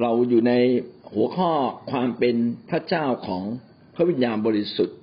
[0.00, 0.52] เราอยู่ใน
[1.14, 1.50] หัวข้อ
[1.90, 2.36] ความเป็น
[2.70, 3.44] พระเจ้าของ
[3.94, 4.98] พระวิญญาณบริสุทธิ์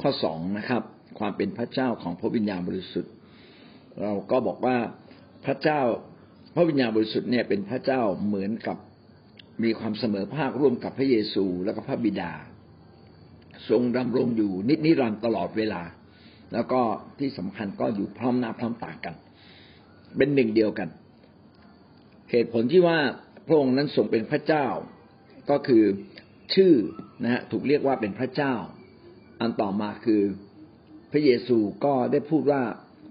[0.00, 0.82] ข้อสองนะครับ
[1.18, 3.12] ความเป็นพระเจ้าของพระวิญญาณบริสุทธิ์
[4.02, 4.76] เราก็บอกว่า
[5.46, 5.80] พระเจ้า
[6.54, 8.76] พระวิญญาณบริสุทธิ์เนี่ยเป็นพระเจ้าเหมือนกับ
[9.62, 12.32] มีความเสมอภาคร่วมกับพระเยซูและก็พระบิดา
[13.68, 15.82] ทรงดำรงอยู่นิจนิรันดร์ตลอดเวลา
[16.52, 16.80] แล้วก็
[17.18, 19.14] ที่สำคัญก็อยู่พร้อมหน้าพร้อมตากัน
[20.16, 20.88] เป็นหนึ่งเดียวกัน
[22.30, 22.98] เหตุผลที่ว่า
[23.46, 24.66] พระองค์นั้นทรงเป็นพระเจ้า
[25.50, 25.84] ก็คือ
[26.54, 26.72] ชื่อ
[27.22, 28.54] นะฮะถูกเรียกว่าเป็นพระเจ้า
[29.40, 30.22] อันต่อมาคือ
[31.12, 32.62] พระเยซูก็ได้พูดว่า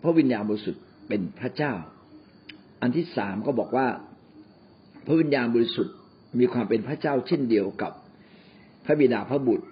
[0.03, 1.73] พระวิญญาณบริสุทธิ์เป็นพระเจ้า
[2.81, 3.87] อันที่สามก็บอกว่า
[5.05, 5.95] พระวิญญาณบริสุทธิ์
[6.39, 7.91] มีความเป็นพระเจ้าเช่นเดียวกับ
[8.85, 9.67] พระบิดาพระบุตร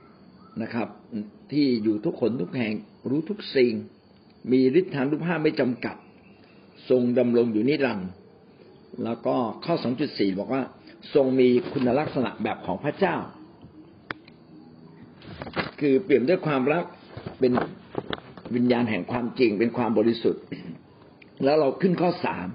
[0.62, 0.88] นะครับ
[1.52, 2.74] ที่อยู่ทุกคนทุกแห่ง
[3.10, 3.74] รู้ทุกสิ่ง
[4.52, 5.96] มีฤทธานุภาพไม่จำกัด
[6.90, 8.10] ทรงดำรงอยู่นิรันดร์
[9.04, 9.76] แล้วก็ข้อ
[10.08, 10.64] 2.4 บอกว่า
[11.14, 13.16] ทรงมีคุณลักษณะแบบของพระเจ้า
[15.80, 16.84] คือเปลี่ยนด้วยความรัก
[17.40, 17.54] เป็น
[18.56, 20.44] วิญญาณแห่งความจริง เป็นความบริสุทธิ์
[21.44, 22.48] แล้วเราขึ้นข้อสาม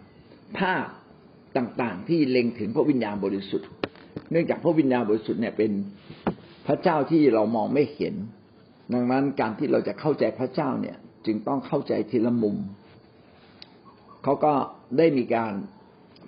[0.59, 0.85] ภาพ
[1.57, 3.69] ต่างๆ ที่เล็งถึงพระวิญญาณบริสุทธิ์
[4.31, 5.71] เนื่องจากพระวิญญาณบริสุทธิ์เนี่ยเป็น
[6.67, 8.15] พระเจ้าที่เรามองไม่เห็น
[8.95, 12.57] ดังนั้นการที่เราจะเข้าใจพระเจ้าเนี่ย จึงต้องเข้าใจทีละมุม
[14.23, 14.53] เขาก็
[14.99, 15.53] ได้มีการ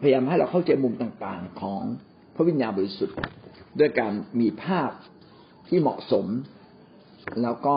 [0.00, 1.82] พยายามให้เราเข้าใจมุมต่างๆ ของ
[2.34, 3.16] พระวิญญาณบริสุทธิ์
[3.78, 4.90] ด้วยการมีภาพ
[5.68, 6.26] ที่เหมาะสม
[7.42, 7.76] แล้วก็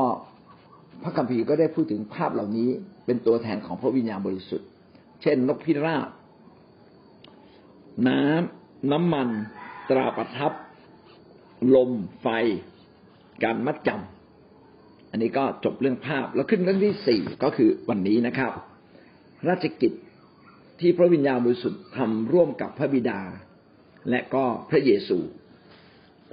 [1.04, 2.70] พระคัมภีร์ก็ได้พูดถึงภาพเหล่านี้
[3.06, 4.68] เป็นตัวแทนของพระวิญญาณบริสุทธิ์
[5.22, 6.10] เช่น นกพิราบ
[8.08, 9.30] น้ำน้ำมัน
[9.90, 10.52] ตราประทับ
[11.76, 12.28] ลม ไฟ
[13.44, 18.52] การมัดจำอันนี้ก็จบเรื่องภาพแล้วขึ้นเรื่องที่สี่ก็คือวันนี้นะครับ
[19.50, 19.92] ราชกิจ
[20.84, 23.22] ที่พระวิญญาณบริสุทธิ์ทำร่วมกับพระบิดา
[24.10, 25.18] และก็พระเยซู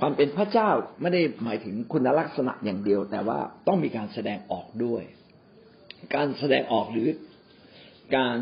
[0.00, 0.70] ความเป็นพระเจ้า
[1.00, 5.02] ไม่ได้หมายถึงคุณลักษณะอย่างเดียว แต่ว่าต้องมีการแสดงออกด้วย
[6.14, 7.08] การแสดงออกหรือ
[8.16, 8.36] การ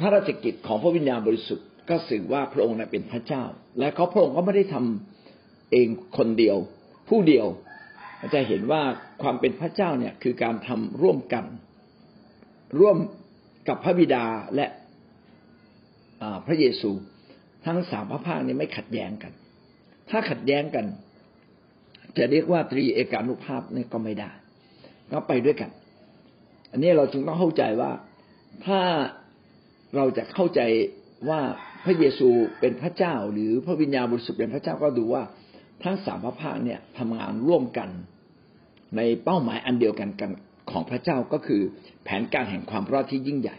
[0.00, 3.44] พระราชกิจของพระวิญญาณบริสุทธิ์ก็สื่อว่าพระองค์เป็นพระเจ้า
[3.78, 6.56] และเขาพระองค์ก็ไม่ได้ทำเองคนเดียว
[7.08, 7.46] ผู้เดียว
[8.34, 8.82] จะเห็นว่า
[9.22, 11.44] ความเป็นพระเจ้าเนี่ยคือการทำร่วมกัน
[12.80, 12.96] ร่วม
[13.68, 14.24] กับพระบิดา
[14.54, 14.66] และ
[16.46, 16.90] พระเยซู
[17.66, 19.32] ทั้งสามพระภาคนี้ไม่ขัดแย้งกัน
[20.10, 20.86] ถ้าขัดแย้งกัน
[22.16, 24.30] จะเรียกว่าตรีเอกานุภาพนี่ก็ไม่ได้
[25.12, 25.70] ก็ไปด้วยกัน
[26.70, 27.90] อันนี้เราจึงต้องเข้าใจว่า
[28.66, 28.80] ถ้า
[29.96, 30.60] เราจะเข้าใจ
[31.28, 31.40] ว่า
[31.84, 32.28] พระเยซู
[32.60, 35.22] เป็นพระเจ้า หรือพระวิญญาณบริสุทธิ์เป็นพระเจ้าก็ดูว่า
[35.84, 37.88] ทั้งสามพระภาคเนี่ยทำงานร่วมกัน
[38.96, 40.30] ในเป้าหมายอันเดียวกันกัน
[40.70, 41.62] ของพระเจ้าก็คือ
[42.04, 43.56] แผนการแห่งความรอดที่ยิ่งใหญ่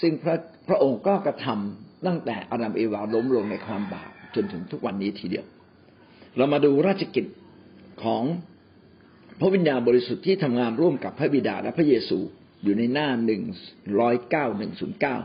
[0.00, 0.36] ซึ่งพระ
[0.68, 5.46] พระองค์ก็กระทำ ตั้งแต่อาดัมเอวาล้มลงในความบาปจนถึงทุกวันนี้ทีเดียว
[6.36, 7.26] เรามาดูราชกิจ
[8.02, 8.22] ของ
[9.40, 12.18] พระวิญญาณบริสุทธิ์ที่ทำงานร่วมกับพระบิดาและพระเยซู
[12.62, 13.42] อยู่ในหน้าหนึ่ง
[14.00, 15.16] ร้อยเก้าหนึ่งศูนย์เก้า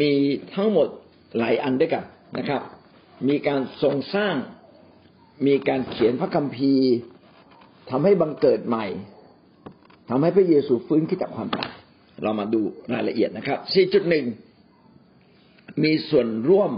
[0.00, 0.10] มี
[0.54, 0.88] ทั้งหมด
[1.38, 2.04] หลายอันด้วยกัน
[2.38, 2.62] นะครับ
[3.28, 4.36] มีการทรงสร้าง
[5.46, 6.90] มีการเขียนพระคัมภีร์
[7.90, 8.86] ทำให้บังเกิดใหม่
[10.10, 11.72] ทำให้พระเยซูฟื้นขึ้นจากความตาย
[12.22, 12.60] เรามาดู
[12.92, 13.58] รายละเอียดนะครับ
[14.24, 14.45] 4.1
[15.82, 16.72] มีส่วนร่วม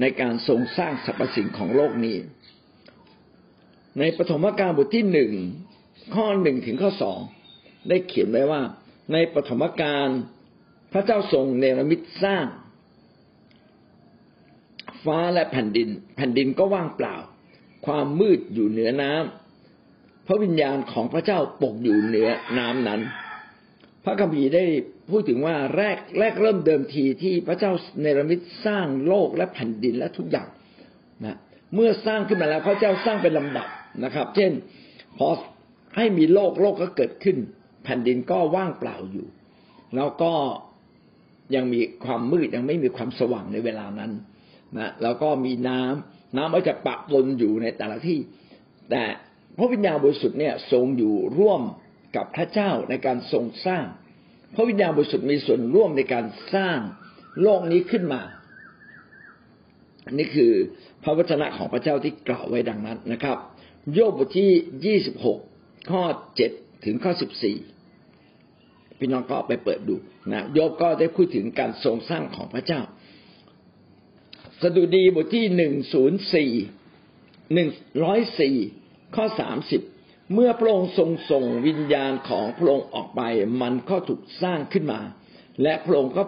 [0.00, 2.16] ในการทรงสร้างสรรพสิ่งของโลกนี้
[3.98, 5.32] ในปฐมกาลบทที่หนึ่ง
[6.14, 7.18] ข้อหนึ่งถึงข้อสอง
[7.88, 8.62] ได้เขียนไว้ว่า
[9.12, 10.08] ในปฐมกาล
[10.92, 12.46] พระเจ้าทรงเนรมิตสร้าง
[15.04, 17.16] ฟ้าและแผ่นดิน แผ่นดินก็ว่างเปล่า
[17.86, 23.00] ความมืดอยู่เหนือน้ำพระวิญญาณของพระเจ้าปกอยู่เหนือน้ำนั้น
[24.04, 24.64] พระคัมภีร์ได้
[25.12, 30.48] พูดถึงว่าแรกแรกเริ่มเดิมทีที่พระเจ้าเนรมิตสร้างโลกและแผ่นดินและทุกอย่าง
[31.24, 31.36] นะ
[31.74, 33.66] เมื่อสร้างขึ้นมาแล้วพระเจ้าสร้างเป็นลำดับ
[34.04, 34.52] นะครับ เช่น
[35.18, 35.28] พอ
[35.96, 37.36] ให้มีโลกโลกก็เกิดขึ้น
[37.84, 39.26] แผ่นดินก็ว่างเปล่าอยู่
[39.96, 40.32] แล้วก็
[41.54, 44.12] ยังมีความมืดยังไม่มีความสว่างในเวลานั้น
[44.78, 48.18] นะแล้วก็มีน้ำน้ำก็จะปะปนอยู่ในแต่ละที่
[48.90, 49.02] แต่
[49.58, 51.62] พระวิญญาณบริสุทธิ์เนี่ยทรงอยู่ร่วม
[52.16, 53.84] กับพระเจ้าในการทรงสร้าง
[54.54, 56.78] พระวิญญาณบริสุทธิ์มีส่วนร่วมในการสร้าง
[57.42, 58.22] โลกนี้ขึ้นมา
[60.12, 60.52] นี่คือ
[61.02, 63.38] พระวจนะของพระเจ้าที่กล่าวไว้ดังนั้นนะครับ
[63.94, 64.52] โยบบทที่
[64.84, 65.38] ยี่สิบหก
[65.90, 66.02] ข้อ
[66.36, 66.50] เจ็ด
[66.84, 67.56] ถึงข้อสิบสี่
[68.98, 69.96] พี่น้องก็ไปเปิดดู
[70.32, 72.80] นะโยบก็ได้พูดถึงการทรงสร้างของพระเจ้า
[74.62, 76.52] สดุดีบทที่หนึ่งศูนย์สี่
[77.54, 77.68] หนึ่ง
[78.04, 78.56] ร้อยสี่
[79.16, 79.82] ข้อสามสิบ
[80.34, 83.22] เมื่อพระองค์ทรงส่งวิญญาณของพระองค์ออกไป
[83.62, 85.00] มันก็ถูกสร้างขึ้นมา
[85.62, 86.22] และพระองค์ก็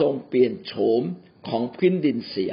[0.00, 1.02] ทรงเปลี่ยนโฉม
[1.48, 2.52] ของพื้นดินเสีย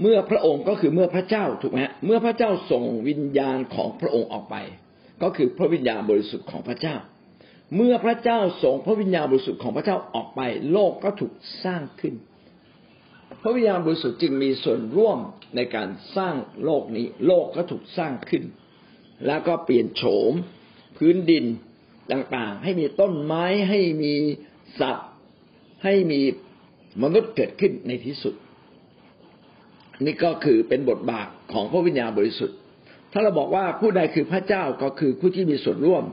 [0.00, 4.56] เมื่อพระองค์ก็คือเมื่อพระเจ้าถูกไหมเมื่อพระเจ้าส่งวิญญาณของพระองค์ออกไป
[5.22, 6.96] ก็คือพระวิญญาณบริสุทธิ์ของพระเจ้า
[7.76, 10.40] เมื่อพระเจ้าส่งพระวิญญาณบริสุทธิ์ของพระเจ้าออกไป
[10.72, 11.32] โลกก็ถูก
[11.64, 12.14] สร้างขึ้น
[13.42, 15.18] พระวิญญาณบริสุทธิ์จึงมีส่วนร่วม
[15.56, 16.34] ในการสร้าง
[16.64, 18.44] โลกนี้ โลกก็ถูกสร้างขึ้น
[19.26, 20.32] แล้วก็เปลี่ยนโฉม
[20.98, 21.44] พื้นดิน
[22.12, 24.14] ต่างๆ ให้มีต้นไม้ให้มี
[24.80, 25.10] สัตว์
[25.84, 26.20] ให้มี
[27.02, 28.34] มนุษย์เกิดขึ้นในที่สุด
[30.04, 32.56] นี่ก็คือเป็นบทบาทของพระวิญญาณบริสุทธิ์
[33.12, 36.04] ถ้าเราบอกว่าผู้ใดคือพระเจ้าก็คือผู้ที่มีส่วนร่วม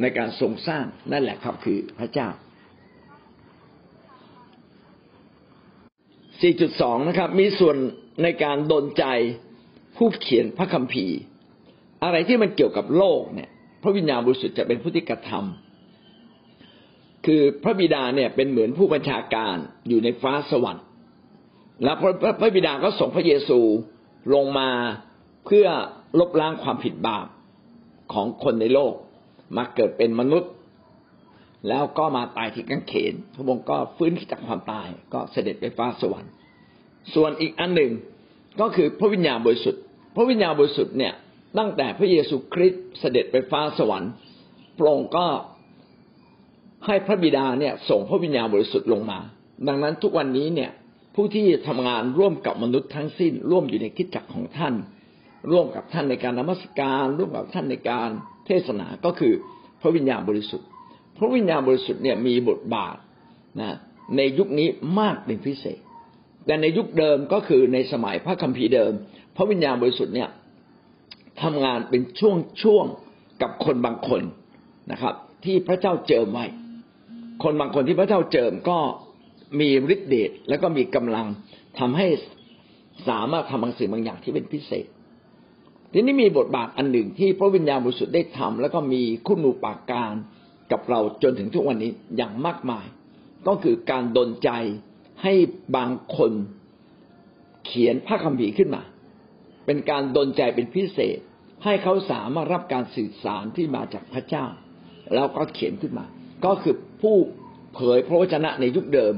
[0.00, 2.28] ในการทรงสร้างนั่นแหละครับคือพระเจ้า
[6.40, 7.76] 4.2 นะครับ มีส่วน
[8.22, 9.04] ในการดนใจ
[9.96, 11.16] ผู้เขียนพระคัมภีร์
[12.04, 13.50] อะไรที่มันเกี่ยวกับโลกเนี่ย
[13.82, 19.56] พระวิญญาณบริสุทธิ์จะเป็นผู้ที่กระทำคือพระบิดาเนี่ยเป็นเหมือนผู้บัญชาการ
[19.88, 20.84] อยู่ในฟ้าสวรรค์
[21.84, 23.60] แล้วพระพระบิดาก็ส่งพระเยซู
[24.34, 24.70] ลงมา
[25.46, 25.66] เพื่อ
[26.18, 27.26] ลบล้างความผิดบาป
[28.12, 28.94] ของคนในโลก
[29.56, 30.50] มาเกิดเป็นมนุษย์
[31.68, 36.32] แล้วก็มาตายที่กางเขนพระองค์ก็ฟื้นขึ้นจากความตายก็เสด็จไปฟ้าสวรรค์
[37.14, 37.92] ส่วนอีกอันหนึ่ง
[38.60, 39.82] ก็คือพระวิญญาณบริสุทธิ์
[40.16, 41.12] พระวิญญาณบริสุทธิ์เนี่ย
[41.58, 44.12] ตั้งแต่พระเยซูคริสต์เสด็จไปฟ้าสวรรค์
[44.78, 45.26] พระองค์ก็
[46.86, 49.18] ให้พระบิดาเนี่ยส่งพระวิญญาณบริสุทธิ์ลงมา
[49.68, 50.70] ดังนั้นทุกวันนี้เนี่ย
[51.14, 54.74] ผู้ที่ทำงานร่วมกับมนุษย์ทั้งสิ้น ร่วมอยู่ในคิดจักรของท่าน
[55.50, 58.08] ร่วมกับท่านในการนมัสการ ร่วมกับท่านในการ
[58.46, 59.32] เทศนาก็คือ
[59.80, 60.68] พระวิญญาณบริสุทธิ์
[61.18, 62.96] พระวิญญาณบริสุทธิ์เนี่ยมีบทบาท
[63.60, 63.76] นะ
[64.16, 64.68] ในยุคนี้
[65.00, 65.78] มากเป็นพิเศษ
[66.46, 68.92] แต่ในยุคเดิมก็คือในสมัยพระคัมภีร์เดิม
[69.36, 70.30] พระวิญญาณบริสุทธิ์เนี่ย
[71.42, 72.84] ทำงานเป็นช่วงช่วง
[73.42, 74.22] กับคนบางคน
[74.92, 76.46] นะครับ ที่พระเจ้าเจิมไว้
[77.42, 78.78] คนบางคนที่พระเจ้าเจิมก็
[79.60, 81.26] มีฤทธิ์เดชแล้วก็มีกำลัง
[81.78, 82.06] ทำให้
[83.08, 84.86] สามารถทำบางสิ่งบางอย่างที่เป็นพิเศษ
[85.92, 90.14] ทีนี้มีบทบาทอันหนึ่งที่พระวิญญาณบริสุทธิ์ได้ทำแล้วก็มีคุณูปาการ
[90.72, 92.86] กับเราจนถึงทุกวันนี้อย่างมากมาย
[93.46, 94.50] ก็คือการดลใจ
[95.22, 95.34] ให้
[95.76, 96.32] บางคน
[97.66, 98.82] เขียนพระคัมภีร์ขึ้นมา
[99.66, 101.18] เป็นการดลใจเป็นพิเศษ
[101.64, 104.46] ให้เขาสามารถรับการสื่อสารที่มาจากพระเจ้า
[105.14, 106.06] แล้วก็เขียนขึ้นมา
[106.44, 107.16] ก็คือผู้
[107.74, 109.14] เผยพระวจนะในยุคเดิม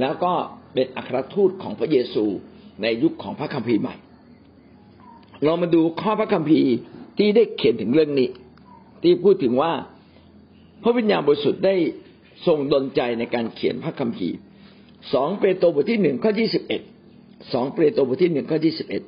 [0.00, 0.32] แล้วก็
[0.74, 2.24] เป็นอัครทูตของพระเยซู
[2.82, 3.94] ในยุคของพระคัมภีร์ใหม่
[5.44, 6.72] เรามาดูข้อพระคัมภีร์
[7.18, 8.28] ที่ได้เขียนถึงเรื่องนี้
[9.02, 9.72] ที่พูดถึงว่า
[10.82, 11.74] พระวิญญาณบริสุทธิ์ได้
[12.46, 14.36] ทรงดลใจในการเขียนพระคัมภีร์
[15.14, 16.82] สองเปโตรบทที่หนึ่งข้อยี่สิบเอ็ด
[17.52, 19.02] สองเปโตรบทที่หนึ่งข้อยี่สิบเอ็ด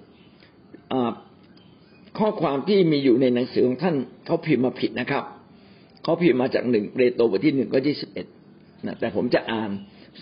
[2.18, 3.96] ข้อความที่มีอยู่ในหนังสือของท่าน
[4.26, 5.24] เขาพิมพ์มาผิดนะครับ
[6.02, 8.26] เขาพิมพ์มาจากหนึ่งเปโตรบทที่หนึ่งข้อยี่สิบเอ็ด
[8.86, 9.70] นะแต่ผมจะอ่าน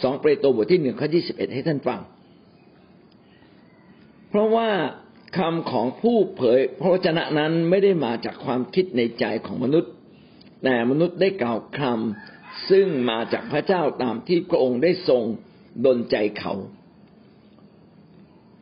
[0.02, 2.00] สองเปโตรบทที่หนึ่งข้อยี่สิบเอ็ดให้ท่านฟัง
[4.28, 4.68] เพราะว่า
[5.36, 9.92] คำของผู้เผยพระวจนะนั้นไม่ได้มาจากความคิดในใจของมนุษย์
[10.64, 15.22] แต่มนุษย์ได้กล่าวคำซึ่งมาจากพระเจ้าตามที่พระองค์ได้ทรง
[15.84, 16.54] ดลใจเขา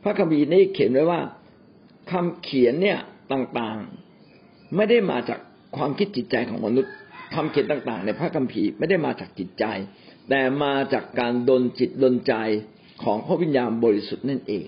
[0.03, 1.21] พระคัมภีร์นี้เขียนไว้ว่า
[2.11, 2.99] คำเขียนเนี่ย
[3.31, 5.39] ต่างๆ ไม่ได้มาจาก
[5.77, 6.93] ความคิดจิตใจของมนุษย์
[7.35, 9.65] คำเขียนต่าง ๆ ในพระคัมภีร์ไม่ได้มาจากจิตใจ
[10.29, 12.33] แต่มาจากการดลจิตดลใจ
[13.03, 14.67] ของพระวิญญาณบริสุทธิ์นั่นเอง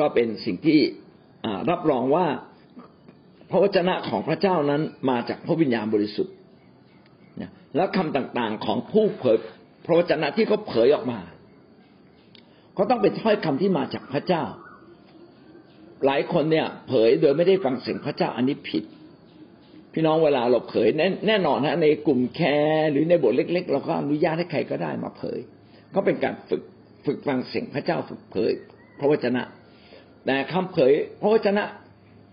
[0.00, 0.80] ก็เป็นสิ่งที่
[1.70, 2.26] รับรองว่า
[3.50, 6.34] พระวจนะของพระเจ้านั้นมาจากพระวิญญาณบริสุทธิ์
[7.76, 9.36] แล้วคำต่างๆของผู้เผย
[9.86, 11.20] พระวจนะที่เขาเผยออกมา
[12.76, 14.44] ก็ต้องเป็นถ้อยคำที่มาจากพระเจ้า
[16.06, 18.84] หลายคนเนี่ย เผยโดยไม่ได้ฟังเสียงพระเจ้าอันนี้ผิด
[19.92, 25.38] พี่น้องเวลาเราเผยแน่แนนอนฮะในกลุ่มแคร์หรือในบทเล็ก ๆ เราก็อนุญาตให้ใครก็ได้มาเผย
[25.94, 26.62] ก็เป็นการฝึก
[27.06, 28.52] ฝึกฟังเสียงพระเจ้าฝึกเผย
[28.98, 29.42] พระวจนะ
[30.26, 31.64] แต่คำเผยพระวจนะ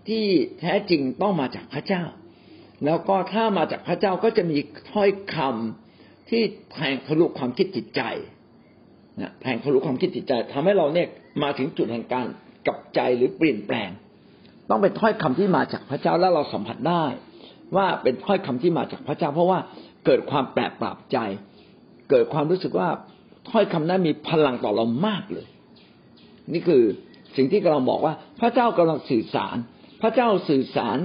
[0.08, 0.24] ที่
[0.60, 2.04] แท้จริงต้องมาจากพระเจ้า
[2.84, 4.58] แล้วก็ถ้ามาจากพระเจ้าก็จะมี
[4.92, 8.02] ถ้อยคำที่แทงทะลุความคิดจิตใจ
[9.20, 11.08] นะแทงทะลุความคิดจิตใจทำให้เราเนี่ย
[11.42, 12.26] มาถึงจุดแห่งการ
[12.66, 13.90] กลับใจหรือเปลี่ยนแปลง
[14.68, 17.04] ต้องเป็นถ้อยคำที่มาจากพระเจ้าแล้วเราสัมผัสได้
[17.76, 19.58] ว่าเป็นถ้อยคำที่มาจากพระเจ้า เพราะว่า
[20.06, 21.18] เกิดความแปลกปรับใจ
[22.10, 22.88] เกิดความรู้สึกว่า
[23.50, 25.46] ถ้อยคำนั้นมีพลังต่อเรามากเลย
[26.52, 26.82] นี่คือ
[27.36, 29.56] สิ่งที่เราบอกว่าพระเจ้ากำลังสื่อสาร
[30.00, 30.98] พระเจ้าสื่อสาร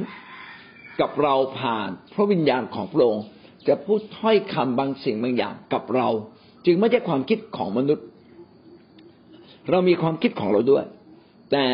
[1.02, 3.26] กับเราผ่านพระวิญญาณของพระองค์
[3.68, 6.10] จะพูดถ้อยคำบางสิ่งบางอย่างกับเรา
[6.66, 8.06] จึงไม่ใช่ความคิดของมนุษย์
[9.70, 10.86] เรามีความคิดของเราด้วย
[11.52, 11.66] แต่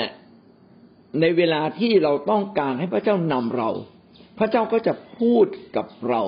[1.21, 3.69] ในเวลาที่เราต้องการให้พระเจ้านำเรา
[4.39, 5.45] พระเจ้าก็จะพูด
[5.77, 6.21] กับเรา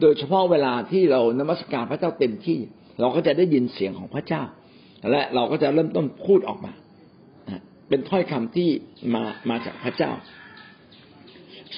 [0.00, 2.58] โดยเฉพาะเวลาที่เรานมัสการพระเจ้าเต็มที่
[3.00, 4.42] เราก็จะได้ยินเสียงของพระเจ้า
[5.10, 6.72] และเราก็จะเริ่มต้นพูดออกมา
[7.88, 8.70] เป็นถ้อยคำที่
[9.14, 10.12] มามาจากพระเจ้า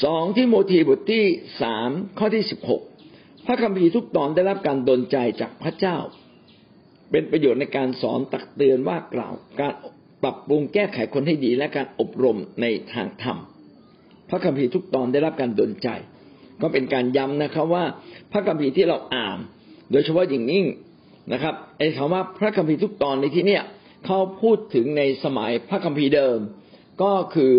[0.04, 1.24] สองที่โมทีบทที่
[1.62, 2.82] สามข้อที่สิบหก
[3.46, 5.96] พระคัมภีร์ทุกตอนได้รับการดลใจจากพระเจ้า
[7.10, 9.74] เป็นประโยชน์ในการสอนตักเตือนว่ากล่าว การ
[10.22, 13.38] ปรับปรุงแก้ไขคนให้ดีและการอบรมในทางธรรม
[14.30, 15.88] พระคัมภีร์ทุกตอนได้รับการดลใจ
[16.62, 17.84] ก็เป็นการย้ำนะครับว่า
[18.32, 19.38] พระคัมภีร์ที่เราอ่าน
[19.90, 20.66] โดยเฉพาะอย่างยิ่ง
[21.32, 23.62] นะครับไอ้คำว่าพระคัมภีร์ทุกตอนในที่เนี้ย
[24.06, 26.38] เขาพูดถึงในสมัยพระคัมภีร์เดิม
[27.02, 27.52] ก็คือ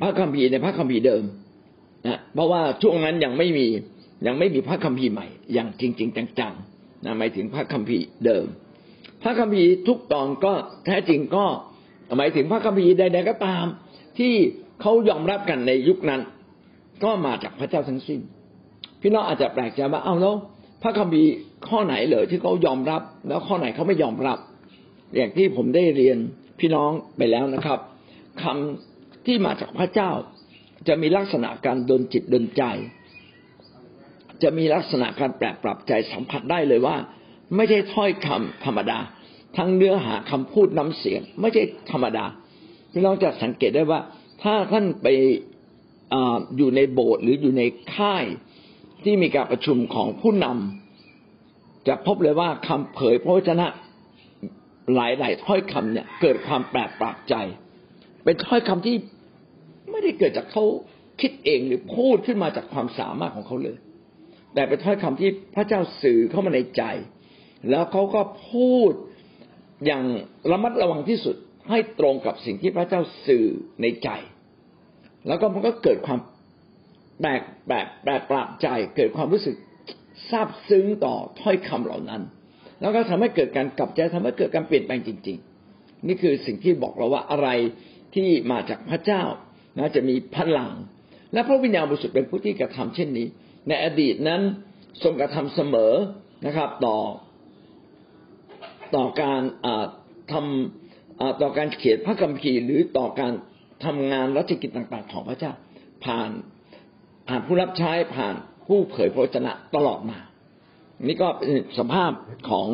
[0.00, 1.24] พระคัมภีร์ในพระคัมภีร์เดิม
[2.06, 3.66] นะเพราะว่าช่วงนั้นยังไม่มี
[4.26, 8.46] ยังไม่มีพระคัมภีร์ใหม่ อย่างจริง ๆ จังๆนะหมายถึงพระคัมภีร์เดิม
[9.22, 10.52] พระคัมภีร์ทุกตอนก็
[10.86, 11.44] แท้จริงก็
[12.18, 13.64] หมายถึงพระคัมภีร์ใดๆก็ตาม
[14.18, 14.32] ที่
[14.80, 16.20] เขายอมรับกันในยุคนั้น
[17.04, 18.20] ก็มาจากพระเจ้าทั้งสิ้น
[19.00, 20.34] พี่น้องอาจจะแปลกใจว่าเอ้าแล้ว
[20.82, 21.30] พระคัมภีร์
[21.68, 24.38] ข้อไหนเลยที่เขายอมรับ แล้วข้อไหนเขาไม่ยอมรับ
[25.16, 26.18] อย่างที่ผมได้เรียน
[26.60, 27.78] พี่น้องไปแล้วนะครับ
[28.42, 30.10] คำที่มาจากพระเจ้า
[30.88, 32.62] จะมีลักษณะการดนจิตดนใจ
[34.42, 36.96] จะมีลักษณะการแปลปรับใจสัมผัสได้เลยว่า
[37.56, 38.98] ไม่ใช่ถ้อยคำธรรมดา
[39.56, 42.24] ทั้งเนื้อหาคำพูดน้ำเสียง ไม่ใช่ธรรมดา
[42.92, 44.00] พี่น้องจะสังเกตได้ว่า
[44.42, 45.06] ถ้าท่านไป
[46.12, 46.14] อ
[46.56, 47.62] อยู่ในโบสถ์หรืออยู่ใน
[47.94, 48.24] ค่าย
[49.04, 50.81] ที่มีการประชุมของผู้นำ
[51.88, 53.66] จะพบเลยว่าคำเผยพระวจนะ
[54.94, 57.34] หลายๆถ้อยคำเนี่ย เกิดความแปลกประหลาดใจ
[58.24, 58.96] เป็นถ้อยคำที่
[59.90, 60.64] ไม่ได้เกิดจากเขา
[61.20, 63.76] คิดเองหรือพูดขึ้นมาจากความสามารถของเขาเลย
[64.54, 66.82] แต่เป็นถ้อยคำที่พระเจ้าสื่อเข้ามาในใจ
[67.70, 68.20] แล้วเขาก็
[68.50, 68.92] พูด
[69.86, 70.04] อย่าง
[70.50, 71.36] ระมัดระวังที่สุด
[71.70, 73.46] ให้ตรงกับสิ่งที่พระเจ้าสื่อ
[73.82, 74.08] ในใจ
[75.28, 76.20] แล้วก็มันก็เกิดความ
[77.20, 79.56] แปลกแปลกแปลกประหลาดใจ เกิดความรู้สึก
[80.30, 82.22] ซาบซึ้งต่อถ้อยคำเหล่านั้น
[82.80, 85.38] แล้วก็ทำให้เกิดการกลับใจทำให้เกิดการเปลี่ยนแปลงจริง
[85.72, 87.48] ๆ นี่คือสิ่งที่บอกเราว่าอะไร
[88.14, 89.22] ที่มาจากพระเจ้า
[89.78, 90.70] นะจะมีพลัง
[91.32, 93.26] และพระวิญญาณบริสุทธิ์เป็นผู้ที่กระทำเช่นนี้
[93.68, 94.40] ในอดีตนั้น
[95.02, 95.92] ทรงกระทำเสมอ
[96.46, 96.98] นะครับ ต่อ
[98.96, 99.40] ต่อการ
[100.32, 103.32] ทำต่อการเขียนพระคัมภีร์หรือต่อการ
[103.84, 105.52] ทำงานรัชกิจต่าง ๆ ของพระเจ้า
[106.04, 106.30] ผ่าน
[107.28, 108.34] ผ่านผู้รับใช้ผ่าน
[108.66, 110.18] ผู้เผยพระชนะตลอดมา
[111.08, 112.12] นี่ก็เป็นสภาพ
[112.50, 112.66] ของ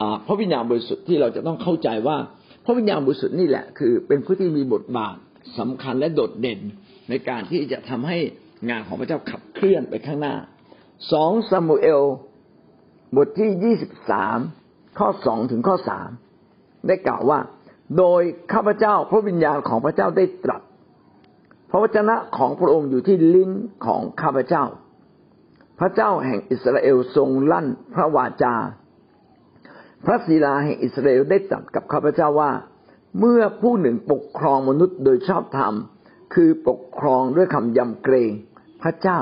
[0.00, 2.16] อพระวิญญาณบริสุทธิ์ที่เราจะต้องเข้าใจว่า
[2.64, 5.16] พระวิญญาณบริสุทธิ์นี่แหละคือ เป็นผู้ที่มีบทบาท
[5.58, 6.60] สำคัญและโดดเด่น
[7.10, 8.18] ในการที่จะทำให้
[8.68, 10.34] งานของพระเจ้าขับเคลื่อนไปข้างหน้า
[11.12, 12.02] สองซามูเอล
[13.16, 14.38] บทที่ยี่สิบสาม
[14.98, 16.10] ข้อสองถึงข้อสาม
[16.86, 17.38] ได้กล่าวว่า
[17.98, 18.22] โดย
[18.52, 20.62] ข้าพเจ้าพระวิญญาณของพระเจ้าได้ตรัส
[21.70, 23.50] พระวจนะของพระองค์อยู่ที่ลิ้น
[23.86, 24.64] ของข้าพเจ้า
[25.78, 28.54] พระเจ้าแห่งอิสราเอลทรงลั่นพระวาจา
[30.04, 32.50] พระศิลาแห่งอิสราเอลได้ตรัสกับข้าพเจ้าว่า
[33.18, 35.74] เมื่อผู้หนึ่งปกครองมนุษย์โดยชอบธรรม
[36.34, 38.30] คือปกครองด้วยคำยำเกรง
[38.82, 39.20] พระเจ้า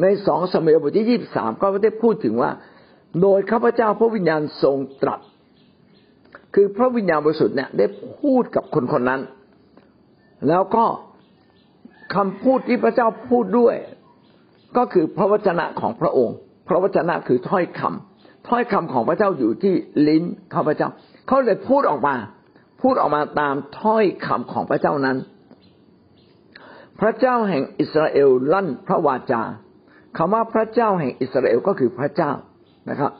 [0.00, 2.50] ในสองสมัยบทที่ยี่บสามก็ได้พูดถึงว่า
[3.22, 5.20] โดยข้าพเจ้าพระวิญญาณทรงตรัส
[6.54, 7.86] คือพระวิญญาณบริสุทธิ์เนี่ยได้
[8.18, 9.20] พูดกับคนคนนั้น
[10.48, 10.84] แล้วก็
[12.14, 13.74] คำพูดที่พระเจ้าพูดด้วย
[14.76, 16.36] ก็คือพระวจนะของพระองค์
[16.68, 19.74] พระวจนะคือถ้อยคำถ้อยคำของพระเจ้าอยู่ที่
[20.08, 20.88] ลิ้นข้าพเจ้า
[21.26, 22.14] เขาเลยพูดออกมา
[22.82, 25.16] พูดออกมาตามถ้อยคำของพระเจ้านั้น
[27.00, 29.42] พระเจ้าแห่งอิสราเอลลั่นพระวาจา
[30.16, 32.32] คำว่าพระเจ้าแห่งอิสราเอลก็คือพระเจ้า
[32.90, 33.12] นะครับ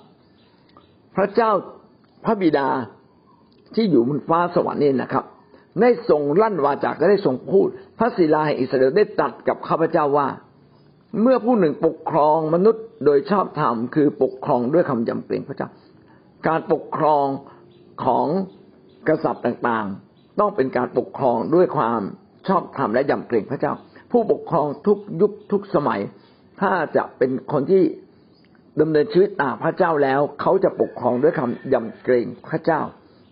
[1.17, 1.51] พระเจ้า
[2.25, 2.69] พระบิดา
[3.75, 5.25] ที่อยู่บนฟ้าสวรรค์นี่นะครับ
[5.81, 10.29] ได้ทรงลั่นวาจาก็ได้ทรงพูด พระศิลาแห่งอิสราเอลได้ตัดกับข้าพเจ้าว่า
[11.23, 15.69] เมื่อผู้หนึ่งปกครองมนุษย์โดยชอบธรรมคือปกครองด้วยคำยำเกรงพระเจ้า
[16.47, 17.27] การปกครอง
[18.05, 18.27] ของ
[19.09, 22.01] กษัตริย์ต่างๆ ต้องเป็นการปกครองด้วยความ
[22.49, 23.73] ชอบธรรมและยำเกรงพระเจ้า
[24.13, 26.01] ผู้ปกครองทุกยุคทุกสมัย
[26.61, 27.83] ถ้าจะเป็นคนที่
[28.81, 32.81] ดำเนินชีวิตตามพระเจ้าแล้ว เขาจะปกครองด้วยคำยำเกรงพระเจ้า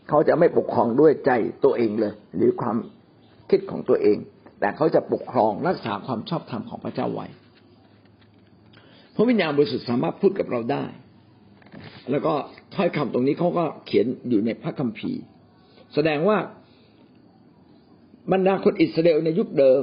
[0.08, 1.30] เขาจะไม่ปกครองด้วยใจ
[1.64, 2.76] ตัวเองเลย หรือความ
[3.50, 4.18] คิดของตัวเอง
[4.60, 7.26] แต่เขาจะปกครองรักษาความชอบธรรมของพระเจ้าไว้
[9.16, 10.84] พระวิญญาณบริสุทธิ์สามารถพูดกับเราได้
[12.10, 12.34] แล้วก็
[12.74, 15.22] ถ้อยคำตรงนี้เขาก็เขียนอยู่ในพระคัมภีร์
[15.94, 16.38] แสดงว่า
[18.32, 19.82] บรรดาคนอิสราเอลในยุคเดิม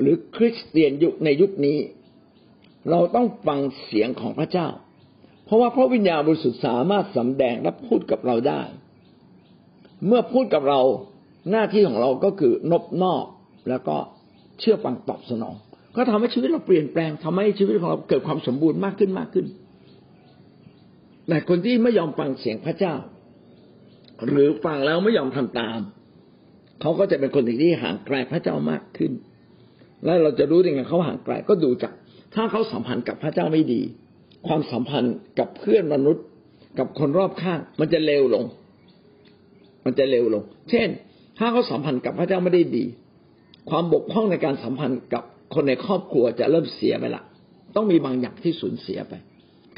[0.00, 1.78] หรือคริสเตียนยุคในยุคนี้
[2.90, 4.68] เราต้องฟังเสียงของพระเจ้า
[5.44, 8.62] เพราะว่าพระวิญญาณบริสุทธิ์สามารถสำแดงและพูดกับเราได้
[10.06, 10.80] เมื่อพูดกับเรา
[11.50, 13.24] หน้าที่ของเราก็คือนบนอก
[13.68, 13.96] แล้วก็
[14.60, 15.56] เชื่อฟังตอบสนอง
[15.96, 19.46] ก็ทำให้ชีวิตเราเปลี่ยนแปลงทำให้ชีวิตของเราเกิดความสมบูรณ์มากขึ้นมากขึ้น
[21.28, 22.94] แต่คนที่ไม่ยอมฟังเสียงพระเจ้า
[24.26, 25.78] หรือฟังแล้วไม่ยอมทำตาม
[26.80, 29.12] เขาก็จะเป็นคนที่ห่างไกลพระเจ้ามากขึ้น
[30.04, 31.92] แล้วเราจะรู้ยังไงเขาห่างไกลก็ดูจาก
[32.34, 33.82] ถ้าเขาสัมพันธ์กับพระเจ้าไม่ดี
[34.46, 36.24] ความสัมพันธ์กับเพื่อนมนุษย์
[36.78, 38.44] กับคนรอบข้าง มันจะเลวลง
[39.84, 40.88] มันจะเลวลง เช่น
[41.38, 42.84] ถ้าเขาสัมพันธ์กับพระเจ้าไม่ได้ดี
[43.70, 47.22] ความบกพร่องในการสัมพันธ์กับ คนในครอบครัวจะเริ่มเสียไปละ
[47.76, 49.12] ต้องมีบางอย่างที่สูญเสียไป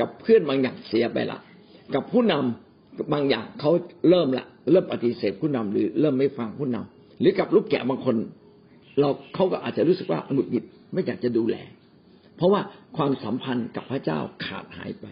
[0.01, 1.39] กับเพื่อนบางอย่างเสียไปละ
[1.95, 3.71] กับผู้นำบางอย่างเขา
[4.09, 8.17] เริ่มละเริ่มปฏิเสธผู้นำหรือเริ่มไม่ฟังผู้นำหรือกับลูกแกะบางคน
[9.01, 11.57] เราเขาก็อาจจะรู้สึกว่าหงุดหงิดไม่อยากจะดูแล
[12.37, 12.61] เพราะว่า
[12.97, 15.07] ความสัมพันธ์กับพระเจ้าขาดหายไป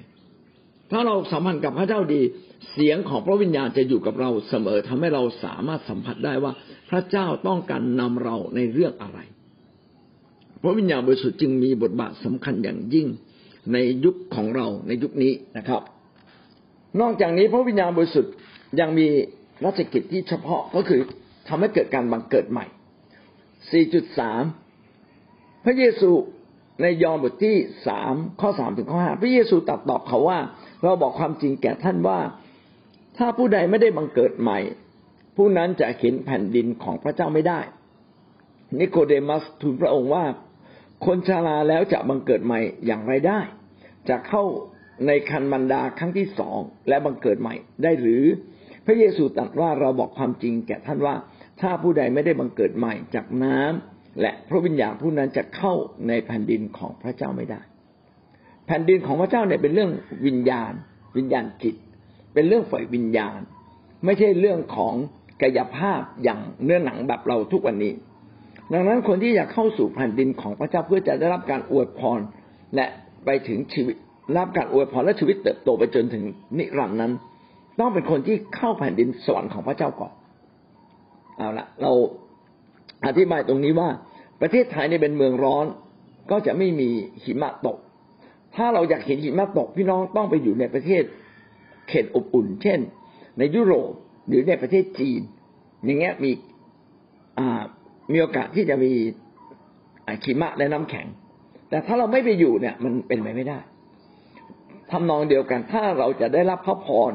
[0.90, 2.21] ถ้าเราสัมพันธ์กับพระเจ้าดี
[2.73, 6.52] เสียงของพระวิญญาณจะอยู่กับเราเสมอทำให้เราสามารถสัมผัสได้ว่า
[6.90, 9.19] พระเจ้าต้องการนำเราในเรื่องอะไร
[10.62, 13.07] พระวิญญาณบริสุทธิ์จึงมีบทบาทสำคัญอย่างยิ่ง
[13.73, 15.83] ในยุคของเราในยุคนี้นะครับ
[17.00, 18.33] นอกจากนี้พระวิญญาณบริสุทธิ์
[18.81, 19.07] ยังมี
[19.64, 21.00] ราชกิจที่เฉพาะก็คือ
[21.49, 22.66] ทำให้เกิดการบังเกิดใหม่
[24.75, 26.11] 4.3 พระเยซู
[26.83, 30.38] ในยอห์นบทที่สามข้อสามถึงข้อห้าพระเยซูตรัสตอบเขาว่า
[30.83, 32.19] เราบอกความจริงแก่ท่านว่า
[33.16, 34.59] ถ้าผู้ใดไม่ได้บังเกิดใหม่
[35.37, 37.61] ผู้นั้นจะเห็นแผ่นดินของพระเจ้าไม่ได้
[38.78, 40.25] นิโคเดมัสทูลพระองค์ว่า
[41.06, 43.40] คนชาราแล้วจะบังเกิดใหม่อย่างไรได้
[44.09, 44.42] จะเข้า
[45.06, 48.25] ในคันมันดาครั้งที่สองและบังเกิดใหม่ได้หรือ
[48.87, 51.14] พระเยซูตรัสว่าเราบอกความจริงแก่ท่านว่า
[51.61, 55.75] ถ้าผู้ใดไม่ได้บังเกิดใหม่จากน้ำและพระวิญญาณผู้นั้นจะเข้า
[56.09, 57.61] ในแผ่นดินของพระเจ้าไม่ได้
[58.66, 59.90] แผ่นดินของพระเจ้าเนี่ยเป็นเรื่อง
[60.26, 60.73] วิญญาณ
[61.16, 61.75] วิญญาณจิต
[62.35, 63.38] เป็นเรื่องฝ่ายวิญญาณ
[64.04, 64.94] ไม่ใช่เรื่องของ
[65.42, 67.92] กายภาพอย่างเนื้อหนังแบบเราทุกวันนี้
[68.72, 72.20] ดังนั้นคนที่อยากเข้าสู่แผ่นดินของพระเจ้าเพื่อจะได้รับการอวยพร
[72.74, 72.86] และ
[73.24, 73.96] ไปถึงชีวิต
[74.37, 76.24] รับการอวยพรและชีวิตเติบโตไปจนถึง
[76.58, 77.12] นิรันดร์นั้น
[77.80, 80.12] ต้องเป็นคนที่เข้าแผ่นดินสวรรค์ของพระเจ้าก่อน
[81.37, 81.92] เอาละเรา
[83.06, 83.88] อธิบายตรงนี้ว่า
[84.40, 85.66] ประเทศไทยเนี่ยเป็นเมืองร้อน
[86.30, 86.90] ก็จะไม่มี
[87.24, 87.78] หิมะตก
[88.56, 91.02] ถ้าเราอยากเห็นหิมะตกพี่น้องต้องไปอยู่ในประเทศ
[91.88, 92.80] เขตอบอุ่น เช่น
[93.38, 93.90] ในยุโรป
[94.28, 95.20] หรือในประเทศจีน
[95.85, 96.30] อย่างเงี้ยมี
[97.38, 97.62] อ่า
[98.14, 98.92] มีโอกาสที่จะมี
[100.25, 101.07] ขีมะและน้ำแข็ง
[101.70, 103.59] แต่ถ้าเราไม่ไปอยู่เนี่ย มันเป็นไปไม่ได้
[104.90, 107.12] ทำนองเดียวกัน ถ้าเราจะได้รับพระพร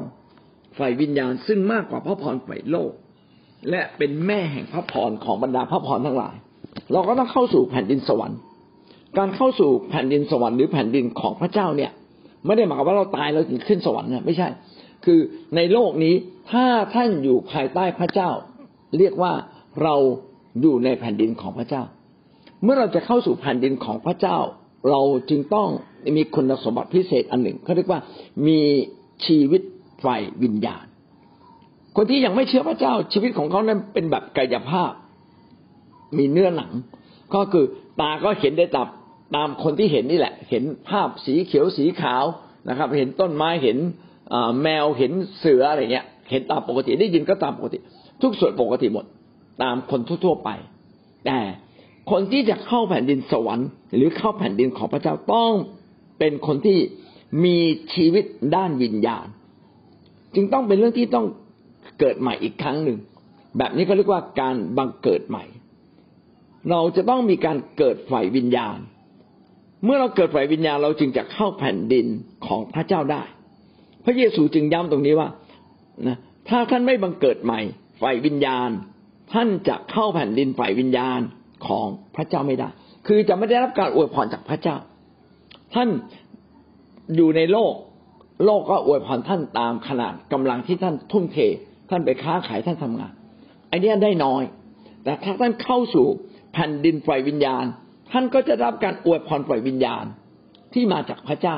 [0.78, 2.92] ฝ่ายวิญญาณซึ่งมากกว่าพระพรฝ่ายโลก
[3.70, 6.36] และเป็นแม่แห่งพระพรของบรรดาพระพรทั้งหลาย
[6.94, 8.40] เราก็ต้องเข้าสู่แผ่นดินสวรรค์
[9.18, 11.92] การเข้าสู่แผ่นดินสวรรค์หรือแผ่นดินของพระเจ้าเนี่ย
[12.46, 14.48] ไม่ได้หมายความว่าเราตายเราถึงขึ้นสวรรค์นะไม่ใช่
[15.06, 15.20] คือ
[15.56, 16.16] ในโลกนี้
[16.52, 18.30] ถ้าท่านอยู่ภายใต้พระเจ้า
[18.98, 19.34] เรียกว่า
[19.84, 19.96] เรา
[20.62, 21.84] อยู่ในแผ่นดินของพระเจ้า
[22.64, 24.38] เมื่อเราจะเข้าสู่แผ่นดินของพระเจ้า
[24.90, 25.70] เราจึงต้อง
[26.18, 28.00] มีคุณสมบัติพิเศษอันหนึ่งเขาเรียกว่า
[28.48, 28.62] มี
[29.26, 29.62] ชีวิต
[30.02, 30.06] ไฟ
[30.44, 30.86] วิญญาณ
[31.96, 34.92] คนที่ยังไม่เชื่อพระเจ้า ชีวิตของเขานั้นเป็นแบบกายภาพ
[36.18, 36.72] มีเนื้อหนัง
[37.34, 37.66] ก็คือ
[38.02, 38.88] ตาก็เห็นได้ตาม
[39.36, 42.26] ตามคนที่เห็นนี่แหละ เห็นภาพสีเขียวสีขาว
[42.70, 43.78] นะครับ เห็นต้นไม้เห็น
[44.62, 47.78] แมวเห็นเสืออะไรเงี้ย เห็นตามปกติได้ยินก็ตามปกติ
[48.22, 49.06] ทุกส่วนปกติหมด
[49.62, 50.50] ตามคนทั่วๆไป
[51.26, 51.40] แต่
[52.12, 55.52] คนที่จะเข้าแผ่นดินสวรรค์ หรือเข้าแผ่นดินของพระเจ้าต้อง
[56.20, 56.78] เป็นคนที่
[57.46, 57.58] มี
[57.94, 59.28] ชีวิตด้านวิญญาณ
[60.36, 61.26] จึงต้องเป็นเรื่องที่ต้อง
[62.00, 62.98] เกิดใหม่อีกครั้งหนึ่ง
[63.58, 65.44] แบบนี้ก็เรียกว่าการบังเกิดใหม่
[66.70, 68.78] เราจะต้องมีการเกิดฝ่ายวิญญาณ
[69.84, 72.06] เมื่อเราเกิดฝ่ายวิญญาณเราจึงจะเข้าแผ่นดิน
[72.46, 73.24] ของพระเจ้าได้
[74.06, 75.30] พระเยซูจึงย้ำตรงนี้ว่า
[76.08, 76.18] นะ
[76.50, 77.60] ถ้าท่านไม่บังเกิดใหม่
[78.02, 78.70] ฝ่ายวิญญาณ
[79.34, 81.20] ท่านจะเข้าแผ่นดินฝ่ายวิญญาณ
[81.68, 82.70] ของพระเจ้าไม่ได้
[83.08, 84.78] คือจะไม่ได้รับการอวยพรจากพระเจ้า
[85.74, 85.90] ท่าน
[87.16, 87.74] อยู่ในโลก
[88.46, 91.38] โลกก็อวยพรท่านตามขนาดกำลังที่ท่านทุ่มเท
[91.90, 93.14] ท่านไปค้าขายท่านทำงาน
[93.70, 94.44] ไอ้นี้ได้น้อย
[95.04, 96.08] แต่ถ้าท่านเข้าสู่
[96.54, 97.66] แผ่นดินฝ่ายวิญญาณ
[98.12, 100.06] ท่านก็จะรับการอวยพรฝ่ายวิญญาณ
[100.74, 101.58] ที่มาจากพระเจ้า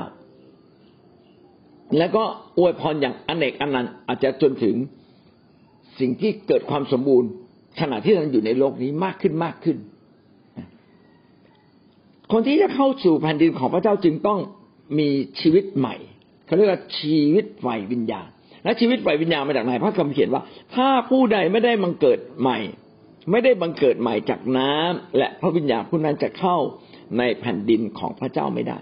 [1.98, 2.24] แล้วก็
[2.60, 4.76] อวยพรอย่างอเนกอันันต์อาจจะจนถึง
[6.00, 7.30] สิ่งที่เกิดความสมบูรณ์
[7.82, 9.78] ขณะที่เราอยู่ในโลกนี้มากขึ้นมากขึ้น
[12.32, 14.40] คนที่จะเข้าสู่แผ่นดินของพระเจ้าจึงต้อง
[15.00, 15.96] มีชีวิตใหม่
[16.46, 18.28] เขาเรียกว่าชีวิตไฟวิญญาณ
[18.64, 20.44] และชีวิตไฟวิญญาณมาจากไหนพระคัมภีร์เขียนว่า
[20.76, 22.58] ถ้าผู้ใดไม่ได้บังเกิดใหม่
[23.32, 26.58] ไม่ได้บังเกิดใหม่จากน้ำและพระวิญญาณผู้นั้นจะเข้า
[27.18, 28.78] ในแผ่นดินของพระเจ้าไม่ได้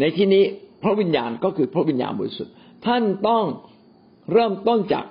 [0.00, 0.44] ในที่นี้
[0.82, 2.52] พระวิญญาณก็คือพระวิญญาณบริสุทธิ์
[2.86, 3.44] ท่านต้อง
[4.32, 5.04] เริ่มต้นจาก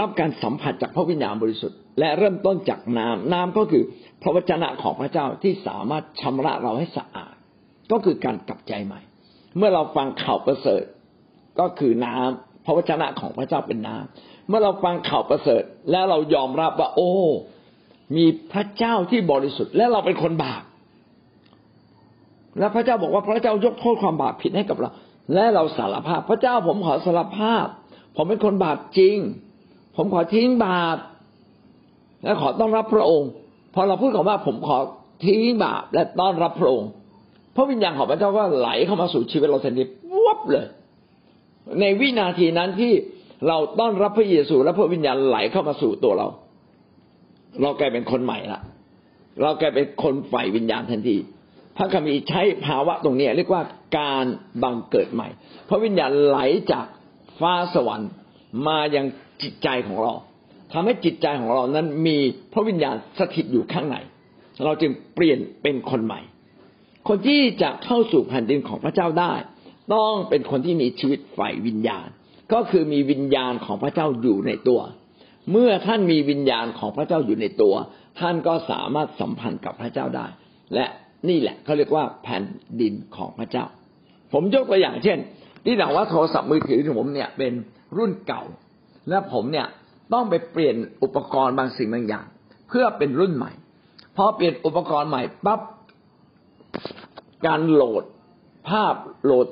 [0.00, 3.82] รับการสัมผัสจากพระวิญญาณบริสุทธิ์ และเริ่มต้นจากน้ำน้ำก็คือ
[4.22, 7.34] พระวจนะของพระเจ้าที่สามารถชำระเราให้สะอาด
[7.92, 9.00] ก็คือการกลับใจใหม่
[9.56, 10.84] เมื่อเราฟังข่าวประเสริฐ
[11.60, 17.10] ก็คือน้ำพระวจนะของพระเจ้าเป็นน้ำเมื่อเราฟังข่าวประเสริฐ แล้วเรายอมรับว่า โอ้
[18.16, 20.62] มีพระเจ้าที่บริสุทธิ์ และเราเป็นคนบาป
[22.58, 24.90] และพระเจ้าบอกว่าพระเจ้ายกโทษความบาปผิดให้กับเรา
[25.34, 27.66] และเราสารภาพ พระเจ้าผมขอสารภาพ
[28.16, 29.16] ผมเป็นคนบาปจริง
[29.96, 30.96] ผมขอทิ้งบาป
[32.24, 33.30] และขอต้อนรับพระองค์
[33.74, 34.78] พอเราพูดคำว่าผมขอ
[35.24, 36.90] ทิ้งบาปและต้อนรับพระองค์
[37.56, 39.84] พระวิญญาณของพระเจ้าก็ไหลเข้ามาสู่ชีวิตเราทันที
[40.24, 40.66] วับเลย
[41.80, 42.92] ในวินาทีนั้นที่
[43.48, 46.26] เราต้อนรับพระเยซู และพระวิญญาณไหลเข้ามาสู่ตัวเรา
[47.62, 48.60] เรากลายเป็นคนใหม่ละ
[49.42, 51.16] เรากลายเป็นคนฝ่ายวิญญาณทันที
[51.76, 53.62] พระคัมภีร์ใช้ภาวะตรงนี้ เรียกว่า
[53.98, 54.24] การ
[54.62, 55.28] บังเกิดใหม่
[55.68, 56.38] พระวิญญาณไหล
[56.72, 56.86] จาก
[57.40, 58.10] ฟ้าสวรรค์
[58.66, 59.06] มายัง
[59.42, 60.12] จิตใจของเรา
[60.74, 62.16] ทำให้จิตใจของเรานั้นมี
[62.52, 63.96] พระวิญญาณสถิตอยู่ข้างใน
[64.64, 66.20] เราจึงเปลี่ยนเป็นคนใหม่
[67.08, 69.32] คนที่จะเข้าสู่แผ่นดินของพระเจ้าได้
[69.94, 72.06] ต้องเป็นคนที่มีชีวิตฝ่ายวิญญาณ
[72.52, 74.80] ก็คือมีวิญญาณของพระเจ้าอยู่ในตัว
[75.50, 77.74] เมื่อท่านมีวิญญาณของพระเจ้าอยู่ในตัว
[78.20, 80.26] ท่านก็สามารถสัมพันธ์กับพระเจ้าได้
[80.74, 80.86] และ
[81.28, 82.44] นี่แหละเขาเรียกว่าแผ่น
[82.80, 83.64] ดินของพระเจ้า
[84.32, 85.18] ผมยกตัวอย่างเช่น
[85.64, 87.52] ที่หนังว่าโทรศัพท์มือถือของผมเนี่ยเป็น
[87.96, 88.42] รุ่นเก่า
[89.08, 89.66] และผมเนี่ย
[90.12, 92.26] ต้องไปเปลี่ยนอุปกรณ์บางสิ่งบางอย่าง
[92.68, 93.52] เพื่อเป็นรุ่นใหม่
[94.16, 95.60] พอเปลี่ยนอุปกรณ์ใหม่ปั๊บ
[97.46, 98.04] การโหลด
[98.68, 99.46] ภาพโหลด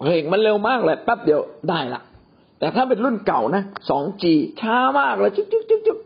[0.00, 2.02] เพลงมันเร็วมากเลยแป๊บเดียวได้ละ
[2.58, 4.24] แต่ถ้าเป็นรุ่นเก่านะ 2G
[4.60, 5.98] ช้ามากเลยจุ๊บจุ๊บจุ๊บจุ๊บ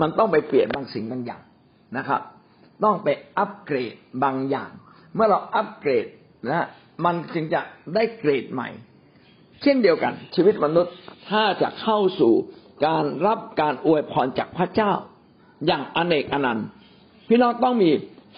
[0.00, 1.42] มันต้องไปเปลี่ยนบางสิ่งบางอย่าง
[1.96, 2.20] นะครับ
[2.84, 4.70] ต้องไปอัปเกรดบางอย่าง
[5.14, 6.06] เมื่อเราอัปเกรด
[6.50, 6.66] นะ
[7.04, 7.60] มันจึงจะ
[7.94, 8.68] ได้เกรดใหม่
[9.62, 10.94] เช่นเดียวกัน ชีวิตมนุษย์
[11.30, 12.34] ถ้าจะเข้าสู่
[12.86, 14.92] การรับการอวยพรจากพระเจ้า
[15.66, 16.66] อย่างอเนกอนันต์
[17.28, 17.90] พี่น้องต้องมี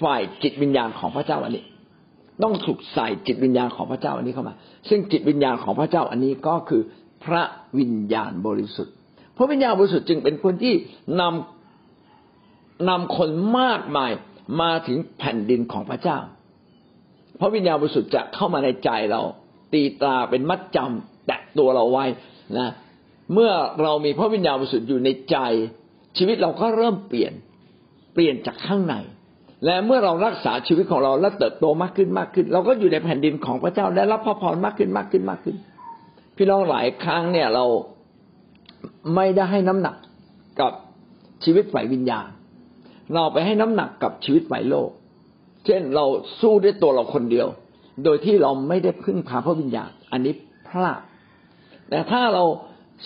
[0.02, 1.64] ฝ่ายจิตวิญญาณของพระเจ้าอันนี้
[2.42, 4.54] ต้องถูกใส่จิตวิญญาณของพระเจ้าอันนี้เข้ามา
[4.88, 6.82] ซึ่งจิตวิญญาณของพระเจ้าอันนี้ก็คือ
[7.24, 7.42] พระ
[7.78, 8.94] วิญญาณบริสุทธิ์
[9.36, 10.74] พระวิญญาณบริสุทธิ์จึงเป็นคนที่
[11.20, 14.10] นำนำคนมากมาย
[14.60, 16.18] มาถึงแผ่นดินของพระเจ้า
[17.40, 19.20] พระวิญญาณบริสุทธิ์จะเข้ามาในใจเรา
[19.72, 22.04] ตีตราเป็นมัดจำแตะตัวเราไว้
[22.58, 22.70] นะ
[23.32, 23.50] เมื่อ
[23.82, 25.36] เรามีพระวิญญาณบริสุทธิ์อยู่ในใจ
[26.18, 27.32] ชีวิตเราก็เริ่มเปลี่ยน
[28.14, 28.94] เปลี่ยนจากข้างใน
[29.64, 35.56] และเมื่อเรารักษาชีวิตของเราและเติบโตมากขึ้นมากขึ้น เราก็อยู่ในแผ่นดินของพระเจ้าได้รับพระพรมากขึ้นมากขึ้นมากขึ้น
[36.36, 37.64] พี่น้องหลายครั้งเนี่ยเรา
[39.14, 39.96] ไม่ได้ให้น้ำหนัก
[40.60, 40.72] กับ
[41.44, 42.28] ชีวิตฝ่ายวิญญาณ
[43.14, 44.90] เราไปให้น้ำหนักกับชีวิตฝ่ายโลก
[45.66, 46.04] เช่นเรา
[46.40, 47.46] สู้ด้วยตัวเราคนเดียว
[48.04, 50.34] โดยที่เราไม่ได้พึ่งพาพระวิญญาณ อันนี้
[50.68, 51.00] พลาด
[51.88, 52.44] แต่ถ้าเรา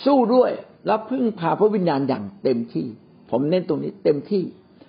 [0.04, 0.50] สู้ด้วย
[0.86, 2.86] แล้วพึ่งพาพระวิญญาณอย่างเต็มที่
[3.30, 4.44] ผมเน้นตรงนี้เต็มที่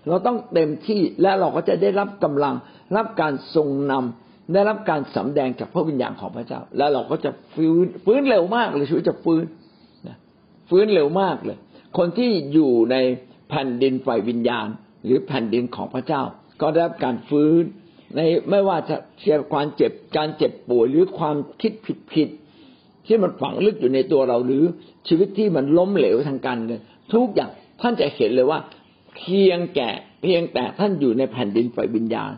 [0.08, 2.56] เราต้องเต็มที่และเราก็จะได้รับกำลัง
[2.96, 9.44] รับการทรงนำได้รับการสำแดงจากพระวิญญาณของพระเจ้า แล้วเราก็จะฟื้นฟื้นเร็วมากเลยชีวิตจะฟื้น
[10.70, 11.58] ฟื้นเร็วมากเลย
[11.98, 12.96] คนที่อยู่ใน
[13.50, 14.68] แผ่นดินฝ่ายวิญญาณ
[15.06, 16.22] หรือแผ่นดินของพระเจ้า
[16.62, 17.62] ก็ได้รับการฟื้น
[18.16, 22.30] ในไม่ว่าจะเสียความเจ็บการเจ็บป่วยหรือความคิดผิดผิด
[23.08, 24.64] ที่มันฝังลึกอยู่ในตัวเราหรือ
[25.08, 26.82] ชีวิตที่มันล้มเหลวทางการเงิน
[27.14, 28.60] ทุกอย่างท่านจะเห็นเลยว่า
[29.18, 29.90] เพียงแก่
[30.22, 32.32] เพียงแต่ท่านอยู่ในแผ่นดินฝ่ายวิญญาณ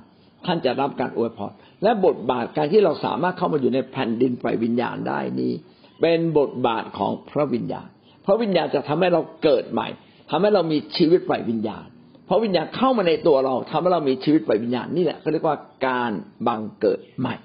[0.45, 1.51] ท่านจะรับการอวยพร
[1.83, 5.53] และบทบาทการที่เราสามารถเข้ามาอยู่ในแผ่นดินฝ่ายวิญญาณได้นี้
[6.01, 7.87] เป็นบทบาทของพระวิญญาณ
[8.25, 9.87] พระวิญญาณจะทำให้เราเกิดใหม่
[10.29, 11.87] ทำให้เรามีชีวิตฝ่ายวิญญาณ
[12.29, 16.11] พระวิญญาณเข้ามาในตัวเราทำให้เรามีชีวิตฝ่ายวิญญาณนี่แหละเขาเรียกว่าการ
[16.47, 17.35] บังเกิดใหม่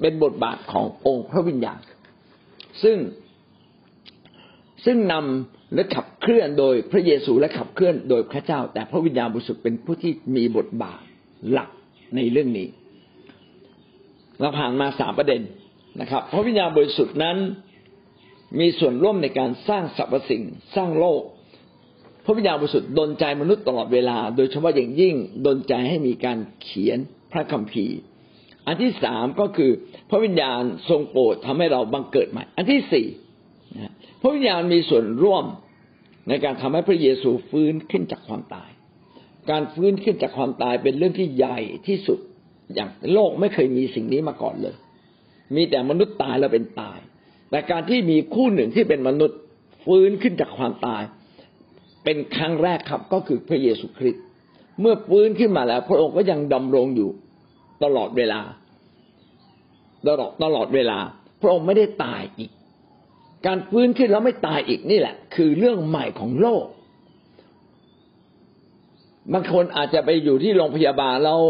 [0.00, 1.78] เป็นบทบาทขององค์พระวิญญาณ
[2.82, 2.98] ซึ่ง
[4.84, 11.00] ซึ่งนำและขับเคลื่อนโดยพระเยซูและขับเคลื่อนโดยพระเจ้า แต่พระวิญญาณบริสุทธิ์เป็นผู้ที่มีบทบาท
[11.50, 11.70] หลัก
[12.16, 12.68] ในเรื่องนี้
[14.40, 15.42] เราผ่านมาสามประเด็น
[16.00, 17.36] นะครับ พระวิญญาณบริสุทธิ์นั้น
[18.60, 20.42] มีส่วนร่วมในการสร้างสรรพสิ่ง
[20.76, 21.22] สร้างโลก
[22.24, 25.14] พระวิญญาณบริสุทธิ์ดลใจมนุษย์ตลอดเวลา โดยเฉพาะอย่างยิ่ง
[25.46, 26.98] ดลใจให้มีการเขียน
[27.32, 27.98] พระคัมภีร์
[28.68, 29.70] อันที่สามก็คือ
[30.10, 33.06] พระวิญญาณทรงโปรดทำให้เราบังเกิดใหม่ อันที่สี่
[34.20, 35.44] พระวิญญาณมีส่วนร่วม
[36.28, 38.70] ในการทำให้พระเยซูฟื้นขึ้นจากความตาย
[39.50, 42.18] การฟื้นขึ้นจากความตายเป็นเรื่องที่ใหญ่ที่สุด
[42.74, 44.76] อย่างโลกไม่เคยมีสิ่งนี้มาก่อนเลย
[45.54, 46.98] มีแต่มนุษย์ตายแล้วเป็นตาย
[47.50, 49.38] แต่การที่มีคู่หนึ่งที่เป็นมนุษย์
[49.84, 51.02] ฟื้นขึ้นจากความตาย
[52.04, 54.22] เป็นครั้งแรกครับก็คือพระเยซูคริสต์
[54.80, 57.10] เมื่อฟื้นขึ้นมาแล้ว พระองค์ก็ยังดำรงอยู่
[57.84, 58.40] ตลอดเวลา
[60.08, 60.98] ตลอดตลอดเวลา
[61.40, 62.50] พระองค์ไม่ได้ตายอีก
[63.46, 66.64] การฟื้นขึ้นแล้วไม่ตายอีกนี่แหละ คือเรื่องใหม่ของโลก
[69.32, 71.40] บางคนอาจจะไปอยู่ที่โรงพยาบาลแล้ว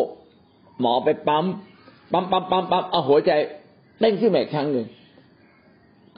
[0.81, 1.45] หมอไปปั๊ม
[2.13, 3.33] ปั๊มปั๊มปั๊มปั๊มเอาหัวใจ
[4.01, 4.87] เต้นขึ้นมาอีกครั้งหนึ่ง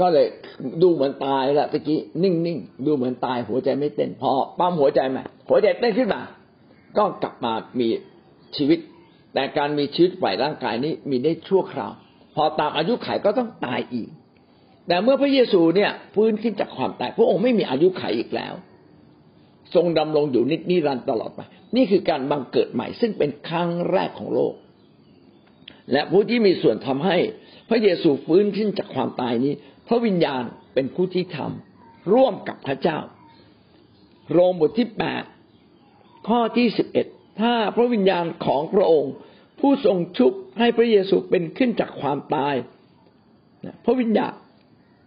[0.00, 0.26] ก็เลย
[0.82, 6.20] ดูเหมือนตายแล้วตะกี้นิ่งๆดูเหมือนตายหัวใจไม่เต้นพอปั๊มหัวใจใหม่หัวใจเต้นขึ้นมา
[6.96, 7.88] ก็กลับมามี
[8.56, 8.78] ชีวิต
[9.34, 11.92] แต่การมีชีวิตฝ่ายร่างกายนี้มีได้ชั่วคราว
[12.34, 14.08] พอตามอายุไขก็ต้องตายอีก
[14.88, 18.54] แต่เมื่อพระเยซูเนี่ยฟื้นขึ้นจากความตาย พระองค์ไม่มีอายุไขอีกแล้ว
[19.74, 21.40] ทรงดำรงอยู่นิจนิรันดร์ตลอดไป
[21.76, 24.54] นี่คือการบังเกิดใหม่ ซึ่งเป็นครั้งแรกของโลก
[25.92, 27.16] และผู้ที่มีส่วนทำให้
[27.68, 29.52] พระเยซูฟื้นขึ้นจากความตายนี้
[29.88, 30.42] พระวิญญาณ
[30.74, 32.98] เป็นผู้ที่ทำร่วมกับพระเจ้า
[34.32, 35.24] โรมบทที่แปด
[36.28, 37.06] ข้อที่สิบเอ็ด
[37.40, 39.12] ถ้าพระวิญญาณของพระองค์
[39.60, 42.54] ผู้ทรงชุบให้พระเยซูเป็นขึ้นจากความตาย
[43.84, 44.34] พระวิญญาณ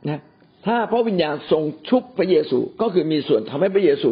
[0.09, 0.21] นะ
[0.65, 4.09] ถ้าพระวิญญาณทรงชุบพระเยซูก็คือมีส่วนทำให้พระเยซู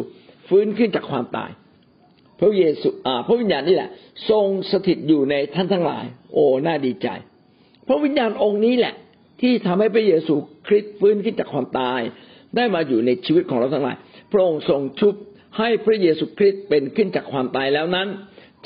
[0.48, 1.50] ฟื้นขึ้นจากความตาย
[2.40, 3.90] พระเยซูอ่าพระวิญญาณนี่แหละ
[4.30, 7.08] ทรงสถิตอยู่ในท่านทั้งหลาย โอ้น่าดีใจ
[7.88, 8.94] พระวิญญาณองค์นี้แหละ
[9.40, 10.34] ที่ทำให้พระเยซู
[10.66, 12.00] คริสต์ฟื้นขึ้นจากความตาย
[12.56, 13.96] ได้มาอยู่ในชีวิตของเราทั้งหลาย
[14.32, 15.14] พระองค์ทรงชุบ
[15.58, 18.08] ให้พระเยซูคริสต์เป็นขึ้นจากความตายแล้วนั้น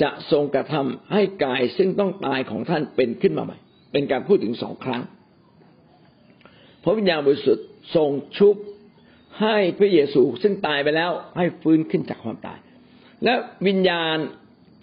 [0.01, 3.57] จะทรงกระทำให้กายซึ่งต้องตายของท่านเป็นขึ้นมาใหม่
[3.91, 5.01] เป็นการพูดถึงสองครั้ง
[6.83, 8.55] พระวิญญาณบริสุทธิ์ทรงชุบ
[9.41, 12.59] ให้พระเยซูซึ่งตายไปแล้วให้ฟื้นขึ้นจากความตาย
[13.23, 13.33] และ
[13.67, 14.17] วิญญาณ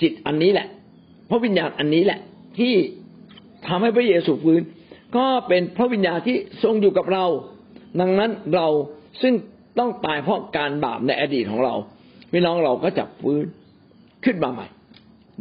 [0.03, 0.69] จิตอันนี้แหละ
[1.31, 2.21] พระวิญญาณอันนี้แหละ
[2.59, 2.75] ที่
[3.67, 4.63] ทำให้พระเยซูฟื้น
[5.17, 7.27] ก็เป็นพระวิญญาณที่ทรงอยู่กับเรา
[8.01, 8.67] ดังนั้นเรา
[9.23, 9.35] ซึ่ง
[9.79, 11.75] ต้องตายเพราะการบาปในอดีตของเรา
[12.37, 13.45] พี่น้องเราก็จะฟื้น
[14.25, 14.67] ขึ้นมาใหม่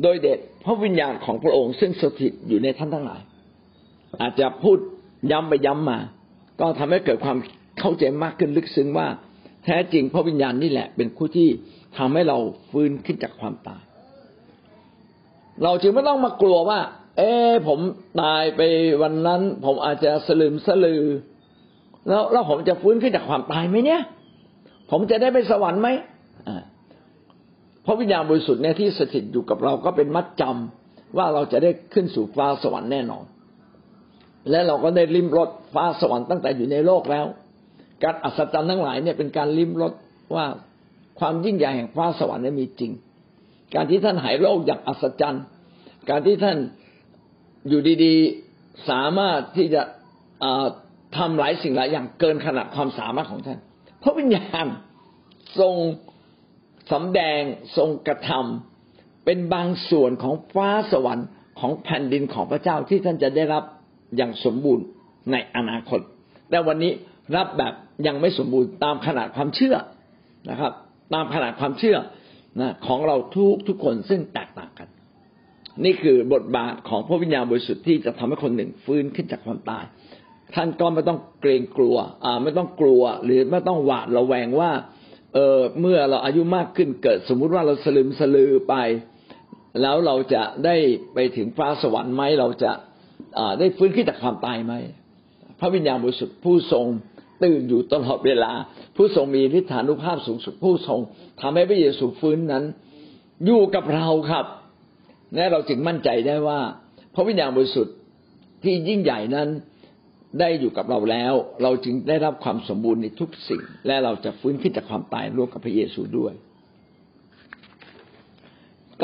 [0.02, 3.22] โดยเด็ดพระวิญญาณของพระองค์ซึ่งสถิตอยู่ในท่านทั้งหลาย
[4.22, 4.78] อาจจะพูด
[5.32, 6.00] ย้ำไปย้ำมา
[6.60, 7.38] ก็ทำให้เกิดความ
[7.80, 9.08] เข้าใจมากขึ้นลึกซึ้งว่า
[9.66, 11.50] แท้จริงพระวิญญาณนี่แหละ เป็นผู้ที่
[11.98, 12.38] ทำให้เรา
[12.72, 13.82] ฟื้นขึ้นจากความตาย
[15.64, 16.80] เราจึงไม่ต้องมากลัวว่า
[17.18, 17.32] เอ๊
[17.68, 17.80] ผม
[18.22, 18.62] ตายไป
[19.02, 21.04] วันนั้น ผมอาจจะสลืมสลือ
[22.08, 24.02] แล้วแล้วผมจะฟื้นขึ้นจากความตายไหมเนี่ย
[24.92, 25.90] ผมจะได้ไปสวรรค์ไหม
[27.84, 33.26] เพราะวิญญาณบริสุทธิ์เนี่ยที่สถิตอยู่กับเราก็เป็นมัดจำว่าเราจะได้ขึ้นสู่ฟ้าสวรรค์แน่นอน
[34.50, 37.26] และเราก็ได้ลิ้มรสฟ้าสวรรค์ตั้งแต่อยู่ในโลกแล้ว
[38.04, 39.94] การอัศจรรย์ทั้งหลายเนี่ยเป็นการลิ้มรส
[40.36, 40.46] ว่า
[41.20, 42.92] ความยิ่งใหญ่แห่งฟ้าสวรรค์นั้นมีจริง
[43.76, 45.44] การที่ท่านหายโรคอย่างอัศจรรย์
[46.10, 46.58] การที่ท่าน
[47.70, 49.82] อยู่ดีๆสามารถที่จะ
[51.18, 53.60] ทำหลายสิ่งหลายอย่างเกินขนาดความสามารถของท่าน
[54.00, 54.68] เพราะวิญญาณ
[55.60, 55.76] ทรง
[56.92, 57.42] สำแดง
[57.78, 61.28] ทรงกระทำเป็นบางส่วนของฟ้าสวรรค์
[61.60, 63.64] ของแผ่นดินของพระเจ้าที่ท่านจะได้รับ
[64.18, 64.86] อย่างสมบูรณ์
[65.32, 66.00] ในอนาคต
[66.50, 66.92] แต่วันนี้
[67.36, 67.74] รับแบบ
[68.08, 69.76] ยังไม่สมบูรณ์ตามขนาดความเชื่อ
[70.50, 70.74] นะครับ
[71.14, 71.98] ตามขนาดความเชื่อ
[72.62, 74.88] นะของเราทุกทุกคนซึ่งแตกต่างกัน
[75.86, 79.84] นี่คือบทบาทของพระวิญญาณบริสุทธิ์ที่จะทำให้คนหนึ่งฟื้นขึ้นจากความตาย
[80.56, 84.72] ท่านก็ไม่ต้องเกรงกลัวอ่าไม่ต้องกลัวหรือไม่ต้องหวาดระแวงว่า
[85.34, 88.76] เออเมื่อเราอายุมากขึ้นเกิด สมมุติว่าเราสลืมสลือไป
[89.82, 90.76] แล้วเราจะได้
[91.14, 92.72] ไปถึงฟ้าสวรรค์ไหมเราจะ
[93.38, 94.74] อได้ฟื้นขึ้นจากความตายไหม
[95.60, 96.86] พระวิญญาณบริสุทธิ์ผู้ทรง
[97.44, 98.52] ตื่นอยู่ตลอดเวลา
[98.96, 101.00] ผู้ทรงมีฤทธานุภาพสูงสุดผู้ทรง
[101.42, 102.64] ทำให้พระเยซูฟื้นนั้น
[103.46, 104.46] อยู่กับเราครับ
[105.36, 106.60] และเราจึงมั่นใจได้ว่า
[107.16, 107.96] พระวิญญาณบริสุทธิ์
[108.64, 109.48] ที่ยิ่งใหญ่นั้น
[110.40, 116.34] ได้อยู่กับเราแล้ว เราจึงได้รับความสมบูรณ์ในทุกสิ่ง และเราจะฟื้นขึ้นจากความตายร่วมกับพระเยซูด้วย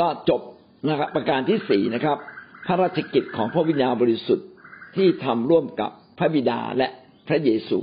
[0.04, 0.40] ็จบ
[0.88, 2.18] นะครับ ประการที่สี่นะครับ
[2.66, 4.48] พระราชกิจของพระวิญญาณบริสุทธิ์
[4.96, 6.88] ที่ทำร่วมกับพระบิดาและ
[7.28, 7.78] พระเยซู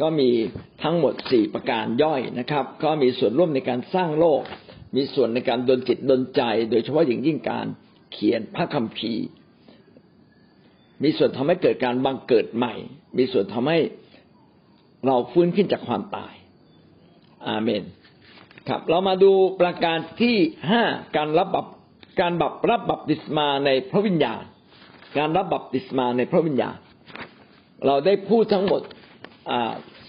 [0.00, 0.30] ก็มี
[0.82, 4.42] ทั้งหมดสี่ประการย่อยนะครับ ก็มีส่วนร่วมในการสร้างโลก
[4.96, 7.66] มีส่วนในการดลจิตดลใจ โดยเฉพาะอย่างยิ่งการ
[8.12, 9.24] เขียนพระคัมภีร์
[11.02, 12.74] มีส่วนทำให้เกิดการบังเกิดใหม่
[13.18, 13.78] มีส่วนทำให้
[15.06, 16.34] เราฟื้นขึ้นจากความตาย
[17.48, 17.82] อาเมน
[18.68, 20.36] ครับ เรามาดูประการที่
[20.70, 20.82] ห้า
[21.16, 21.66] การรับบับ
[22.20, 24.42] การบับรับบัพติศมาในพระวิญญาณ
[25.18, 26.76] การรับบัพติศมาในพระวิญญาณ
[27.86, 28.80] เราได้พูดทั้งหมด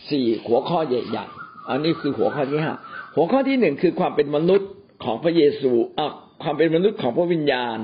[0.09, 2.73] สี่หัวข้อใหญ่ๆ อันนี้คือหัวข้อที่ห้า
[3.15, 4.69] หัวข้อที่หนึ่งคือความเป็นมนุษย์
[5.03, 6.01] ของพระเยซูอ
[6.43, 7.77] ความเป็นมนุษย์ของพระวิญญาณ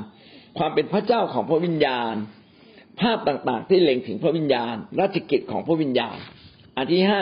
[0.58, 2.13] ความเป็นพระเจ้าของพระวิญญาณ
[3.01, 6.17] ภาพต่างๆ ที่เล็งถึงพระวิญญาณราชกิจของพระวิญญาณ
[6.77, 7.21] อันที่ห้า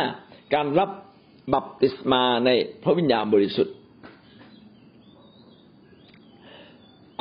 [0.53, 0.89] การรับ
[1.53, 2.49] บัพติศมาใน
[2.83, 3.75] พระวิญญาณบริสุทธิ์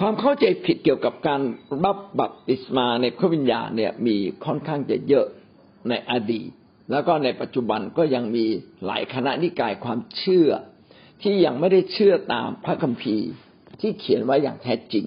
[0.01, 1.41] ความเข้าใจผิดเกี่ยวกับการ
[1.85, 5.27] รับบัพติศมาในพระวิญญาณเนี่ยมีค่อนข้างจะเยอะ
[5.89, 6.51] ในอดีต
[6.91, 8.45] แล้วก็ในปัจจุบันก็ยังมี
[8.87, 10.49] หลายคณะนิกายความเชื่อ
[11.23, 13.29] ที่ยังไม่ได้เชื่อตามพระคัมภีร์
[13.81, 15.05] ที่เขียนไว้อย่างแท้จริง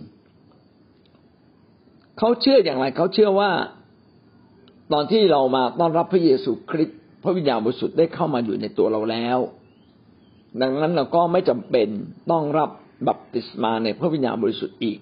[2.18, 3.52] เขาเชื่ออย่างไร เขาเชื่อว่า
[4.94, 9.40] ตอนที่เรามาต้อนรับพระเยซูคริสต์พระวิญญาณบริสุทธิ์ได้เข้ามาอยู่ในตัวเราแล้ว
[10.62, 11.88] ดังนั้นเราก็ไม่จำเป็น
[12.32, 12.70] ต้องรับ
[13.08, 15.00] บัพติศมาในพระวิญญาณบริสุทธิ์อีก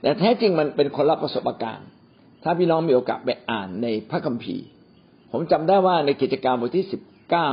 [0.00, 1.88] แต่แท้จริงมันเป็นคนละประสบการณ์
[2.42, 4.64] ถ้าพี่น้องมีโอกาสไปอ่านในพระคัมภีร์
[5.32, 7.50] ผมจำได้ว่าในกิจการบทที่สิบเก้า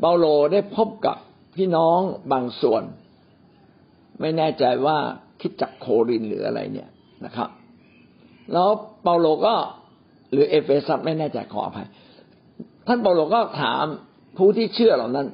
[0.00, 1.16] เปาโลได้พบกับ
[1.56, 2.00] พี่น้อง
[2.32, 2.82] บางส่วน
[4.20, 4.96] ไม่แน่ใจว่า
[5.40, 6.88] คิดจากโครินหรืออะไรเนี่ย
[7.24, 7.48] นะครับ
[8.52, 8.68] แล้ว
[9.02, 9.54] เปาโลก็
[10.32, 11.88] หรือเอเฟซัสไม่แน่ใจขออภัย
[12.86, 13.84] ท่านเปาโลก็ถาม
[14.36, 15.26] ผู้ที่เชื่อเหล่านั้น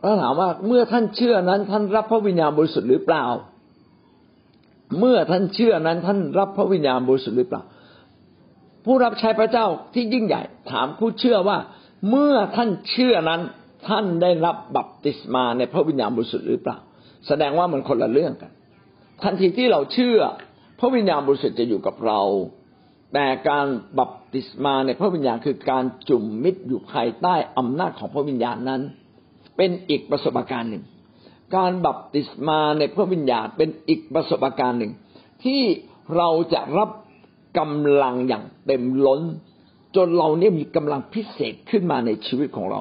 [0.00, 3.24] แล้วถามว่าเมื่อท่านเชื่อนั้น ท่านรับพระวิญญาณบริสุทธิ์หรือเปล่า
[4.98, 7.62] เมื่อท่านเชื่อนั้น ท่านรับพระวิญญาณบริสุทธิ์หรือเปล่า
[8.84, 11.58] ผู้รับใช้พระเจ้าที่ยิ่งใหญ่ ถามผู้เชื่อว่า
[12.10, 13.40] เมื่อท่านเชื่อนั้น
[13.88, 16.78] ท่านได้รับบัพติศมาในพระวิญญาณบริสุทธิ์หรือเปล่า
[17.26, 18.52] แสดงว่ามันคนละเรื่องกัน
[19.22, 20.18] ทันทีที่เราเชื่อ
[20.78, 22.20] พระวิญญาณบริสุทธิ์จะอยู่กับเรา
[23.14, 23.66] แต่การ
[23.98, 28.82] บัพติศมาในพระวิญญาณคือการจุ่มมิตรอยู่ภายใต้อำนาจของพระวิญญาณนั้น
[29.56, 30.84] เป็นอีกประสบการณ์หนึ่ง
[31.56, 34.92] การบัพติศมาในพระวิญญาณเป็นอีกประสบการณ์หนึ่ง
[35.44, 35.62] ที่
[36.16, 36.90] เราจะรับ
[37.58, 39.20] กำลังอย่างเต็มล้น
[39.96, 42.80] จนเราเนี่ยมีกำลังพิเศษขึ้นมาในชีวิตของเรา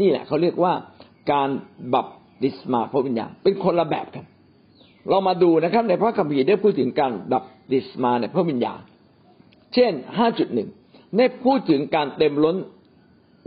[0.00, 0.72] นี่แหละเขาเรียกว่า
[1.32, 1.48] การ
[1.94, 2.08] บัพ
[2.42, 4.24] ติศมาพระวิญญาณเป็นคนละแบบกัน
[5.08, 8.80] เรามาดูนะครับ ในพระคัมภีร์ได้พูดถึงการบัพติศมาในพระวิญญาณ
[9.74, 9.92] เช่น
[10.54, 12.56] 5.1 ได้พูดถึงการเต็มล้น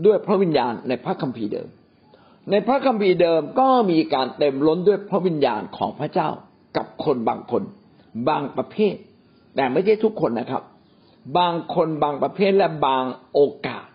[0.06, 1.68] ด้วยพระวิญญาณในพระคัมภีร์เดิม
[2.52, 6.30] ในพระคัมภีร์เดิมก็มีการเต็มล้นด้วยพระวิญญาณของพระเจ้า
[6.78, 7.64] กับคนบางคน
[8.28, 8.96] บางประเภท
[9.56, 10.64] แต่ไม่ใช่ทุกคนนะครับ
[11.38, 13.86] บางคนบางประเภทและบางโอกาส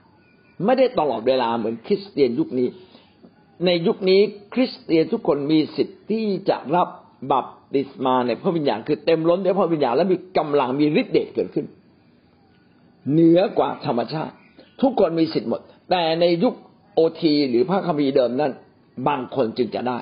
[0.65, 2.69] ไม่ได้ตลอดเวลาเหมือนคริสเตียนยุคนี้
[3.67, 4.21] ในยุคนี้
[4.55, 6.89] คริสเตียนทุกคนมีสิทธิ์ที่จะรับ
[7.31, 11.67] บัพติศมาในพระวิญญาณคือเต็มล้นด้วยพระวิญญาณและมีกำลังมีฤทธิ์เดชเกิดขึ้น
[13.11, 14.35] เหนือกว่าธรรมชาติ
[14.83, 16.55] ทุกคนมีสิทธิ์หมด แต่ในยุค
[16.95, 18.53] โอทีหรือพระคัมภีร์เดิมนั้น
[19.09, 19.99] บางคนจึงจะได้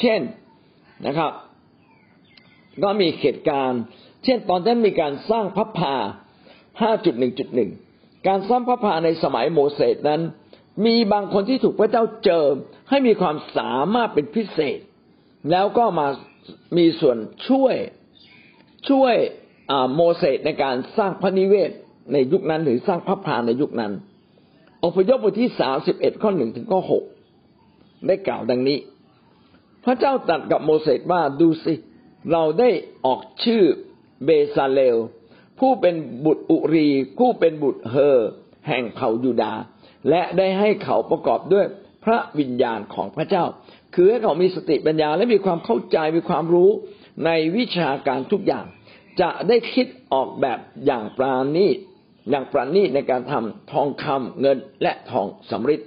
[0.00, 0.20] เช่น
[1.06, 1.32] นะครับ
[2.82, 3.82] ก็มีเหตุการณ์
[4.24, 5.94] เช่นตอนนั้นมีการสร้างพระพา
[7.50, 10.20] 5.1.1 การสร้างพระพาในสมัยโมเสสนั้น
[10.86, 12.54] มีบางคนที่ถูกพระเจ้าเจิม
[12.88, 14.78] ให้มีความสามารถเป็นพิเศษ
[15.50, 16.06] แล้วก็มา
[16.76, 17.74] มีส่วนช่วย
[18.88, 19.14] ช่วย
[19.94, 21.70] โมเสสในการสร้างพระนิเวศ
[22.12, 23.92] ในยุคนั้นหรือสร้างพระพาในยุคนั้น
[24.84, 27.04] อพยพบทที่สามสิบเอ็ดข้อหนึ่งถึงข้อหก
[28.06, 28.78] ได้กล่าวดังนี้
[29.84, 31.74] พระเจ้าตรัสกับโมเสสว่าดูสิ
[32.32, 32.70] เราได้
[33.06, 33.62] ออกชื่อ
[34.24, 34.96] เบซาเลล
[35.58, 38.18] ผู้เป็นบุตรอุรี ผู้เป็นบุตรเฮอ
[38.68, 39.52] แห่งเผ่ายูดา
[40.08, 41.66] และได้ให้เขาประกอบด้วย
[42.04, 43.44] พระวิญญาณของพระเจ้า
[43.94, 46.70] คือให้เขามีสติปัญญาและมีความเข้าใจมีความรู้
[47.26, 48.66] ในวิชาการทุกอย่าง
[49.20, 51.76] จะได้คิดออกแบบอย่างปราณีต
[52.30, 55.80] อย่างปราณีตในการทำทองคำเงินและทองสำริด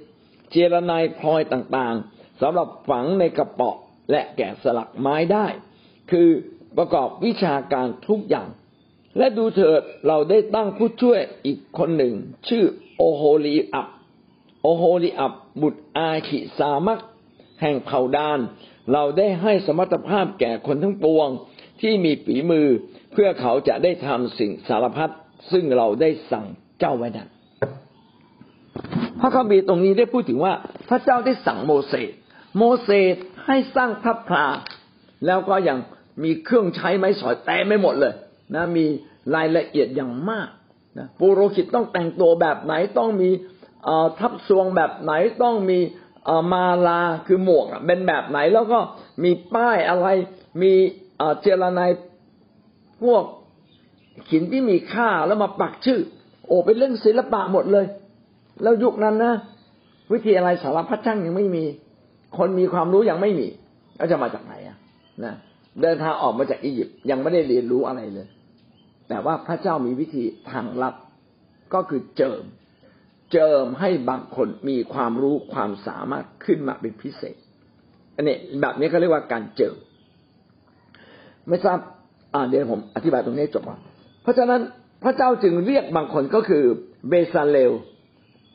[0.50, 3.72] เจรนายพลอยต่างๆสำหรับฝังในกระเป๋า
[4.12, 5.46] และแกะสลักไม้ได้
[6.12, 6.30] คือ
[6.78, 8.48] ประกอบวิชาการทุกอย่าง
[9.18, 12.14] และดูเถิดเราได้ตั้งผู้ช่วยอีกคนหนึ่ง
[12.48, 12.64] ชื่อ
[12.98, 13.88] โอโฮลีอับ
[14.64, 17.00] โอโฮลีอับบุตรอาขิสามัก
[17.62, 18.40] แห่งเผ่าดาน
[18.94, 21.30] เราได้ให้สมรรถภาพแก่คนทั้งปวง
[21.82, 22.68] ที่มีฝีมือ
[23.12, 25.14] เพื่อเขาจะได้ทำสิ่งสารพัด
[25.52, 26.46] ซึ่งเราได้สั่ง
[26.80, 27.30] เจ้าไว้นั้น
[29.20, 30.54] พระคัมภีร์ตรงนี้ได้พูดถึงว่า
[30.90, 32.12] พระเจ้าได้สั่งโมเสส
[32.58, 33.16] โมเสส
[33.46, 34.48] ให้สร้างพระพลา
[35.26, 35.78] แล้วก็ยัง
[36.24, 38.14] มีเครื่องใช้ไม้สอยแต่ไม่หมดเลย
[38.56, 38.86] นะมี
[39.36, 40.48] รายละเอียดอย่างมาก
[40.98, 43.30] นะปุโรหิตต้องแต่งตัวแบบไหนต้องมี
[44.20, 45.14] ทับทรวงแบบไหน
[45.44, 45.80] ต้องมี
[46.52, 48.80] มาลาคือหมวกเป็นแบบไหนแล้วก็
[49.24, 50.08] มีป้ายอะไร
[50.62, 50.72] มี
[51.42, 51.92] เจรนาย
[53.04, 53.24] พวก
[54.30, 56.00] หินที่มีค่าแล้วมาปักชื่อ
[56.48, 57.86] โอ้เป็นเรื่องศิลปะหมดเลย
[58.64, 59.34] แล้วยุคนั้นนะ
[60.12, 61.64] วิทยาลัยสารพัดช่างยังไม่มี
[62.38, 63.48] คนมีความรู้ยังไม่มี
[63.98, 64.78] แล้วจะมาจากไหนอะ
[65.24, 65.34] นะ
[65.82, 68.28] เดินทางออกมาจากอียิปต์ยังไม่ได้เรียนรู้อะไรเลย
[69.10, 70.96] แต่ว่าพระเจ้ามีวิธีทางลับ
[71.74, 72.44] ก็คือเจิม
[73.32, 77.36] เจิมให้บางคนมีความรู้ความสามารถขึ้นมาเป็นพิเศษ
[78.16, 79.76] อันนี้แบบนี้เขาเรียกว่าการเจิม
[81.48, 81.80] ไม่ทราบ
[82.34, 83.80] อ่าเดี๋ยวผมอธิบายตรงนี้จบก่อน
[84.22, 84.62] เพราะฉะนั้น
[85.04, 86.64] พระเจ้าจึงเรียกบางคนก็คือ
[87.10, 87.72] เบซาเลล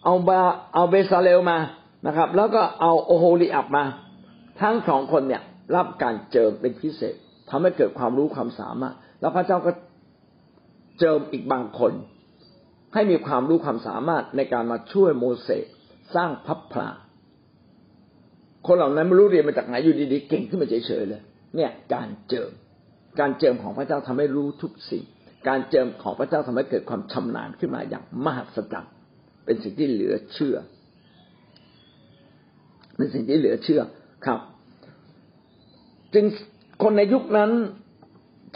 [0.04, 0.40] เอาบา
[0.74, 1.58] เอาเบซาเลลมา
[2.06, 3.84] นะครับ แล้วก็เอาโอโฮลิอับมา
[4.60, 5.42] ทั้งสองคนเนี่ย
[5.76, 7.14] รับการเจิมเป็นพิเศษ
[7.50, 9.72] ทำให้เกิดความรู้ความสามารถ แล้วพระเจ้าก็
[11.00, 11.92] เจิมอีกบางคน
[12.94, 15.66] ให้มีความรู้ความสามารถในการมาช่วยโมเสส
[16.14, 16.90] สร้างพับพลา
[18.66, 21.22] คนเหล่านั้นไม่รู้เรียนมาจากไหนอยู่ดีๆเก่งขึ้นมาเฉยๆเลย
[21.56, 22.50] เนี่ยการเจิม
[23.20, 25.04] การเจิมของพระเจ้าทำให้รู้ทุกสิ่ง
[25.48, 28.92] การเจิมของพระเจ้าทำให้เกิดความชำนาญขึ้นมาอย่างมหัศจรรย์
[29.44, 30.56] เป็นสิ่งที่เหลือเชื่อ
[32.96, 33.80] เป็นสิ่งที่เหลือเชื่อ
[34.26, 34.40] ครับ
[36.14, 36.24] จึง
[36.82, 37.50] คนในยุคนั้น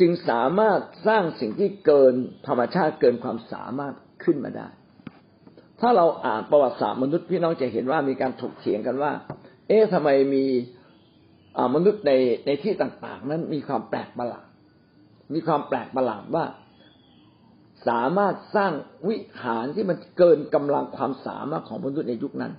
[0.01, 2.15] จึงสามารถสร้างสิ่งที่เกิน
[2.47, 3.95] ธรรมชาติเกินความสามารถ
[4.25, 4.69] ขึ้นมาได้
[5.81, 9.13] ถ้าเราอ่านประวัติศาสตร์มนุษย์พี่น้องจะเห็นว่ามีการถกเถียงกันว่า
[9.69, 10.45] เอ๊ะทำไมมี
[11.75, 12.13] มนุษย์ใน
[12.47, 14.47] ในที่ต่าง ๆ นั้นมีความแปลกประหลาด
[15.35, 16.45] มีความแปลกประหลาดว่า
[17.89, 18.73] สามารถสร้าง
[19.09, 22.53] วิหารที่มันเกินกำลังความสามารถของมนุษย์ในยุคนั้น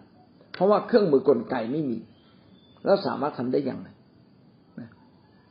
[0.53, 1.97] เพราะว่าเครื่องมือกลไกไม่มี
[2.86, 3.88] แล้วสามารถทำได้อย่างไร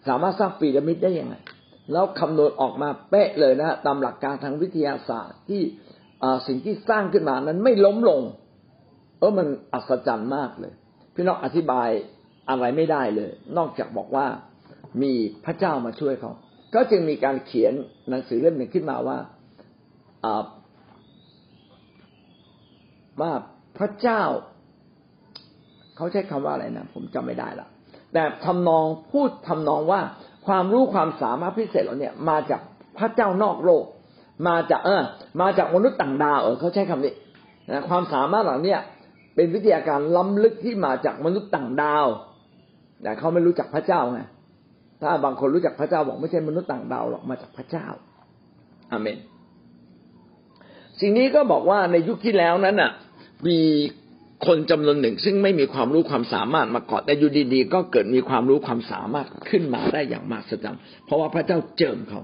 [0.09, 1.37] สามารถสร้างปีระมิดได้อยังไง
[1.93, 5.62] แล้วคำนวณออกมาเป๊ะเลยนะตามหลักการทางวิทยาศาสตร์ที่
[6.47, 8.23] สิ่งที่สร้างขึ้นมานั้นไม่ล้มลง
[9.19, 10.73] เออมันอัศจรรย์มากเลย
[11.15, 11.89] พี่น้องอธิบาย
[12.51, 14.27] อะไรไม่ได้เลย นอกจากบอกว่า
[15.03, 15.12] มี
[15.45, 16.33] พระเจ้ามาช่วยเขา
[16.75, 17.73] ก็จึงมีการเขียน
[18.11, 19.19] หนังสือเล่มหนึ่งขึ้นมาว่า
[23.21, 23.33] ว่า
[23.79, 24.23] พระเจ้า
[25.97, 27.69] เขาใช้คำว่าอะไรนะผมจำไม่ได้ละ
[28.12, 30.01] แต่ทำนองพูดทำนองว่า
[30.47, 32.61] ความรู้ความสามารถพิเศษเหล่านี้มาจาก
[32.99, 33.85] พระเจ้านอกโลก
[34.47, 35.03] มาจากเออ
[35.41, 37.12] มาจากมนุษย์ต่างดาวเออเขาใช้คำนี้
[37.70, 38.76] นะความสามารถเหล่านี้
[39.35, 42.07] เป็นวิทยาการล้ำลึกที่มาจากมนุษย์ต่างดาว
[43.03, 44.20] แต่เขาไม่รู้จักพระเจ้าไง
[45.01, 47.87] ถ้าบางคนรู้จักพระเจ้าบอกไม่ใช่มนุษย์ต่างดาวหรอกมาจากพระเจ้า
[48.91, 49.18] อาเมน
[51.01, 52.91] สิ่งนี้ก็บอกว่าในยุคที่แล้วนั้นน่ะ
[53.47, 53.59] มี
[54.47, 60.66] คนจำนวนหนึ่ง ซึ่งไม่มีความรู้ความสามารถมาก่อนแต่อยู่ดีๆ ก็เกิดมีความรู้ความสามารถขึ้นมาได้อย่างมากสัจจ
[61.05, 62.20] เพราะว่าพระเจ้าเจิมเขา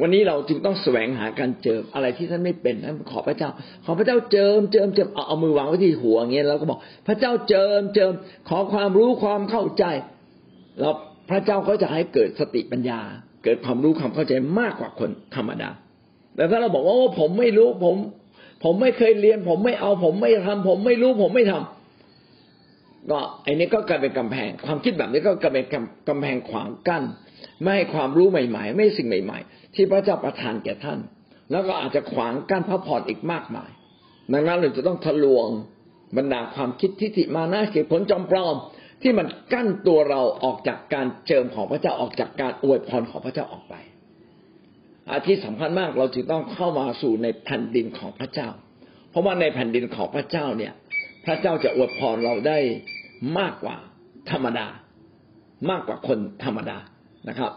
[0.00, 3.50] วันนี้เราจึงต้องแสวงหาการเจิมอะไรที่ท่านไม่เป็นนั้นขอพระเจ้า
[3.84, 8.12] ขอพระเจ้าเจิมเจิมเจิมเอาเอามือวางไว้ที่หัวอย่างเงี้ยแล้วก็บอก พระเจ้าเจิมเจิม
[8.48, 9.84] ขอความรู้ความเข้าใจ
[10.80, 10.94] แล้ว
[11.30, 13.00] พระเจ้าก็จะให้เกิดสติปัญญา
[13.44, 15.70] เกิดความรู้ความเข้าใจมากกว่าคนธรรมดา
[16.36, 17.96] แต่ถ้าเราบอกว่าผมไม่รู้ผม
[18.64, 25.66] ผมไม่เคยเรียน ผมไม่เอาผมไม่ทำผมไม่รู้ผมไม่ทำก็ไอ้นี้ก็กลายเป็นกำแพง ความคิดแบบนี้ก็กลายเป็น
[26.08, 27.04] กำแพงขวางกั้น
[27.62, 30.98] ไม่ให้ความรู้ใหม่ ๆ ไม่สิ่งใหม่ ๆ ที่พระเจ้าประทานแก่ท่าน
[31.50, 33.70] แล้วก็อาจจะขวางกั้นพระพรอีกมากมาย
[34.32, 35.48] ดังนั้นเราจะต้องทะลวง
[36.16, 38.56] บรรดาความคิดทิฏฐิมานะเหตุผลจอมปลอม
[39.02, 43.74] ที่มันกั้นตัวเราออกจากการเจิมของพระเจ้าออกจากการอวยพรของพระเจ้าออกไป
[45.08, 48.48] อาที่สำคัญมากเราจึงต้องเข้ามาสู่ในแผ่นดินของพระเจ้า
[49.10, 50.72] เพราะว่าในแผ่นดินของพระเจ้าเนี่ย
[51.24, 52.58] พระเจ้าจะอวยพรเราได้
[53.38, 53.76] มากกว่า
[54.30, 54.66] ธรรมดา
[55.70, 56.78] มากกว่าคนธรรมดา
[57.28, 57.52] นะครับ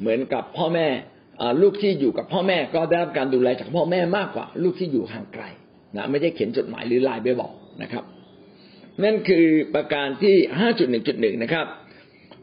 [0.00, 0.88] เหมือนกับพ่อแม่
[1.62, 5.44] ลูกที่อยู่กับพ่อแม่ก็ได้รับการดูแลจากพ่อแม่มากกว่า ลูกที่อยู่ห่างไกล
[5.96, 8.04] นะไม่ได้เขียนจดหมายหรือไลน์ไปบอกนะครับ
[9.04, 11.66] นั่นคือประการที่ห้าจุดหนึ่งจุดหนึ่งนะครับ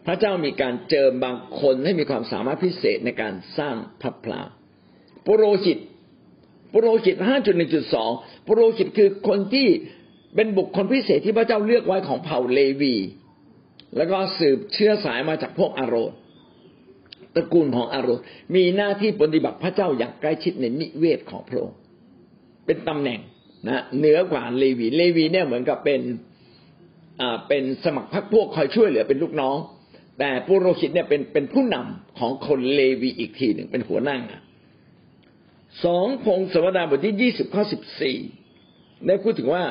[0.05, 4.41] พระเจ้ามีการเจิมบางคนให้มีความสามารถพิเศษในการสร้างพระพลา
[5.25, 5.77] ปุโรหิต
[6.73, 8.11] ปุโรหิตห้าจุดหนึ่งจุดสอง
[8.47, 9.67] ปุโรหิตคือคนที่
[10.35, 12.95] เป็นบุคคลพิเศษที่พระเจ้าเลือกไว้ของเผ่าเลวี
[13.97, 16.11] แล้วก็สืบเชื้อสายมาจากพวกอารอน
[17.35, 18.19] ตระกูลของอารน
[18.55, 21.77] มีหน้าที่ปฏิบัติพระเจ้าอย่างใกล้ชิดในนิเวศของพระองค์
[22.65, 23.19] เป็นตำแหน่ง
[23.67, 26.01] นะเหนือกว่าเลวีเลวีเนี่ยเหมือนกับเป็น
[27.21, 29.57] อ่าเป็นสมัครพรรคพวกคอยช่วยเหลือเป็นลูกน้อง
[30.19, 34.17] แต่ปุโรหิตเนี่ยเป็นเป็นผู้นำของคนเลวีอีกทีหนึ่งเป็นหัวหน้า
[35.83, 38.17] สองพงศวดาบทที่ยี่สิบข้อสิบสี่
[39.07, 39.63] ได้พูดถึงว่า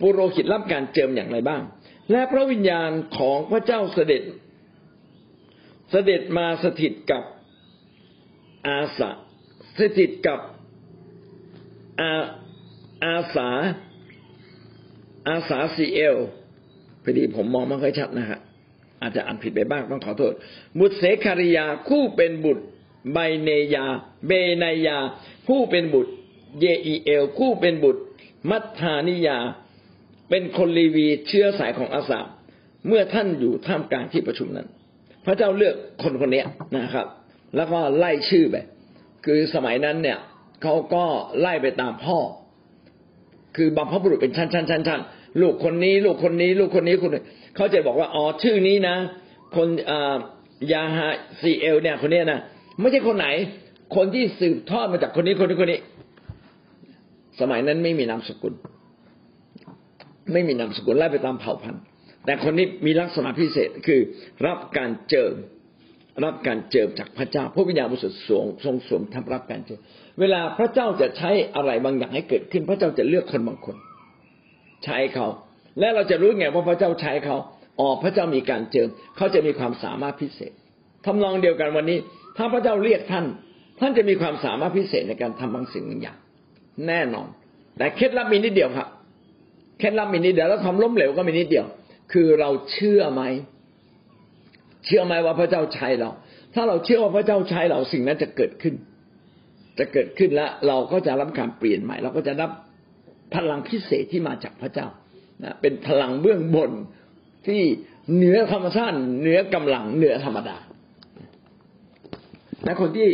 [0.00, 1.62] ปุโรหิตรับการเจิมอย่างไรบ้าง
[2.10, 4.22] และพระวิญญาณของพระเจ้าเสด็จ
[5.90, 7.24] เสด็จมาสถิตกับ
[8.68, 9.10] อาสา
[9.78, 10.40] สถิตกับ
[12.00, 12.12] อา
[13.04, 13.48] อาสา
[15.28, 16.16] อาสาซีเอล
[17.02, 18.40] พอดีผมมองไม่ค่อยชัดนะฮะ
[19.00, 20.32] อาจจะอ่านผิดไปบ้างต้องขอโทษ
[20.78, 22.64] บุตรเสคาริยาคู่เป็นบุตร
[23.12, 23.86] ไบเนยา
[24.26, 24.32] เบ
[24.62, 24.98] นยา
[25.46, 26.12] ผู้เป็นบุตร
[26.60, 28.02] เยอีเอล คู่เป็นบุตร
[28.50, 29.38] มัทธานิยา
[30.28, 32.20] เป็นคนลีวีเชื้อสายของอาสา
[32.86, 34.68] เมื่อท่านอยู่ท่ามกลางที่ประชุมนั้น
[35.26, 36.42] พระเจ้าเลือกคนคนนี้
[36.76, 37.06] นะครับ
[37.56, 38.56] แล้วก็ไล่ชื่อไป
[39.24, 40.18] คือสมัยนั้นเนี่ย
[40.62, 41.04] เขาก็
[41.40, 42.18] ไล่ไปตามพ่อ
[43.56, 45.00] คือบางพบุรุษเป็นชั้นชั้นชั้นชั้น
[45.40, 47.10] ลูกคนนี้ ลูกคนนี้ ลูกคนนี้คน
[47.56, 48.96] เขาจะบอกว่าอ๋อชื่อนี้นะ
[49.56, 49.68] คน
[50.72, 51.08] ยาฮา
[51.40, 52.40] ซีเอลเนี่ยคนนี้นะ
[52.80, 53.26] ไม่ใช่คนไหน
[53.96, 55.80] คนที่สืบทอดมาจากคนนี้คนนี้คนนี้
[57.40, 58.54] สมัยนั้นไม่มีนามสกุล
[60.32, 61.82] ไม่มีนามสกุลไล่ไปตามเผ่าพันธุ์
[62.24, 64.00] แต่คนนี้มีลักษณะพิเศษคือ
[64.46, 65.34] รับการเจิม
[66.24, 69.80] รับการเจิมจากพระเจ้าพระวิญญาณบริสุทธิ์ทรงทรงสวมทำรับการเจิม
[70.20, 73.76] เวลาพระเจ้าจะใช้อะไรบางอย่างให้เกิดขึ้น พระเจ้าจะเลือกคนบางคน
[74.84, 75.26] ใช้เขา
[75.78, 77.36] และเราจะรู้ไงว่าพระเจ้าใช้เขา
[77.78, 80.52] อ๋อพระเจ้ามีการเจิม เขาจะมีความสามารถพิเศษ
[81.06, 81.98] ทำนองเดียวกันวันนี้
[82.36, 83.24] ถ้าพระเจ้าเรียกท่าน
[83.80, 86.18] ท่านจะมีความสามารถพิเศษในการทำบางสิ่งบางอย่าง
[86.86, 87.28] แน่นอน
[87.78, 88.88] แต่เคล็ดลับมีนิดเดียวครับ
[89.78, 91.66] เคล็ดลับมีนิดเดียวแล้วความล้มเหลวก็มีนิดเดียว
[92.12, 93.22] คือเราเชื่อไหม
[94.86, 96.10] เชื่อไหมว่าพระเจ้าใช้เรา
[96.54, 98.74] ถ้าเราเชื่อว่าพระเจ้าใช้เราสิ่งนั้นจะเกิดขึ้น
[99.78, 102.50] จะเกิดขึ้นแล้วเราก็จะรับการเปลี่ยนใหม่ เราก็จะรับ
[103.34, 104.86] พลังพิเศษที่มาจากพระเจ้า
[105.44, 106.70] นะเป็นพลังเบื้องบน
[107.46, 107.62] ที่
[108.14, 110.56] เหนือธรรมชาติเหนือกำลังเหนือธรรมดา
[112.64, 113.08] และคนที่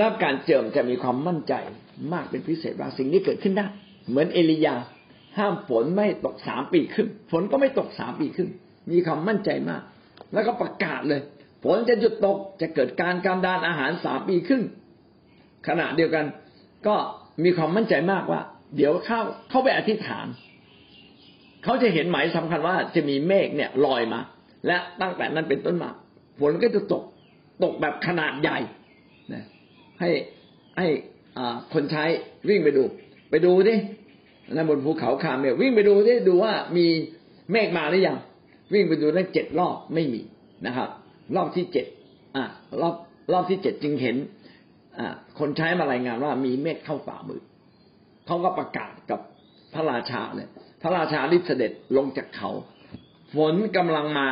[0.00, 1.54] รับการเจิมจะมีความมั่นใจ
[2.12, 3.66] มากเป็นพิเศษว่าสิ่งนี้เกิดขึ้นได้
[4.08, 4.74] เหมือนเอลียา
[5.38, 8.48] ห้ามฝนไม่ตกสามปีขึ้นฝนก็ไม่ตกสามปีขึ้น
[8.90, 9.82] มีความมั่นใจมาก
[10.32, 11.20] แล้วก็ประกาศเลย
[11.64, 14.62] ฝนจะหยุดตกจะเกิดการการดานอาหารสามปีขึ้น
[15.68, 16.24] ขณะเดียวกัน
[16.86, 16.94] ก็
[17.44, 18.40] มีความมั่นใจมากว่า
[18.76, 19.20] เดี๋ยวเข้า
[19.50, 20.26] เข้าไปอธิษฐาน
[21.64, 24.20] เขาจะเห็นหมายสำคัญว่าจะมีเมฆเนี่ยลอยมา
[24.66, 25.90] และตั้งแต่นั้นเป็นต้นมา
[26.40, 27.02] ฝนก็จะตก
[27.62, 28.58] ตกแบบขนาดใหญ่
[29.32, 29.44] นะ
[30.00, 30.10] ให้
[30.78, 30.86] ให้
[31.72, 32.04] คนใช้
[32.48, 32.82] วิ่งไปดู
[33.30, 33.74] ไปดูดิ
[34.56, 36.86] นบนภูเขาคาเนี่ยวิ่งไปดูดิดูว่ามี
[37.52, 38.16] เมฆมาหรือยัง
[38.72, 40.20] วิ่งไปดูนั่นเจ็ดรอบไม่มี
[40.66, 40.88] นะครับ
[41.36, 41.86] รอบที่เจ็ด
[42.36, 42.44] อ่า
[42.80, 42.94] รอบ
[43.32, 44.16] รอบที่เจ็ดจึงเห็น
[44.98, 47.42] อ่า คนใช้มารายงานว่ามีเมฆเข้าฝ่ามือ
[48.26, 49.20] เขาก็ประกาศกับ
[49.74, 50.48] พระราชาเลย
[50.82, 52.50] พระราชารีบเสด็จลงจากเขา
[53.34, 54.28] ฝนกำลังมา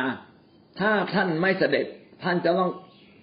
[0.79, 1.85] ถ้าท่านไม่เสด็จ
[2.23, 2.71] ท่านจะต้อง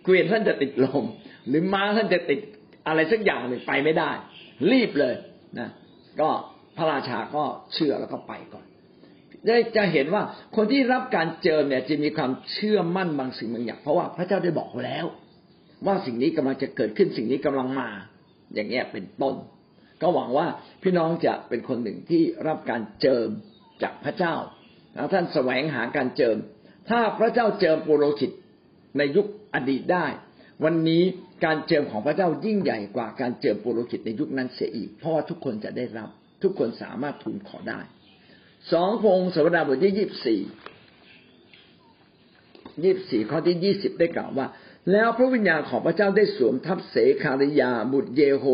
[0.05, 1.05] เกวียนท่านจะติดลม
[1.49, 2.41] หรือม้าท่านจะติด
[2.87, 4.11] อะไรสักอย่างหนึ่งไปไม่ได้
[4.71, 5.15] รีบเลย
[5.59, 5.69] นะ
[6.21, 6.29] ก็
[6.79, 8.65] พระราชาก็เชื่อแล้วก็ไปก่อน
[9.47, 10.23] ได้จะเห็นว่า
[10.57, 15.07] คนที่รับการเจิมเนี่ยจะมีความเชื่อมั่นบางสิ่งบางอย่างเพราะว่าพระเจ้าได้บอกแล้ว
[15.87, 17.89] ว่าสิ่งนี้กำลังจะเกิดขึ้นสิ่งนี้กำลังมา
[18.55, 19.35] อย่างเงี้ยเป็นต้น
[20.01, 20.47] ก็หวังว่า
[20.83, 23.29] พี่น้องจะเป็นคนหนึ่งที่รับการเจิม
[23.83, 24.35] จากพระเจ้า
[24.95, 26.37] แล้วท่านแสวงหาการเจิม
[26.91, 28.31] ถ้าพระเจ้าเจิมปุโรหิต
[28.99, 30.07] ในยุคอดีตได้
[30.65, 31.03] วันนี้
[31.45, 36.11] การเจิมของพระเจ้ายิ่งใหญ่กว่าการเจิมปุโรหิตในยุคนั้นเสียอีก เพราะว่าทุกคนจะได้รับ
[36.43, 37.81] ทุกคนสามารถทูลขอได้
[38.73, 40.41] สองพงศาวดาบทที่ยี่สิบสี่
[42.85, 44.47] ยี่สิบสี่ข้อที่ยี่สิบได้กล่าวว่า
[44.93, 48.45] แล้วพระวิญญาณของพระเจ้าได้สวมทับเสคาริยาบุตรเยโฮ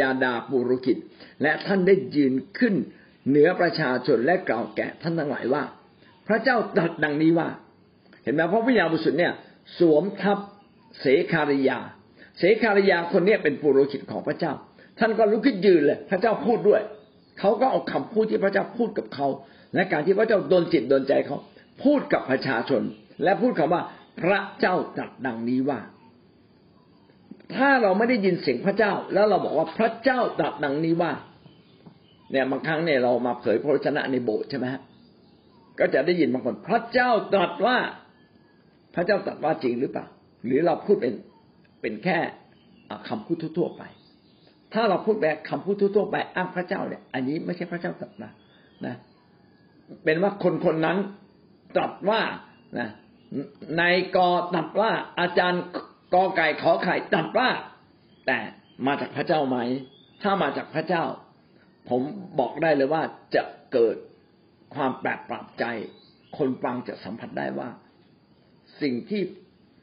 [0.00, 0.98] ยาดาปุรุกิจ
[1.42, 2.74] และท่านได้ยืนขึ้น
[3.28, 5.64] เหนือประชาชนและกล่าวแก่ท่านทั้งหลายว่า
[6.28, 7.48] พระเจ้าตรัสดังนี้ว่า
[8.22, 9.32] เห็นไหมพระวิญญาณบริสุทธิ์เนี่ย
[9.78, 10.38] สวมทับ
[11.00, 11.78] เสคาริยา
[12.38, 14.52] เสคาริยาคนนี้เป็นปุโรหิตของพระเจ้า
[14.98, 16.82] ท่านก็ลุกขึ้นยืนเลย พระเจ้าพูดด้วย
[17.40, 19.26] เขาก็เอาคำพูดที่พระเจ้าพูดกับเขา
[19.74, 21.38] และการที่พระเจ้าโดนจิตโดนใจเขา
[21.84, 22.82] พูดกับประชาชน
[23.22, 23.82] และพูดคำว่า
[24.20, 25.80] พระเจ้าตรัสดังนี้ว่า
[27.54, 31.12] ถ้าเราไม่ได้ยินเสียงพระเจ้า แล้วเราบอกว่าพระเจ้าตรัสดังนี้ว่า
[32.30, 34.82] เนี่ยบางครั้งเนี่ยเรามาเผยพระวจนะในโบสถ์ใช่ไหมฮะ
[35.78, 37.76] ก็จะได้ยินบางคน พระเจ้าตรัสว่า
[38.94, 40.06] พระเจ้าตรัสว่าจริงหรือเปล่า
[40.44, 41.14] หรือเราพูดเป็น
[41.82, 42.18] เป็นแค่
[43.08, 43.82] คำพูดทั่วไป
[44.72, 48.32] ถ้าเราพูดแบบคำพูดทั่วไปอ้างพระเจ้าเนี่ย อันนี้ไม่ใช่พระเจ้าตรัสนะ
[48.86, 48.94] นะ
[50.04, 50.98] เป็นว่าคนคนนั้น
[51.76, 52.20] ตรัสว่า
[52.78, 52.88] นะ
[53.78, 53.82] ใน
[54.16, 54.90] กอตรัสว่า
[55.20, 55.62] อาจารย์
[56.14, 57.48] กอไก่ขอไข่ตัดว่า
[58.26, 58.38] แต่
[58.86, 59.58] มาจากพระเจ้าไหม
[60.22, 61.04] ถ้ามาจากพระเจ้า
[61.88, 62.00] ผม
[62.38, 63.02] บอกได้เลยว่า
[63.34, 63.42] จะ
[63.72, 63.96] เกิด
[64.74, 65.64] ความแปลกปรับใจ
[66.38, 67.68] คนฟังจะสัมผัสได้ว่า
[68.82, 69.22] สิ่งที่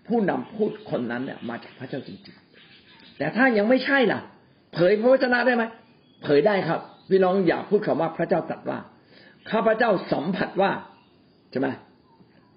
[0.08, 4.22] ผู้นำพูดคนนั้นเนี่ยมาจากพระเจ้าจริงๆ แต่ถ้ายังไม่ใช่ล่ะ
[4.74, 5.64] เผยพระวจนะได้ไหม
[6.24, 8.80] เผยได้ครับพี่น้องอย่าพูดคำว่าพระเจ้าตรัสว่า
[9.52, 10.72] ข้าพระเจ้าสัมผัสว่า
[11.52, 11.68] ใช่ไหม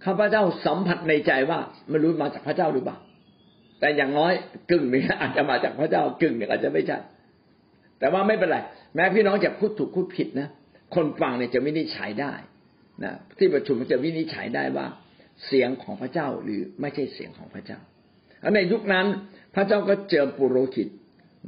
[0.05, 1.59] ข้าพระเจ้าสัมผัสในใจว่า
[1.91, 2.97] ไม่รู้มาจากพระเจ้าหรือเปล่า
[3.81, 4.33] แต่อย่างน้อย
[4.71, 6.99] กึ่งหนึ่งอาจจะมาจากพระเจ้ากึ่งหนึ่งอาจจะไม่ใช่
[7.99, 8.59] แต่ว่าไม่เป็นไร
[8.95, 10.49] แม้พี่น้องจะพูดถูกพูดผิดนะ
[10.95, 12.33] คนฟังเนี่ยจะวินิจฉัยได้
[13.05, 14.87] นะที่ประชุมจะวินิจฉัยได้ว่า
[15.47, 17.79] เสียงของพระเจ้าหรือไม่ใช่เสียงของพระเจ้า
[18.55, 19.07] ในยุคนั้น
[19.55, 20.89] พระเจ้าก็เจอปุโรหิต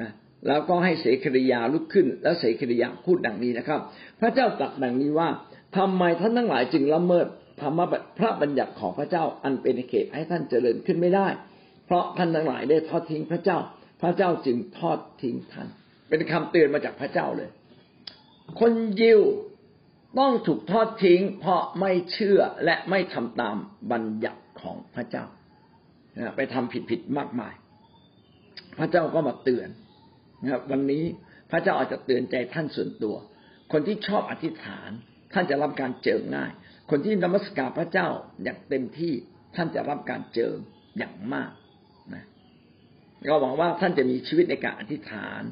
[0.03, 0.11] นะ
[0.47, 3.81] แล้วก็ให้เสกริยาลุกขึ้น แล้วเสกริยาพูดดังนี้นะครับ
[4.21, 5.29] พระเจ้าตรัสดังนี้ว่า
[5.77, 7.27] ทำไมท่านทั้งหลายจึงละเมิด
[7.61, 7.81] ธรรม
[8.19, 11.29] พระบัญญัติของพระเจ้าอันเป็นเขตให้ท่านเจริญขึ้นไม่ได้
[11.87, 13.59] เพราะท่านทั้งหลายได้ทอดทิ้งพระเจ้า
[14.03, 15.69] พระเจ้าจึงทอดทิ้งท่าน
[16.09, 17.49] เป็นคำเตือนมาจากพระเจ้าเลย
[18.61, 19.21] คนยิว
[20.19, 23.57] ต้องถูกทอดทิ้ง เพราะไม่เชื่อและไม่ทำตาม
[23.93, 25.25] บัญญัติของพระเจ้า
[26.37, 27.55] ไปทำผิดผิดมากมาย
[28.79, 29.69] พระเจ้าก็มาเตือน
[30.43, 31.05] นะครับ วันนี้
[31.51, 33.17] พระเจ้าอาจจะเตือนใจท่านส่วนตัว
[33.73, 34.91] คนที่ชอบอธิษฐาน
[35.33, 36.53] ท่านจะรับการเจิมง่าย
[36.91, 38.09] คนที่นมัสการพระเจ้า
[38.43, 39.15] อย่างเต็มที่
[39.57, 40.57] ท่านจะรับการเจิม
[40.99, 41.51] อย่างมาก
[42.15, 42.25] นะ
[43.29, 45.43] ก็หวังว่าท่านจะมีชีวิตในการอธิษฐาน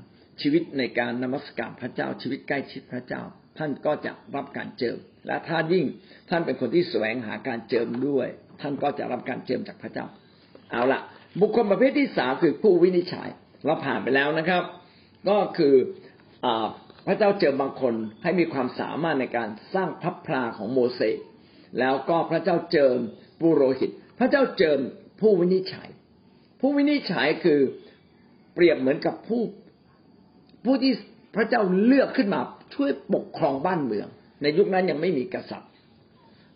[0.43, 3.23] ชีวิตในการนมัสการพระเจ้า ชีวิตใกล้ชิดพระเจ้า
[3.59, 5.85] ท่านก็จะรับการเจิม และถ้ายิ่ง
[6.31, 8.29] ท่านเป็นคนที่แสวงหาการเจิมด้วย
[8.61, 10.07] ท่านก็จะรับการเจิมจากพระเจ้า
[10.71, 11.01] เอาละ
[11.41, 13.29] บุคคลประเภทที่สามคือผู้วินิจฉัย
[13.65, 14.63] เราผ่านไปแล้วนะครับ
[15.29, 15.75] ก็คือ
[16.45, 16.47] อ
[17.07, 21.19] พระเจ้าเจิมบางคนให้มีความสามารถในการสร้างพับพลาของโมเสส
[21.79, 22.99] แล้วก็พระเจ้าเจิม
[23.41, 24.79] ปุโรหิต พระเจ้าเจิม
[25.21, 25.89] ผู้วินิจฉัย
[26.61, 27.61] ผู้วินิจฉัยคือ
[28.55, 29.43] เปรียบเหมือนกับผู้
[30.65, 30.93] ผู้ที่
[31.37, 32.41] พระเจ้าเลือกขึ้นมา
[32.75, 34.09] ช่วยปกครองบ้านเมือง
[34.43, 35.71] ในยุคนั้นยังไม่มีกษัตริย์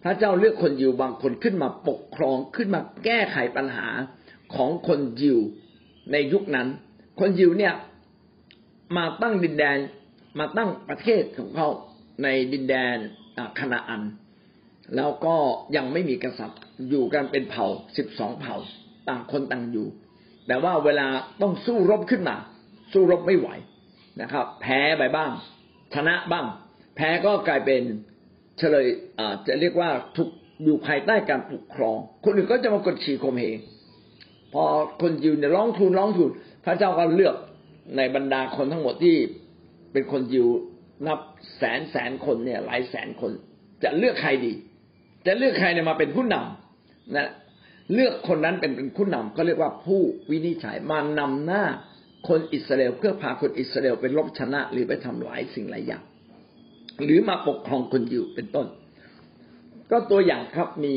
[0.05, 3.88] พระเจ้าเลือกคนยิวบางคนขึ้นมาปกครองขึ้นมาแก้ไขปัญหา
[4.55, 5.38] ของคนยิว
[6.12, 6.68] ในยุคนั้น
[7.20, 7.74] คนยิวเนี่ย
[8.96, 9.78] มาตั้งดินแดน
[10.38, 11.68] มาตั้งประเทศของเขา
[12.22, 12.96] ในดินแดน
[13.58, 14.02] คณาอัน
[14.96, 15.36] แล้วก็
[15.76, 17.66] ยังไม่มีกษัตริย์อยู่กันเป็นเผ่า
[17.96, 18.56] สิบสองเผ่า
[19.08, 19.86] ต่างคนต่างอยู่
[20.46, 21.06] แต่ว่าเวลา
[21.42, 22.36] ต้องสู้รบขึ้นมา
[22.92, 23.48] สู้รบไม่ไหว
[24.20, 25.30] นะครับ แพ้ไปบ้าง
[25.94, 26.46] ชนะบ้าง
[26.96, 27.82] แพ้ก็กลายเป็น
[28.58, 28.86] เฉลย
[29.46, 30.28] จะเรียกว่าถูก
[30.64, 33.58] อยู่ภายใต้การปกครอง คนอื่นก็จะมากดขี่ข่มเหง
[34.52, 34.64] พอ
[35.00, 36.30] คนยิวเนี่ยร้องทูลร้องทูล
[36.64, 37.36] พระเจ้าก็เลือก
[37.96, 39.16] ในบรรดาคนทั้งหมดที่
[39.92, 40.48] เป็นคนยิว
[41.06, 41.20] นับ
[41.56, 43.32] แสนแสนคนเนี่ย หลายแสนคน
[43.82, 44.52] จะเลือกใครดี
[45.26, 47.28] จะเลือกใครเนี่ยมาเป็นผู้นำนะ
[47.94, 50.00] เลือกคนนั้นเป็นเป็นผู้นำก็เรียกว่าผู้
[50.30, 51.64] วินิจฉัยมานำหน้า
[52.28, 56.02] คนอิสราเอลเพื่อพาคนอิสราเอลไปรบชนะ หรือไปทำหลายสิ่งหลายอย่าง
[57.04, 58.66] หรือมาปกครองคนยิวเป็นต้น
[59.90, 60.94] ก็ตัวอย่างครับมี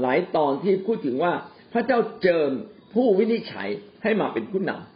[0.00, 1.32] หลายตอนที่พูดถึงว่า
[1.72, 2.50] พระเจ้าเจิม
[2.94, 3.68] ผู้วินิจฉัย
[4.02, 4.93] ให้มาเป็นผู้นำ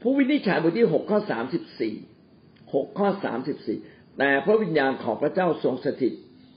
[0.00, 1.94] ผู้วินิจฉัยบทที่หกข้อสามสิบสี่
[2.74, 3.78] หกข้อสามสิบสี่
[4.18, 6.12] แต่พระวิญญาณของพระเจ้าทรงสถิต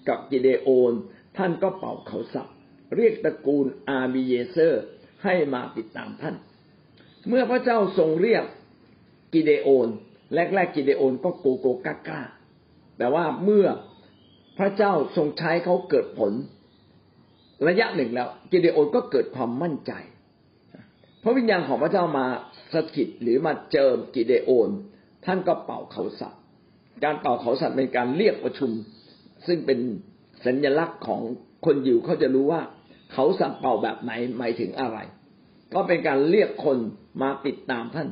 [0.07, 0.93] กับกิเดโอน
[1.37, 2.47] ท่านก็เป่าเขาสับ
[2.95, 4.83] เรียกตระกูลอาบีเยเซอร์
[5.23, 6.35] ให้มาติดตามท่าน
[7.27, 8.43] เมื่อพระเจ้าทรงเรียก
[9.33, 9.87] กิเดโอน
[10.33, 12.21] แรกๆกิเดโอนก็โกโกกากา
[12.97, 13.67] แต่ว่าเมื่อ
[14.57, 16.33] พระเจ้าทรงใช้เขาเกิดผล
[17.67, 19.91] ระยะหนึ่งแล้ว กิเดโอนก็เกิดความมั่นใจ
[21.23, 22.25] พระวิญญาณของพระเจ้ามา
[22.73, 24.69] สถิตหรือมาเจิมกิเดโอน
[25.25, 26.41] ท่านก็เป่าเขาสัตว์
[27.03, 28.71] การเป่าเขาสัตว์เป็นการเรียกประชุม
[29.47, 29.79] ซึ่งเป็น
[30.45, 31.21] สัญลักษณ์ของ
[31.65, 32.61] คนยิวเขาจะรู้ว่า
[33.13, 34.97] เขาสัตว์เป่าแบบไหนหมายถึงอะไร
[35.73, 36.77] ก็เป็นการเรียกคน
[37.21, 38.07] มาติดตามท่าน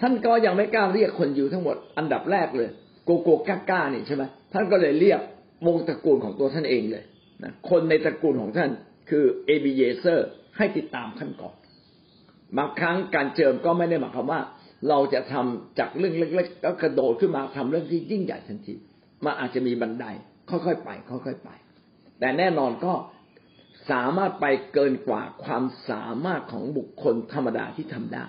[0.00, 2.68] ท่านก็ยังไม่กล้าเรียกคนยิวทั้งหมดอันดับแรกเลย
[3.04, 5.20] โกโกก้าก้านี่ใช่ไหมท่านก็เลยเรียก
[5.66, 7.04] วงตระกูลของตัวท่านเองเลย
[7.42, 8.70] นะคนในตระกูลของท่าน
[9.10, 11.54] คือเอบิเยเซอร์ให้ติดตามท่านก่อน
[12.58, 14.40] บางครั้งการเจิมก็ไม่ได้หมายความว่า
[14.88, 18.74] เราจะทำจากเรื่องเล็กๆแล้วกระโดดขึ้นมาทำเรื่องที่ยิ่งใหญ่ทันที
[19.24, 20.06] มันอาจจะมีบันได
[20.50, 21.50] ค่อยๆไป ค่อยๆไป
[22.20, 22.92] แต่แน่นอนก็
[23.90, 28.24] สามารถไปเกินกว่าความสามารถของบุคคลธรรมดาที่ทำได้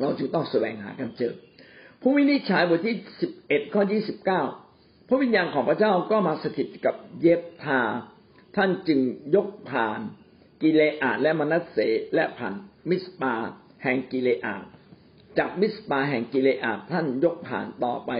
[0.00, 1.34] เราจึงต้องแสวงหาการเจอ
[2.00, 4.42] ผู้วินิจฉัยบทที่สิบเอ็ดข้อยี่สิบเก้า
[5.08, 7.80] พระวิญญาณของพระเจ้าก็มาสถิตกับเยฟธาห์
[8.56, 9.00] ท่านจึง
[9.34, 10.00] ยกผ่าน
[10.62, 11.78] กิเลอาดและมนัสเส
[12.14, 12.54] และผ่าน
[12.90, 13.32] มิสปา
[13.82, 14.54] แห่งกิเลอาด
[15.38, 18.10] จากมิสปาแห่งกิเลอาดท่านยกผ่านต่อไป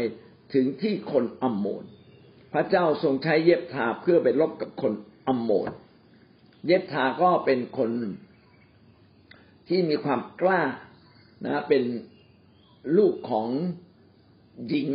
[0.54, 1.84] ถึงที่คนอัมโมน
[2.52, 4.92] พระเจ้าทรงใช้เยฟธาห์เพื่อไปรบกับคน
[5.28, 5.68] อัมโมน
[6.66, 7.90] เยฟธาห์ก็เป็นคน
[9.68, 10.62] ที่มีความกล้า
[11.44, 11.82] นะเป็น
[12.96, 13.48] ลูกของ
[14.68, 14.90] หญิง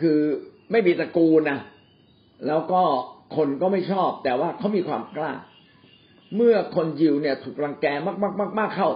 [0.00, 0.18] คือ
[0.70, 1.58] ไม่มีตระกูลนะ
[2.46, 2.82] แล้วก็
[3.36, 5.32] คนก็ไม่ชอบ แต่ว่าเขามีความกล้า
[6.36, 7.86] เมื่อคนยิวเนี่ยถูกรังแก
[8.58, 8.88] มากๆๆๆเข้า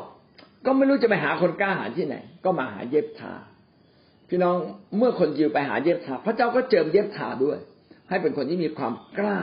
[0.67, 3.35] ก็ไม่รู้จะไปหาคนกล้าหาที่ไหน ก็มาหาเย็บทา
[4.29, 4.57] พี่น้อง
[4.99, 7.59] เมื่อคนยิวไปหาเย็บทาพระเจ้าก็เจิมเย็บทาด้วย
[8.09, 9.39] ให้เป็นคนที่มีความกล้า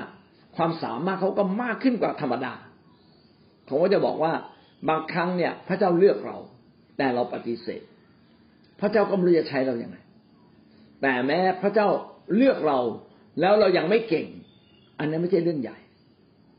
[0.55, 2.53] ความสามารถเขาก็มากขึ้นกว่าธรรมดา
[3.67, 4.33] ผมก็จะบอกว่า
[4.89, 6.37] บางครั้งเนี่ย พระเจ้าเลือกเรา
[6.97, 7.81] แต่เราปฏิเสธ
[8.79, 9.97] พระเจ้าก็ไม่รู้จะใช้เราอย่างไร
[11.01, 11.87] แต่แม้พระเจ้า
[12.35, 12.79] เลือกเรา
[13.39, 14.27] แล้วเรายังไม่เก่ง
[14.99, 15.77] อันนั้นไม่ใช่เรื่องใหญ่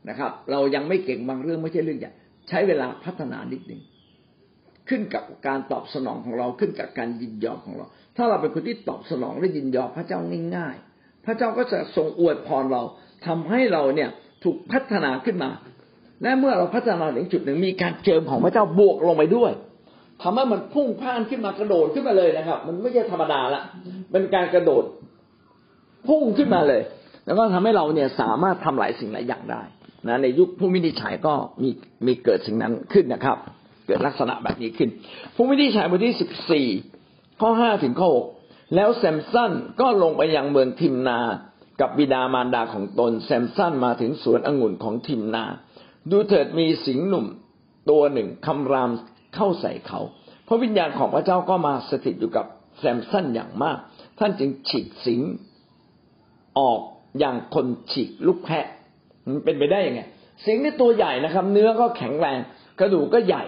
[0.08, 2.12] นะครับ เรายังไม่เก่งบางเรื่องไม่ใช่เรื่องใหญ่
[2.48, 3.82] ใช้เวลาพัฒนานิดหนึ่ง
[4.88, 7.86] ขึ้นกับการตอบสนองของเราขึ้นกับการยินยอมของเรา
[8.16, 10.18] ถ้าเราเป็นคนที่ตอบสนองและยินยอมพระเจ้า
[10.56, 12.82] ง่ายๆ พระเจ้าก็จะทรงอวยพรเรา
[13.26, 14.10] ทำให้เราเนี่ย
[14.44, 15.50] ถูกพัฒนาขึ้นมา
[16.22, 19.52] และเมื่อเราพัฒนาถึงจุดหนึ่งมีการเจิมของพระเจ้าบวกลงไปด้วย
[20.22, 23.62] ทำให้มันพุ่งพ่านขึ้นมากระโดดขึ้นมาเลยนะครับ มันไม่ใช่ธรรมดาละ
[24.12, 24.84] เป็นการกระโดด
[26.08, 26.82] พุ่งขึ้นมาเลย
[27.26, 29.62] แล้วก็ทำให้เราเนี่ยสามารถทำหลายสิ่งหลายอย่างได้
[30.08, 31.70] นะในยุคผู้วินิจฉัยก็มี
[32.06, 33.38] มีเกิดสิ่งนั้นขึ้นนะครับ
[33.86, 34.90] เกิดลักษณะแบบนี้ขึ้น
[35.34, 36.66] ผู้วินิจฉัยบทที่สิบสี่
[37.40, 38.26] ข้อห้าถึงข้อหก
[38.74, 41.18] แล้วแซมสันก็ลงไปยังเมืองทิมนา
[41.80, 45.44] กับบิดามารดาของตน แซมสันมาถึงสวนองุ่นของทิมนา
[46.10, 47.26] ดูเถิดมีสิงหนุ่ม
[47.90, 48.90] ตัวหนึ่งคำราม
[49.34, 50.00] เข้าใส่เขา
[50.48, 52.46] พระวิญญาณของพระเจ้าก็มาสถิตอยู่กับ
[52.78, 53.78] แซมสันอย่างมาก
[54.18, 55.20] ท่านจึงฉีกสิง
[56.58, 56.80] ออก
[57.18, 58.66] อย่างคนฉีกลูกแพะ
[59.26, 60.00] มันเป็นไปได้ยังไง
[60.44, 62.38] สิงนี่ตัวใหญ่นะครับ เนื้อก็แข็งแรง
[62.80, 63.44] กระดูกก็ใหญ่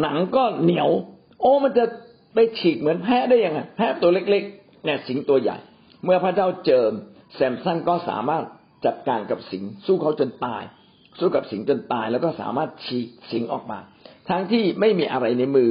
[0.00, 0.90] หนังก็เหนียว
[1.40, 1.84] โอ้มันจะ
[2.34, 5.56] ไปฉีกเหมือนแพะได้ยังไงแพะตัวเล็กๆเนี่ยสิงตัวใหญ่
[6.04, 6.92] เมื่อพระเจ้าเจิม
[7.34, 8.44] แซมสันก็สามารถ
[8.86, 10.62] จัดการกับสิงสู้เขาจนตาย
[11.18, 13.78] สู้กับสิงจนตาย แล้วก็สามารถฉีกสิงออกมา
[14.28, 15.70] ทั้งที่ไม่มีอะไรในมือ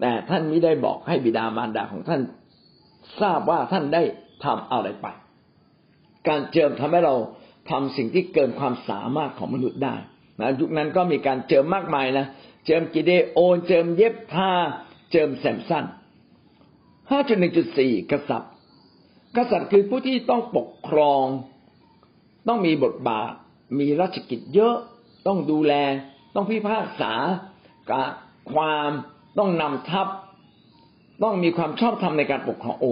[0.00, 2.20] แต่ท่านไม่ได้บอกให้บิดามารดาของท่าน
[3.20, 4.02] ทราบว่าท่านได้
[4.44, 5.06] ทำอะไรไป
[6.28, 7.14] การเจิมทำให้เรา
[7.70, 9.94] ทำสิ่งที่เกินความสามารถของมนุษย์ได้
[10.40, 12.26] นะยุคนั้นก็มีการเจิมมากมายนะ
[12.66, 14.52] เจิมกิเดโอนเจิมเย็บผ้า
[15.10, 15.84] เจิมแซมสัน
[17.10, 18.52] ห้าจุดหนึ่งจุดสี่กษัตริย์
[19.36, 21.24] กษัตริย์คือผู้ที่ต้องปกครอง
[22.48, 23.32] ต้องมีบทบาท
[23.78, 24.76] มีราชกิจเยอะ
[25.26, 25.72] ต้องดูแล
[26.34, 27.12] ต้องพิพากษา
[28.52, 28.90] ความ
[29.38, 30.06] ต้องนำทัพ
[31.22, 32.86] ต้องมีความชอบธรรมในการปกครองโอ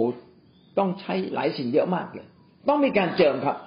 [0.77, 2.27] ต้องใช้หลายสิ่งเยอะมากเลย
[2.67, 3.57] ต้องมีการเจิมครับ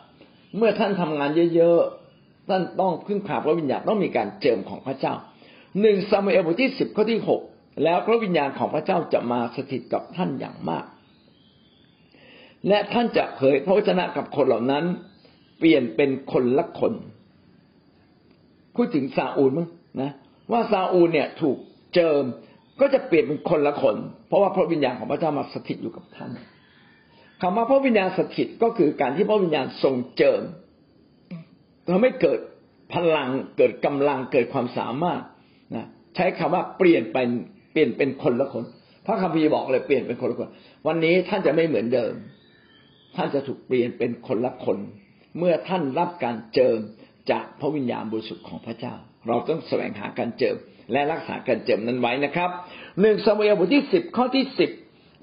[0.57, 5.15] เมื่อท่านทำงานเยอะๆท่านต้องพึ่งพาพระวิญญาณต้องมีการเจิมของพระเจ้า
[5.81, 7.41] หนึ่งซามูเอลบทที่สิบข้อที่หก
[7.85, 10.85] แล้วพระวิญญาณของพระเจ้าจะมาสถิตกับท่านอย่างมาก
[12.69, 14.85] และท่านจะเผยพระวจนะกับคนเหล่านั้น
[15.59, 16.93] เปลี่ยนเป็นคนละคน
[18.77, 19.69] พูดถึงซาอูลมั้ง
[20.03, 20.11] นะ
[20.53, 21.57] ว่าซาอูลเนี่ยถูก
[21.95, 22.25] เจิม
[22.81, 23.97] ก็จะเปลี่ยนเป็นคนละคน
[24.29, 26.31] เพราะว่าพระวิญญาณของพระเจ้ามาสถิตอยู่กับท่าน
[27.43, 30.43] คำว่าพระวิญญาณสถิตก็คือการที่พระวิญญาณทรงเจิม
[31.89, 32.39] ทำให้เกิด
[32.95, 35.21] พลังเกิดกำลังเกิดความสามารถ
[35.75, 35.87] นะ
[36.17, 37.29] ใช้คำว่าเปลี่ยนเป็น
[37.73, 38.65] เปลี่ยนเป็นคนละคน
[39.07, 40.51] พระคัมภีร์บอกเลยเปลี่ยนเป็นคนละคน
[40.87, 42.13] วันนี้ท่านจะไม่เหมือนเดิม
[43.17, 44.79] ท่านจะถูกเปลี่ยนเป็นคนละคน
[45.39, 46.79] เมื่อท่านรับการเจิม
[47.31, 48.95] จากพระวิญญาณบริสุทธิ์ของพระเจ้า
[49.29, 50.57] เราต้องแสวงหาการเจิม
[50.93, 52.51] และรักษาการเจิมนั้นไว้นะครับ
[53.01, 54.71] หนึ่งสมัยบทที่สิบข้อที่สิบ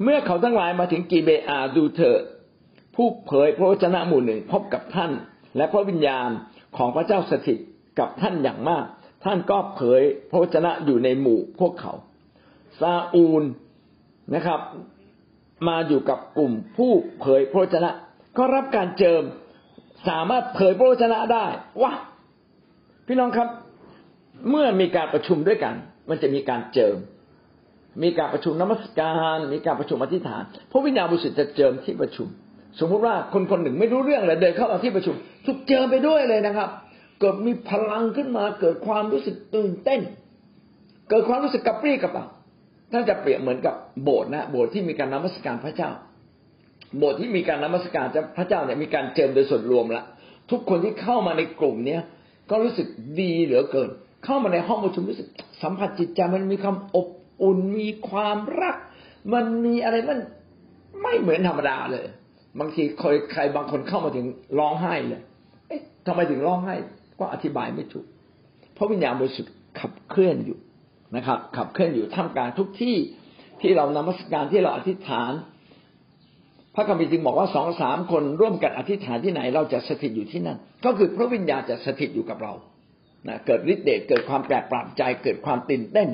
[0.04, 2.20] เมื่อเขาทั้งหลายมาถึงกีเบอาดูเถอ
[2.96, 5.12] ผู้เผยพระวจนะหมู่หนึ่งพบกับท่าน
[5.58, 6.30] และพระวิญญาณ
[6.78, 7.60] ของพระเจ้าสถิต
[8.00, 8.86] กับท่านอย่างมาก
[9.26, 11.94] ท่านก็เผยพระวจนะอยู่ในหมู่พวกเขา
[12.80, 13.44] ซาอูล
[14.36, 14.60] นะครับ
[15.68, 17.90] มาอยู่กับกลุ่มผู้เผยพระวจนะ
[18.38, 19.24] ก็รับการเจิม
[20.08, 21.46] สามารถเผยพระวจนะได้
[21.82, 21.94] ว้า
[23.08, 23.50] พี่น้องครับ
[24.50, 25.74] เมื่อมีการประชุมด้วยกัน
[26.10, 26.96] มันจะมีการเจิม
[28.04, 32.28] มีการประชุมนมัสการ มีการประชุมอธิษฐานพระวิญญาณบริสุทธิ์จะเจิมที่ประชุม
[32.80, 36.70] สมมุติว่าคนคนหนึ่งไม่รู้เรื่องเลยเดินเข้ามาที่ประชุมถูกเจิมไปด้วยเลยนะครับ
[37.20, 40.02] เกิดมีพลังขึ้นมา เกิดความรู้สึกตื่นเต้น
[41.10, 42.26] เกิดความรู้สึกกระปรี้กระเป๋า
[42.92, 45.90] ท่านจะเปรียบเหมือนกับโบสถ์นะโบสถ์ที่มีการนมัสการพระเจ้า
[46.98, 48.06] โบสถ์ที่มีการนมัสการ
[48.38, 50.04] พระเจ้าเนี่ยมีการเจิมโดยส่วนรวมละ
[50.52, 52.02] ทุกคนที่เข้ามาในกลุ่มเนี้ย
[52.50, 52.88] ก็รู้สึก
[53.20, 53.90] ดีเหลือเกิน
[54.26, 55.28] เข้ามาในห้องประชุมรู้สึก
[55.64, 57.08] สัมผัสจิตใจมันมีความอบ
[57.42, 58.76] อุ่นมีความรัก
[59.34, 60.20] มันมีอะไรมัน
[61.02, 62.06] ไม่เหมือนธรรมดาเลย
[62.60, 64.26] บางทีเคยใครบางคนเข้ามาถึง
[64.60, 65.22] ร้องไห้เลย
[65.68, 66.76] เอ๊ะทำไมถึงร้องไห้
[67.20, 68.06] ก็อธิบายไม่ถูก
[68.74, 70.58] เพราะวิญญาณบริสุทธิ์ขับเคลื่อนอยู่
[71.16, 72.96] นะครับ ขับเคลื่อนอยู่ท่ามกลางทุกที่
[73.62, 75.32] ที่เรานมัสการที่เราอธิษฐาน
[76.76, 82.54] พระคัมภีร์จึงบอกว่าสองสามคนร่วมกันอธิษฐานที่ไหน เราจะสถิตอยู่ที่นั่น ก็คือพระวิญญาณจะสถิตอยู่กับเรา
[83.28, 86.10] นะเกิดฤทธิ์เดชเกิดความแปลกปรับใจเกิดความตื่นเต้น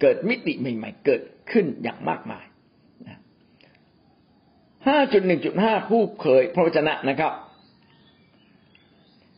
[0.00, 2.44] เกิดมิติใหม่ๆ เกิดขึ้นอย่างมากมาย
[4.88, 7.32] ห้าจุดหนึ่งจุดห้าผู้เผยพระวจนะนะครับ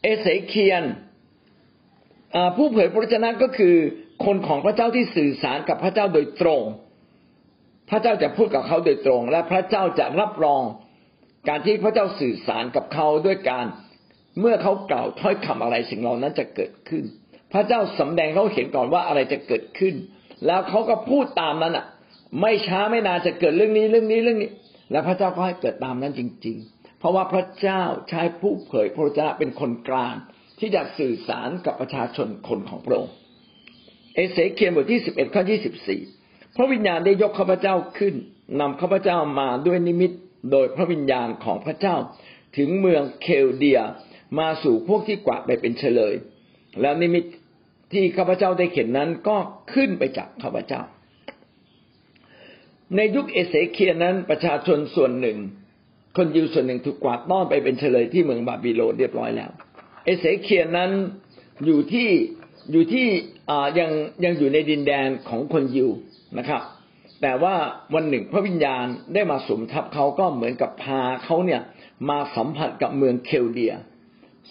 [0.02, 0.84] เอเสเคียน
[2.56, 3.74] ผู้เผยพระวจนะก็คือ
[4.24, 6.62] คนของพระเจ้าที่สื่อสารกับพระเจ้าโดยตรง
[7.90, 10.62] พระเจ้าจะพูดกับเขาโดยตรง และพระเจ้าจะรับรอง
[11.48, 13.66] การที่พระเจ้าสื่อสารกับเขาด้วยการ
[14.40, 17.04] เมื่อเขากล่าวถ้อยคำอะไรสิ่งเหล่านั้นจะเกิดขึ้น
[17.52, 19.94] พระเจ้าสำแดงเขาเห็นก่อนว่าอะไรจะเกิดขึ้น
[20.46, 21.86] แล้วเขาก็พูดตามนั้นอะ
[22.40, 24.50] ไม่ช้าไม่นานจะเกิดเรื่องนี้เรื่องนี้เรื่องนี้
[24.90, 30.14] และพระเจ้าก็ให้เกิดตามนั้นจริง ๆ เพราะว่าพระเจ้าใช้ผู้เผยพระวจนะเป็นคนกลาง
[30.58, 33.14] ที่จะสื่อสารกับประชาชนคนของพระองค์
[34.14, 36.00] เอเสเคียลบทที่สิบเอ็ดข้อยี่สิบสี่
[36.56, 38.14] พระวิญญาณได้ยกข้าพเจ้าขึ้น
[38.60, 40.12] นำข้าพเจ้ามาด้วยนิมิต
[40.50, 41.96] โดยพระวิญญาณของพระเจ้า
[42.56, 43.80] ถึงเมืองเคลเดีย
[44.38, 46.14] มาสู่พวกที่กวาดไปเป็นเชลย
[46.80, 47.24] แล้วนิมิต
[47.92, 49.36] ที่ข้าพเจ้าได้เห็นนั้นก็
[49.72, 50.82] ขึ้นไปจากข้าพเจ้า
[52.96, 55.38] ในยุคเอเสเคียนั้นประชาชนส่วนหนึ่ง
[56.16, 59.50] คนยิวส่วนหนึ่งถูกกวาดต้อนไปเป็นเฉลยที่เมืองบาบิโลนเรียบร้อยแล้ว
[60.04, 60.90] เอเสเคียนั้น
[61.64, 62.08] อยู่ที่
[62.72, 63.06] อยู่ที่
[63.78, 63.90] ยัง
[64.24, 65.88] ยังอยู่ในดินแดนของคนยิว
[66.38, 66.62] นะครับ
[67.22, 67.54] แต่ว่า
[67.94, 68.84] วันหนึ่งพระวิญญาณ
[69.14, 71.60] ได้มาสมทับเขาก็เหมือนกับพาเขาเนี่ย
[72.10, 73.74] มาสัมผัสกับเมืองเคลเดีย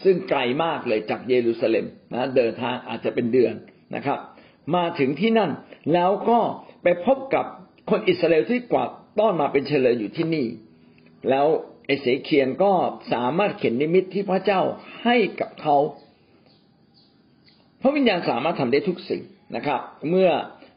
[0.03, 3.53] ซึ่งไกลมากเลยจากเยรูซาเล็มนะเดินทางอาจจะเป็นเดือน
[3.95, 4.19] นะครับ
[4.75, 5.51] มาถึงที่นั่น
[5.93, 6.39] แล้วก็
[6.83, 7.45] ไปพบกับ
[7.89, 8.89] คนอิสราเอลที่กวาด
[9.19, 10.47] ต้อนมาเป็นเชลยอยู่ที่นี่
[11.29, 11.47] แล้ว
[11.85, 12.71] เอเสเคียลก็
[13.13, 14.61] สามารถเขียนนิมิตที่พระเจ้า
[15.03, 15.77] ให้กับเขา
[17.81, 19.21] พระวิญญาณสามารถทำได้ทุกสิ่ง
[19.55, 20.29] นะครับ เมื่อ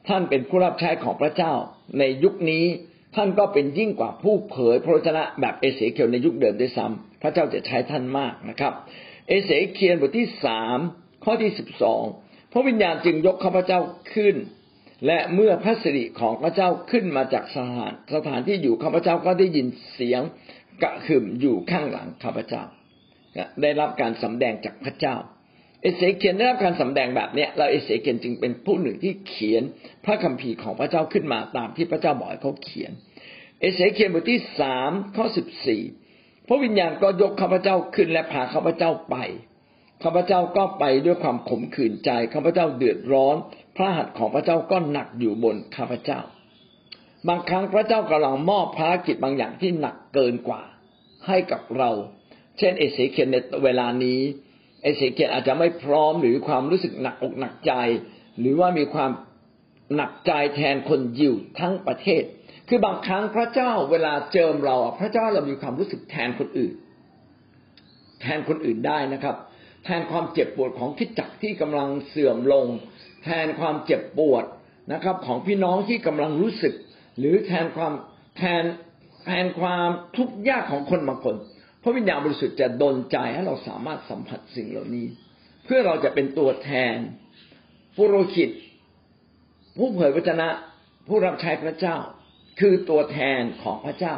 [0.09, 1.53] ท่านเป็นผู้รับใช้ของพระเจ้า
[1.99, 2.65] ในยุคนี้
[3.17, 8.73] ท่านก็เป็นยิ่งกว่าผู้เผยพระวจนะแบบเอเสเคียลในยุคเดิมด้วยซ้ำพระเจ้าจะใช้ท่านมากนะครับ
[9.29, 10.79] เอเสเคียลบทที่สาม
[11.25, 12.03] ข้อที่สิบสอง
[12.53, 13.81] พระวิญญาณจึงยกข้าพเจ้า
[14.15, 14.37] ขึ้น
[15.07, 20.23] และเมื่อพระสิริของพระเจ้าขึ้นมาจากสถานสถานที่อยู่ข้าพเจ้าก็ได้ยินเสียง
[20.83, 22.63] กระหึ่มอยู่ข้างหลังข้าพเจ้า
[23.63, 25.17] ได้รับการสำแดงจากพระเจ้า
[25.83, 29.63] เอเสเคียนได้รับการสำแดงแบบเนี้ยแล้วเอเสเคียนจึงเป็นผู้หนึ่งที่เขียน
[30.05, 32.93] พระคัมภีร์ของพระเจ้าขึ้นมาตามที่พระเจ้าบอกให้เขาเขียน
[33.61, 35.83] เอเสเคียนบทที่สามข้อสิบสี่
[36.47, 39.17] พระวิญญาณก็ยกข้าพเจ้าขึ้นและพาข้าพเจ้าไป
[40.03, 43.37] ข้าพเจ้าก็ไปด้วยความขมขื่นใจข้าพเจ้าเดือดร้อน
[43.77, 46.21] พระหัตถ์ของพระเจ้าก็หนักอยู่บนข้าพเจ้า
[47.29, 50.63] บางครั้งพระเจ้ากำลังมอบภารกิจบางอย่างที่หนักเกินกว่า
[51.27, 51.91] ให้กับเรา
[52.59, 54.21] เช่น เอเสเคียนในเวลานี้
[54.83, 57.73] เอเสเคียนอาจจะไม่พร้อมหรือความรู้สึกหนักอกหนักใจ
[58.39, 59.11] หรือว่ามีความ
[59.95, 62.23] หนักใจแทนคนยิวทั้งประเทศ
[62.69, 66.73] คือบางครั้งพระเจ้าเวลาเจิมเรา พระเจ้าเรามีความรู้สึกแทนคนอื่น
[68.21, 69.37] แทนคนอื่นได้นะครับ
[69.85, 72.67] แทนความเจ็บปวดของคิดจักที่กำลังเสื่อมลง
[73.25, 74.45] แทนความเจ็บปวด
[74.93, 76.75] นะครับ ของพี่น้องที่กำลังรู้สึก
[77.19, 77.93] หรือแทนความ
[78.37, 78.65] แทน
[79.27, 81.37] แทนความทุกข์ยากของคนบางคน
[81.83, 85.07] พระวิญญาณบริสุทธิ์จะดลใจให้เราสามารถสัมผัสสิ่งเหล่านี้
[85.65, 86.97] เพื่อเราจะเป็นตัวแทน
[87.97, 88.51] ผู้โรคิต
[89.77, 90.49] ผู้เผยพระชนะ
[91.09, 91.97] ผู้รับใช้พระเจ้า
[92.61, 94.15] คือตัวแทนของพระเจ้า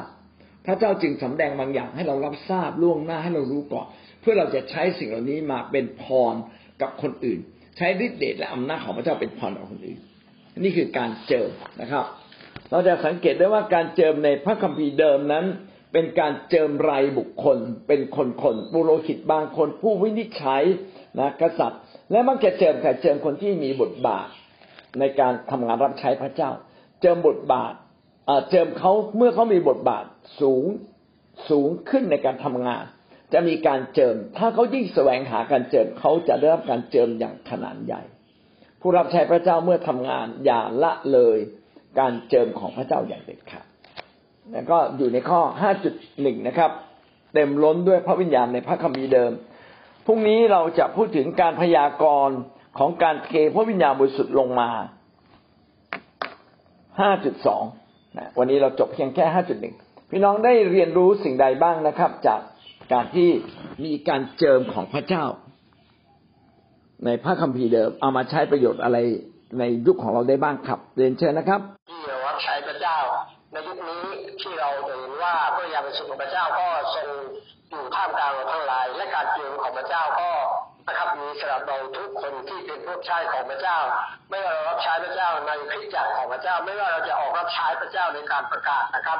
[0.66, 3.86] พระเจ้าจึงสำแดงบางอย่างให้เรารับทราบล่วงหน้าให้เรารู้ก่อน
[4.20, 6.34] เพื่อเราจะใช้สิ่งเหล่านี้มาเป็นพร
[6.82, 7.38] กับคนอื่น
[7.76, 9.98] ใช้ฤทธิ์เดชและอำนาจของพระเจ้าเป็นพรกับคนอื่น
[10.58, 12.04] นี่คือการเจิมนะครับ
[12.70, 15.44] เราจะสังเกตได้ว่าการเจิมในพระคัมภีร์เดิมนั้น
[15.92, 17.58] เป็นการเจิมรายบุคคล
[17.88, 20.62] เป็นคนคนปุโรหิตบางคน ผู้วินิจฉัย
[21.18, 21.80] นะกษัตริย์
[22.10, 24.28] และมักจะเจิมแต่เจิมคนที่มีบทบาท
[24.98, 26.50] ในการทำงานรับใช้พระเจ้า
[27.00, 27.74] เจิมบทบาท
[28.50, 30.04] เจิมเขาเมื่อเขามีบทบาท
[30.40, 30.64] สูง
[31.50, 32.84] สูงขึ้นในการทำงาน
[33.32, 38.02] จะมีการเจิม ถ้าเขายิ่งแสวงหาการเจิมเขาจะได้รับการเจิมอย่างขนาดใหญ่
[38.80, 41.38] ผู้รับใช้พระเจ้าเมื่อทำงานอย่าละเลย
[41.98, 43.66] การเจิมของพระเจ้าอย่างเด็ดขาด
[44.52, 45.40] แล้วก็อยู่ในข้อ
[45.94, 46.70] 5.1 นะครับ
[47.34, 49.32] เต็มล้นด้วยพระวิญญาณในพระคัมภีร์เดิม
[50.06, 52.36] พรุ่งนี้เราจะพูดถึงการพยากรณ์
[52.78, 54.70] ของการเทพระวิญญาณบริสุทธิ์ลงมา
[57.08, 57.83] 5.2
[58.18, 59.24] นะวันนี้เราจบเพียงแค่
[59.68, 62.40] 5.1พี่น้องได้เรียนรู้สิ่งใดบ้างนะครับ จาก
[62.92, 63.30] การที่
[63.84, 65.24] มีการเจิมของพระเจ้า
[67.04, 68.98] ในพระคัมภีร์เดิม เอามาใช้ประโยชน์อะไร
[69.58, 71.60] ในยุคของเราได้บ้างครับ เรียนเชิญนะครับ
[71.90, 72.98] ที่เรารับใช้พระเจ้า
[73.52, 74.04] ในยุคนี้
[74.40, 77.08] ที่เราเห็นว่าพระยาเป็นสุขของพระเจ้าก็ทรง
[77.70, 80.30] อยู่ท่ามกลางเราทั้งหลาย และการเจิมของพระเจ้าก็
[80.86, 83.78] นะครับมีสำหรับเราทุกคนที่เป็นผู้ใช้ของพระเจ้า
[84.30, 89.18] ไม่ว่าเรารับใช้พระเจ้าในคริสตจักรของพระเจ้า ไม่ว่าเราจะออกรับใช้พระเจ้าในการประกาศนะครับ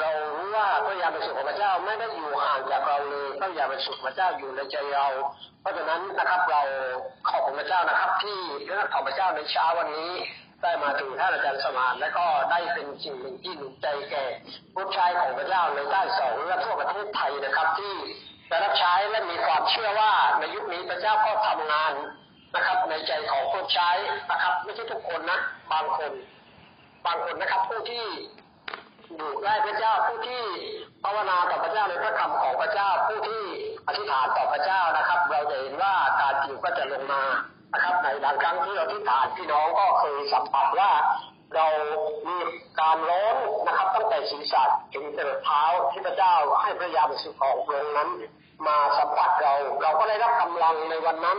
[0.00, 5.08] เรารู้ว่าพระยาเป็นสุขของพระเจ้าไม่ได้อยู่ห่างจากเราเลยพระยาเป็นสุขพระเจ้าอยู่ในใจเรา
[5.60, 6.62] เพราะฉะนั้นนะครับเรา
[7.30, 10.12] ขอบคุณพระเจ้านะครับ ที่พระขอบพระเจ้าในเช้าวันนี้
[10.62, 14.24] ได้มาถึงท่านอาจารย์สมานและก็ได้เป็นสิ่งหนึ่งที่หนุนใจแก่
[14.74, 17.94] ผู้ชายของพระเจ้าในด้านสองและทั่วประเทศไทยนะครับที่
[18.54, 21.92] ได้รับใช้และมีความเชื่อว่าในยุคนี้พระเจ้าก็ทำงาน
[22.54, 23.90] นะครับ ในใจของคนใช้
[24.30, 25.40] นะครับ ไม่ใช่ทุกคนนะ
[25.72, 26.12] บางคน
[27.06, 28.04] บางคนนะครับ ผู้ที่
[29.16, 30.42] อยู่ใกล้พระเจ้าผู้ที่
[31.04, 33.42] ภาวนาต่อพระเจ้าในพระคำของพระเจ้าผู้ที่
[33.86, 37.22] อธิษฐานต่อพระเจ้านะครับ เราจะเห็นว่าการจิวก็จะลงมา
[37.74, 40.92] นะครับในบางครั้งที่เราอธิษฐานพี่น้องก็เคยสัมผัสว่า
[41.54, 41.66] เรา
[42.28, 42.38] มี
[42.80, 43.36] การร้อน
[43.66, 44.62] นะครับ ตั้งแต่ศีรษะ
[44.94, 45.06] ถึง
[45.44, 48.10] เท้าที่พระเจ้าให้พระยาสุของพระองค์นั้น
[48.66, 49.52] มาสัมผัสเรา
[49.82, 51.38] เราก็ได้รับกำลังในวันนั้น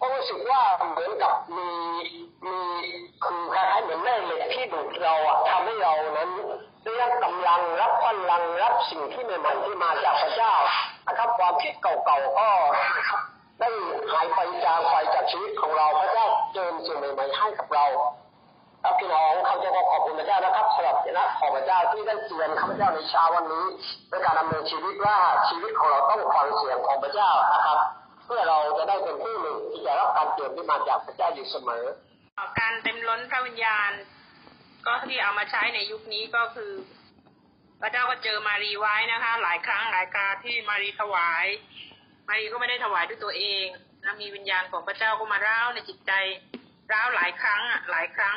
[0.00, 1.70] ก็รู้สึกว่าเหมือนกับมี
[2.46, 2.56] มี
[3.24, 6.30] คือคล้ายๆเหมือนแม่เหล็กที่ดูดเราอะทำให้เรานั้น
[6.82, 10.52] ได้รับกำลังรับพลังรับสิ่งที่ใหม่ๆที่มาจากพระเจ้า
[11.06, 12.48] นะครับความคิดเก่าๆก็
[13.60, 13.68] ได้
[14.12, 17.86] หายไปจางไปจากชีวิตของเราพระเจ้าเจิมสิ่งใหม่ๆให้กับเรา
[18.84, 23.66] ครับพี่น้องเขาจะขอบคุณพระเจ้านะครับสำหรับนะขอพระเจ้าที่ได้เตือนข้าพเจ้าในเช้าวันนี้
[24.10, 25.16] ในการดำเนินชีวิตว่า
[25.48, 27.78] ชีวิตของเราต้องฟังเสียงของพระเจ้านะครับ
[28.24, 31.84] เพื่อเราจะได้เป็นผู้หนึ่งที่จะรับการเตือนที่มาจากพระเจ้าอยู่เสมอ
[32.60, 33.90] การเต็มล้นพระวิญญาณ
[34.86, 36.72] ก็ที่เอามาใช้ในยุคนี้ก็คือ
[37.80, 41.46] พระเจ้าก็เจอมารีไว้นะคะ หลายครั้งหลายการที่มารีถวาย
[42.28, 43.66] มารีก็ไม่ได้ถวายด้วยตัวเอง
[44.04, 46.12] นะมีวิญญาณของพระเจ้าก็มาร้าวในจิตใจ
[46.92, 48.36] ร้าวหลายครั้งอะหลายครั้ง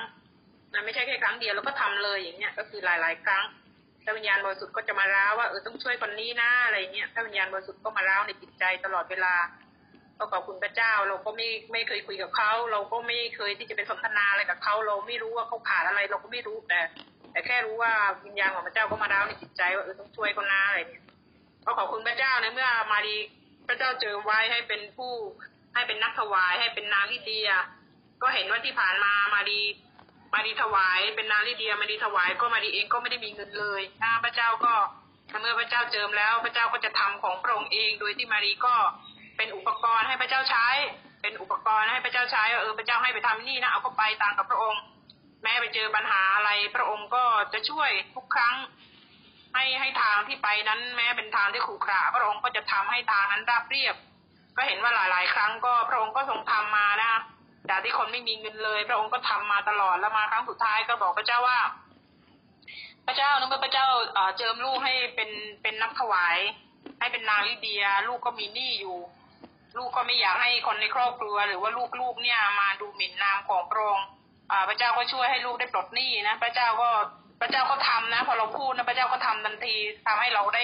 [0.77, 3.43] นะไม่ใช่แค่ครั้งเดียวแล้วก็ทำเลยอย่างเงี้ยก็คือหลายหลายครั้ง
[4.03, 9.35] พระวิญญาณบริสุทธิ์ก็จะมาร้าวว่าเออต้องช่วยคนนี้นะอะไรเงี้ยพระวิญญาณบริสุทธิ์ก็มาร้าวในจิตใจตลอดเวลา
[10.19, 16.79] ก็ขอบคุณพระเจ้า เราก็ไม่ไม่เคยคุยกับเขาเราก็ไม่เคยที่จะไปสนทนาอะไรกับเขาเราไม่รู้ว่าเขาขาดอะไร เราก็ไม่รู้แต่
[17.31, 17.93] แต่แค่รู้ว่า
[18.25, 21.03] วิญญาณของพระเจ้าก็มาดาวในจิตใจว่าเออต้องช่วยเขานะอะไรเนี่ย
[21.65, 23.15] ก็ขอบคุณพระเจ้าในเมื่อมารี
[23.67, 25.13] พระเจ้าเจอไว้ให้เป็นผู้
[25.73, 27.39] ให้เป็นนักถวายให้เป็นนางลิเดี
[28.21, 29.59] ก็เห็นว่าที่ผ่านมามารี
[30.33, 34.73] มารีถวาย เป็นนางลิเดียมารีถวาย ก็มารีเองก็ไม่ได้มีเงินเลยนะพระเจ้าก็
[35.41, 38.75] เมื่อพระเจ้าเจิมแล้ว พระเจ้าก็จะทำของพระองค์เอง โดยที่มารีก็
[39.37, 40.67] เป็นอุปกรณ์ให้พระเจ้าใช้
[41.21, 44.81] เป็นอุปกรณ์ให้พระเจ้าใช้เออพระเจ้าให้ไปทำนี่นะเอาก็ไปตามกับพระองค์
[45.43, 47.23] แม้ไปเจอปัญหาอะไรพระองค์ก็
[47.53, 48.55] จะช่วยทุกครั้ง
[49.53, 53.95] ให้ให้ทางที่ไปนั้น แม้เป็นทางที่ขรุขระพระองค์ก็จะทำให้ทางนั้นราบเรียบ
[54.57, 57.21] ก็เห็นว่าหลาย ๆ ครั้งก็พระองค์ก็ทรงทำมานะ
[57.69, 61.59] จากที่คนไม่มีเงินเลย พระองค์ก็ทำมาตลอดแล้วมาครั้งสุดท้ายก็บอกพระเจ้าว่า
[63.07, 63.87] พระเจ้านั้นเมื่อพระเจ้า
[64.37, 65.29] เจิมลูกให้เป็น
[65.61, 66.37] เป็นนักถวาย
[66.99, 68.97] ให้เป็นนางลิเดีย ลูกก็มีหนี้อยู่
[69.77, 74.07] ลูกก็ไม่อยากให้คนในครอบครัว หรือว่าลูกๆเนี่ยมาดูหมิ่นนามของพระองค์
[74.69, 76.89] พระเจ้าก็ช่วยให้ลูกได้ปลดหนี้นะพระเจ้าก็
[77.41, 79.75] พระเจ้าก็ทำนะ พอเราพูดนะพระเจ้าก็ทำทันที
[80.07, 80.63] ทำให้เราได้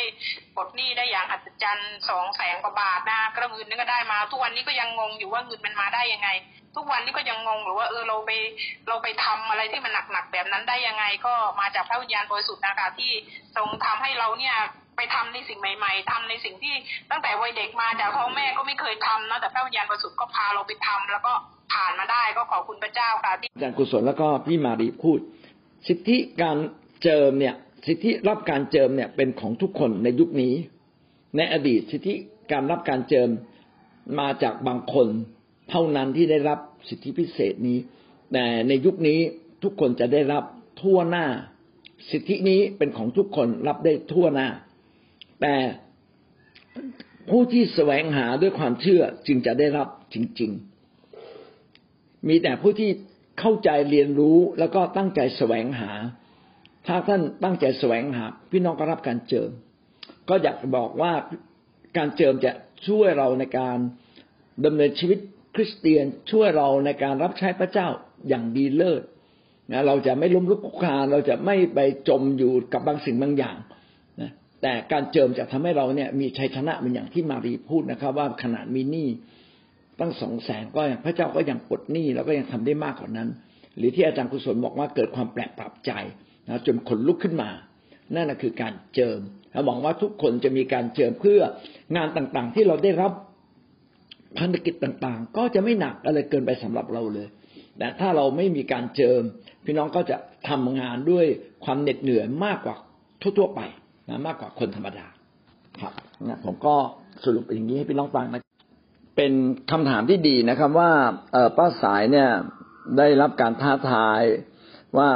[0.55, 6.29] ปลดหนี้ได้อย่างอัศจรรย์สองแสนกว่าบาทนะกระเงินนี่ก็ได้มา ทุกวันนี้ก็ยังงงอยู่ว่าเงินมันมาได้ยังไง
[6.75, 8.31] ทุกวันนี้ก็ยังงงหรือว่าเออเราไป
[8.87, 13.11] เราไปทำอะไรที่มันหนักๆแบบนั้นได้ยังไงก็มาจากพระวิญญาณบริสุทธิ์นะคะที่
[13.55, 14.55] ทรงทำให้เราเนี่ย
[14.95, 16.75] ไปทำในสิ่งใหม่ ๆทำในสิ่งที่
[17.09, 21.33] ตั้งแต่วัยเด็กมาจากท้อแม่ก็ไม่เคยทำนะแต่พระวิญญาณบริสุทธิ์ก็พาเราไปทำแล้วก็
[21.73, 25.19] ผ่านมาได้ก็ขอบคุณพระเจ้าค่ะที่อาจารย์กุศลแล้วก็พี่มารีพูด
[25.87, 26.57] สิทธิการ
[27.03, 27.55] เจิมเนี่ย
[27.87, 30.53] สิทธิรับการเจิมเนี่ยเป็นของทุกคนในยุคนี้
[31.37, 32.13] ในอดีตสิทธิ
[32.51, 33.29] การรับการเจิม
[34.19, 35.07] มาจากบางคน
[35.69, 36.59] เท่านั้นที่ได้รับ
[36.89, 37.77] สิทธิพิเศษนี้
[38.33, 39.19] แต่ในยุคนี้
[39.63, 40.43] ทุกคนจะได้รับ
[40.81, 41.25] ทั่วหน้า
[42.11, 44.47] สิทธินี้เป็นของทุกคนรับได้ทั่วหน้า
[45.41, 45.55] แต่
[47.29, 50.51] ผู้ที่แสวงหาด้วยความเชื่อจึงจะได้รับจริง
[51.39, 52.91] ๆ มีแต่ผู้ที่
[53.39, 55.91] เข้าใจเรียนรู้แล้วก็ตั้งใจแสวงหา
[56.87, 59.49] ถ้าท่านตั้งใจแสวงหา พี่น้องก็รับการเจิม
[60.29, 61.13] ก็อยากบอกว่า
[61.97, 62.51] การเจิมจะ
[62.87, 63.77] ช่วยเราในการ
[64.65, 65.19] ดำเนินชีวิต
[65.55, 67.87] คริสเตียนช่วยเราในการรับใช้พระเจ้า
[68.29, 69.03] อย่างดีเลิศ
[69.71, 71.79] นะเราจะไม่ล้มลุกคุกคานเราจะไม่ไป
[72.09, 73.57] จมอยู่กับบางสิ่งบางอย่าง
[74.21, 74.31] นะ
[74.61, 79.07] แต่การเจิมจะทำให้เราเนี่ยมีชัยชนะเหมือนอย่างที่มารีพูดนะครับ ว่าขนาดมีหนี้
[79.99, 83.29] ตั้งสองแสนก็ยังพระเจ้าก็ยังปลดหนี้แล้วก็ยังทำได้มากกว่านั้น
[83.77, 85.91] หรือที่อาจารย์กุศลบอกว่าเกิดความแปลกปรับใจ
[86.47, 87.49] นะจนขนลุกขึ้นมา
[88.15, 89.19] นั่นคือการเจิม
[89.51, 91.41] และหวังว่าทุกคนจะมีการเจิมเพื่อ
[91.95, 93.11] งานต่างๆ ที่เราได้รับ
[94.37, 97.27] ภารกิจต่างๆ ก็จะไม่หนักอะไรเกินไปสำหรับเราเลย
[97.77, 99.21] แต่ถ้าเราไม่มีการเจิม
[99.65, 100.17] พี่น้องก็จะ
[100.49, 101.25] ทำงานด้วย
[101.65, 102.75] ความเหน็ดเหนื่อยมากกว่า
[103.21, 103.61] ทั่วๆไป
[104.09, 105.05] นะมากกว่าคนธรรมดา
[105.81, 105.93] ครับ
[106.27, 106.75] นะผมก็
[107.23, 108.41] สรุปอย่างนี้ให้พี่น้องฟังนะ
[109.17, 109.33] เป็น
[109.71, 110.91] คำถามที่ดีนะครับ ว่า
[111.55, 112.29] เป้าสายเนี่ย
[112.97, 114.21] ได้รับการท้าทาย
[114.97, 115.09] ว่า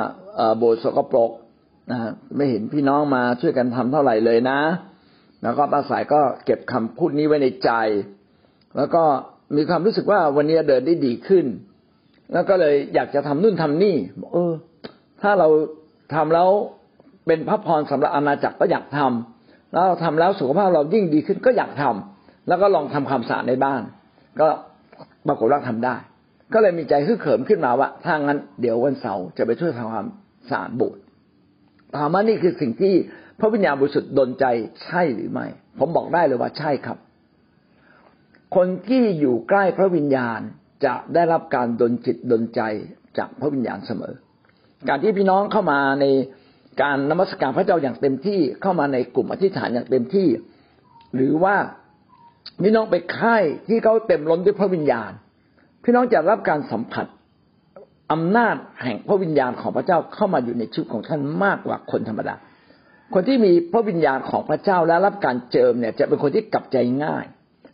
[0.57, 1.31] โบสถ์สกปรก
[1.91, 1.99] นะ
[2.35, 4.59] ไม่เห็นพี่น้องมาช่วยกันทำเท่าไหร่เลยนะ
[5.41, 7.71] แล้วก็ป้าสายก็เก็บคำพูดนี้ไว้ในใจ
[8.77, 9.03] แล้วก็
[9.55, 11.45] มีความรู้สึกว่าวันนี้เดินได้ดีขึ้น
[12.33, 14.53] แล้วก็เลยอยากจะทำนู่นทำนี่บอกเออ
[15.21, 15.47] ถ้าเรา
[16.15, 16.49] ทำแล้ว
[17.27, 23.81] เป็นพระพรสำหรับอาณาจักรก็อยากทำแล้วเราทำแล้วสุขภาพเรายิ่งดีขึ้นก็อยากทำแล้วก็ลองทำความสะอาดในบ้าน
[24.39, 24.47] ก็
[25.27, 25.95] ปรากฏว่าทำได้
[26.53, 30.07] ก็เลยมีใจฮึกเหิมขึ้นมาว่าถ้างั้นเดี๋ยววันเสาร์จะไปช่วยทำความ
[30.49, 31.01] สะอาดโบสถ์
[31.97, 32.93] ถามว่านี่คือสิ่งที่
[33.39, 34.45] พระวิญญาณบริสุทธิ์ดลใจ
[34.83, 35.45] ใช่หรือไม่
[35.79, 36.97] ผมบอกได้เลยว่าใช่ครับ
[38.55, 40.39] คนที่อยู่ใกล้พระวิญญาณ
[40.85, 42.61] จะได้รับการดลจิตดลใจ
[43.17, 44.13] จากพระวิญญาณเสมอ
[44.87, 46.05] การที่พี่น้องเข้ามาใน
[46.81, 50.27] การนมัสการพระเจ้าอย่างเต็มที่เข้ามาในกลุ่มอธิษฐานอย่างเต็มที่
[51.15, 51.55] หรือว่า
[52.63, 55.11] พี่น้องไปค่ายที่เขาเต็มล้นด้วยพระวิญญาณ
[55.83, 57.05] พี่น้องจะรับการสัมผัส
[58.11, 62.35] อำนาจแห่งพระวิญญาณของพระเจ้าเข้ามาอยู่ในชีวิตของท่านมากกว่าคนธรรมดา
[63.13, 67.25] คนที่มีพระวิญญาณของพระเจ้าและรับการเจิมเนี่ย จะเป็นคนที่กลับใจง่าย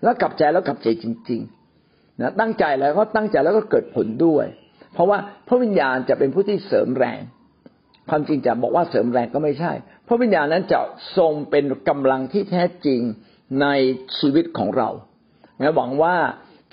[0.03, 4.45] แล้วกลับใจแล้วกลับใจจริงๆนะตั้งใจแล้วก็ตั้งใจแล้วก็เกิดผลด้วย
[4.93, 7.21] เพราะว่าพระวิญญาณจะเป็นผู้ที่เสริมแรง
[8.09, 9.71] ความจริงจะบอกว่าเสริมแรงก็ไม่ใช่
[10.07, 10.79] พระวิญญาณนั้นจะ
[11.17, 13.01] ทรงเป็นกำลังที่แท้จริง
[13.61, 13.67] ใน
[14.17, 14.89] ชีวิตของเรา
[15.75, 16.15] หวังว่า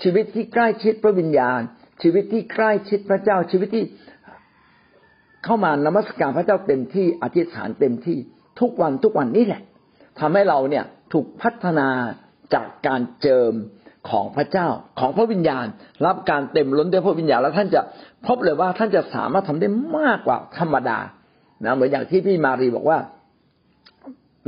[0.03, 1.59] ชีวิตที่ใกล้ชิดพระวิญญาณ
[2.01, 3.85] ชีวิตที่ใกล้ชิดพระเจ้าชีวิตที่
[5.43, 8.17] เข้ามานมัสการพระเจ้าเต็มที่อธิษฐานเต็มที่
[8.59, 9.61] ทุกวันทุกวันนี่แหละ
[10.19, 11.87] ทำให้เราเนี่ยถูกพัฒนา
[12.53, 13.53] จากการเจิม
[14.09, 14.67] ของพระเจ้า
[14.99, 15.65] ของพระวิญญาณ
[16.05, 17.81] รับการเต็มล้นด้วยพระวิญญาณแล้วท่านจะ
[18.27, 20.99] พบเลยว่าท่านจะสามารถทำได้มากกว่าธรรมดา
[21.63, 22.99] นะเหมือนอย่างที่พี่มารีบอกว่า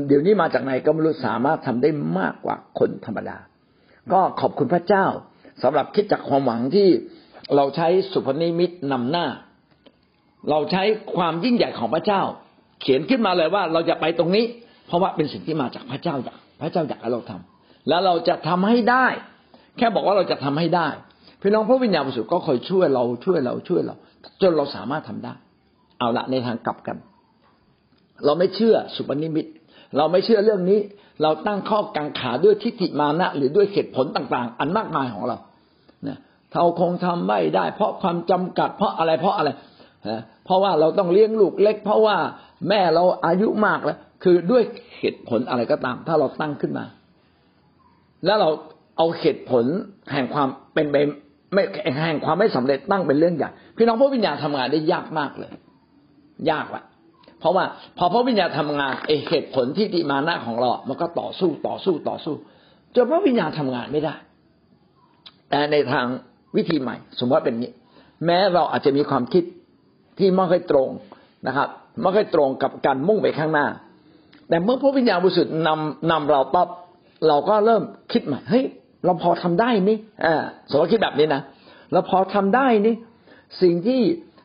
[0.08, 1.89] เดี๋ยวนี้มาจากไหนก็ไม่รู้สามารถทำได้
[2.20, 3.38] มากกว่าคนธรรมดา
[4.14, 5.06] ก็ขอบคุณพระเจ้า
[5.64, 6.88] สำหรับคิดจากความหวังที่
[7.56, 9.26] เราใช้สุพนิมิตนำหน้า
[10.49, 10.84] เราใช้
[11.16, 12.22] ความยิ่งใหญ่ของพระเจ้า
[12.82, 14.45] เขียนขึ้นมาเลยว่าเราจะไปตรงนี้
[14.88, 17.53] เพราะว่าเป็นสิ่งที่มาจากพระเจ้าอยากพระเจ้าอยากให้เราทำ
[17.88, 19.06] แล้วเราจะทำให้ได้
[19.78, 20.88] แค่บอกว่าเราจะทำให้ได้
[21.42, 23.96] พี่น้องพระวิญญาณบริสุทธิ์ก็คอยช่วยเราช่วยเราช่วยเรา
[24.42, 25.34] จนเราสามารถทำได้
[26.00, 26.98] เอาละในทางกลับกัน
[28.26, 29.46] เราไม่เชื่อสุปนิมิต
[29.98, 30.80] เราไม่เชื่อเรื่องนี้
[31.22, 35.38] เราตั้งข้อกังขาด้วยทิฏฐิมานะหรือด้วยเหตุผลต่าง ๆ อันมากมายของเรา
[36.04, 36.18] เนี่ย
[36.54, 39.50] เราคงทำไม่ได้ เพราะความจำกัด เพราะอะไรเพราะอะไร
[40.10, 42.18] นะเพราะว่าเราต้องเลี้ยงลูกเล็ก เพราะว่า
[42.70, 44.64] แม่เราอายุมากแล้ว คือด้วย
[45.00, 46.86] เหตุผลอะไรก็ตาม ถ้าเราตั้งขึ้นมา
[48.26, 48.49] แล้วเรา
[48.97, 49.65] เอาเหตุผล
[50.11, 50.95] แห่งความเป็นไป
[51.53, 51.63] ไม่
[52.05, 55.51] แห่งความไม่สำเร็จตั้งเป็นเรื่องใหญ่พี่น้องพระวิญญาณทำงานได้ยากมากเลย
[56.51, 56.84] ยากว่ะ
[57.39, 57.65] เพราะว่า
[57.97, 62.36] พอพระวิญญาณทำงานไอเหตุผลที่ติมานะของเรา มันก็ต่อสู้ต่อสู้ต่อสู้
[62.95, 64.15] จนพระวิญญาณทำงานไม่ได้
[65.49, 66.05] แต่ในทาง
[66.55, 67.71] วิธีใหม่ สมมติว่าเป็นนี้
[68.26, 69.43] แม้เราอาจจะมีความคิด
[70.17, 70.89] ที่ไม่ค่อยตรง
[71.47, 71.67] นะครับ
[72.01, 73.67] ไม่ค่อยตรงกับการมุ่งไปข้างหน้า
[74.49, 76.67] แต่เมื่อพระวิญญาณบริสุทธิ์นำนำเราปั๊บ
[77.28, 78.65] เราก็เริ่มคิดใหม่เฮ้ย
[79.05, 80.36] เราพอทำได้นี่อ่า
[80.69, 81.41] สมมติคิดแบบนี้นะ
[81.91, 82.95] เราพอทำได้นี่
[83.61, 84.01] สิ่งที่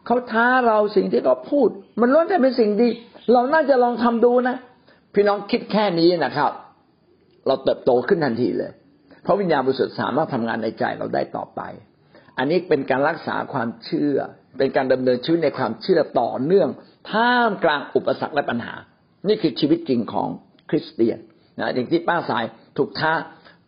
[0.07, 1.69] เขาท้าเราสิ่งที่เขาพูด
[2.01, 2.89] มันล้วนแต่เป็นสิ่งดี
[3.33, 4.57] เราน่าจะลองทำดูนะ
[5.15, 6.53] พี่น้องคิดแค่นี้นะครับ
[7.47, 8.71] เราเติบโตขึ้นทันทีเลย
[9.23, 11.61] เพราะวิญญาณบริสุทธิ์สามารถทำงานในใจเราได้ต่อไป
[12.39, 14.17] อันนี้เป็นการรักษาความเชื่อ
[14.59, 16.69] เป็นการดำเนินชีวิตในความเชื่อต่อเนื่อง
[17.11, 18.75] ท่ามกลางอุปสรรคและปัญหา
[19.29, 20.29] นี่คือชีวิตจริงของ
[20.71, 21.19] คริสเตียน
[21.61, 22.45] นะอย่างที่ป้าสาย
[22.79, 23.13] ถูกท้า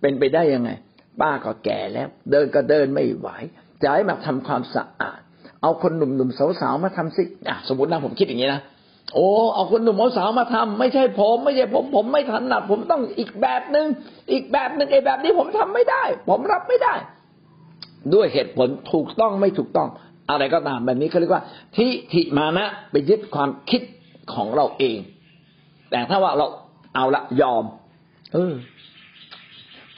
[0.01, 0.71] เป็นไปได้ยังไง
[1.21, 3.29] ป้าก็แก่แล้ว เดินก็เดินไม่ไหว
[3.83, 5.21] จะให้มาทำความสะอาด
[5.63, 8.61] เอาคนหนุ่มๆสาวๆมาทำสิอะสมมตินะผมคิดอย่างนี้นะ
[9.15, 13.87] โอ้เอาคนหนุ่มสาวมาทำไม่ใช่ผม ไม่ใช่ผม ผมไม่ถนัดผมต้องอีกแบบหนึ่ง
[14.33, 16.95] อีกแบบหนึ่งไอ้แบบนี้ผมทำไม่ได้ ผมรับไม่ได้
[18.15, 19.89] ด้วยเหตุผลถูกต้องไม่ถูกต้อง
[20.31, 21.43] อะไรก็ตามแบบนี้เขาเรียกว่า
[21.77, 23.83] ทิฐิมานะไปยึดความคิด
[24.35, 24.99] ของเราเอง
[25.91, 26.47] แต่ถ้าว่าเรา
[26.95, 27.65] เอาละยอม
[28.35, 28.53] เออ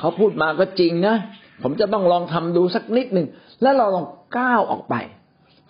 [0.03, 1.17] เขาพูดมาก็จริงนะ
[1.63, 3.27] ผมจะต้องลองทำดูสักนิดหนึ่ง
[3.63, 4.07] แล้วเราลอง
[4.39, 4.95] ก้าวออกไป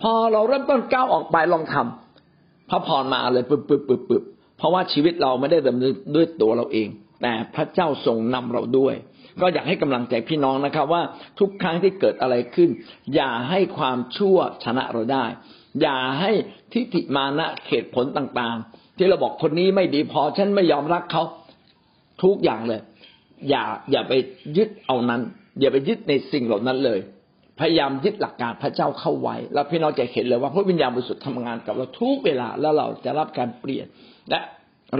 [0.03, 4.23] พอเราเริ่มต้นก้าวออกไปลองทำพระพรมาเลยปึ๊บปึ๊บปึ๊บปึ๊บ
[4.59, 6.89] เพราะว่าชีวิตเราไม่ได้ดำเนินด้วยตัวเราเอง
[7.23, 8.95] แต่พระเจ้าทรงนำเราด้วย
[9.41, 11.03] ก็อยากให้กำลังใจพี่น้องนะครับ ว่า
[11.39, 12.71] ทุกครั้งที่เกิดอะไรขึ้น
[13.15, 15.25] อย่าให้ความชั่วชนะเราได้
[15.83, 16.33] อย่าให้
[16.73, 21.23] ทิฏฐิมานะเขตผลต่างๆ ที่เราบอกคนนี้ไม่ดีพอฉันไม่ยอมรักเขา
[22.23, 22.81] ทุกอย่างเลย
[23.49, 23.63] อย่า
[23.93, 24.13] อย่าไป
[24.57, 25.21] ยึดเอานั้น
[25.61, 27.01] อย่าไปยึดในสิ่งเหล่านั้นเลย
[27.61, 33.87] พยายามยึดหลักการพระเจ้าเข้าไว้ แล้วพี่น้องจะเห็นเลยว่าพระวิญญาณบริสุทธิ์ทำงานกับเราทุกเวลาแล้วเราจะรับการเปลี่ยน
[34.31, 34.41] และ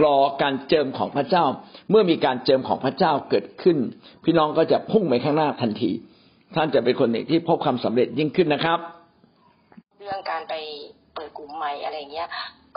[0.03, 1.45] รอการเจิมของพระเจ้า
[1.89, 3.77] เมื่อมีการเจิมของพระเจ้าเกิดขึ้น
[4.25, 5.91] พี่น้องก็จะพุ่งไปข้างหน้าทันที
[6.55, 8.79] ท่านจะเป็นคนหนึ่งที่พบความสำเร็จยิ่งขึ้นนะครับ
[10.03, 10.53] เรื่องการไป
[11.13, 12.29] เปิดกลุ่มใหม่อะไรเงี้ย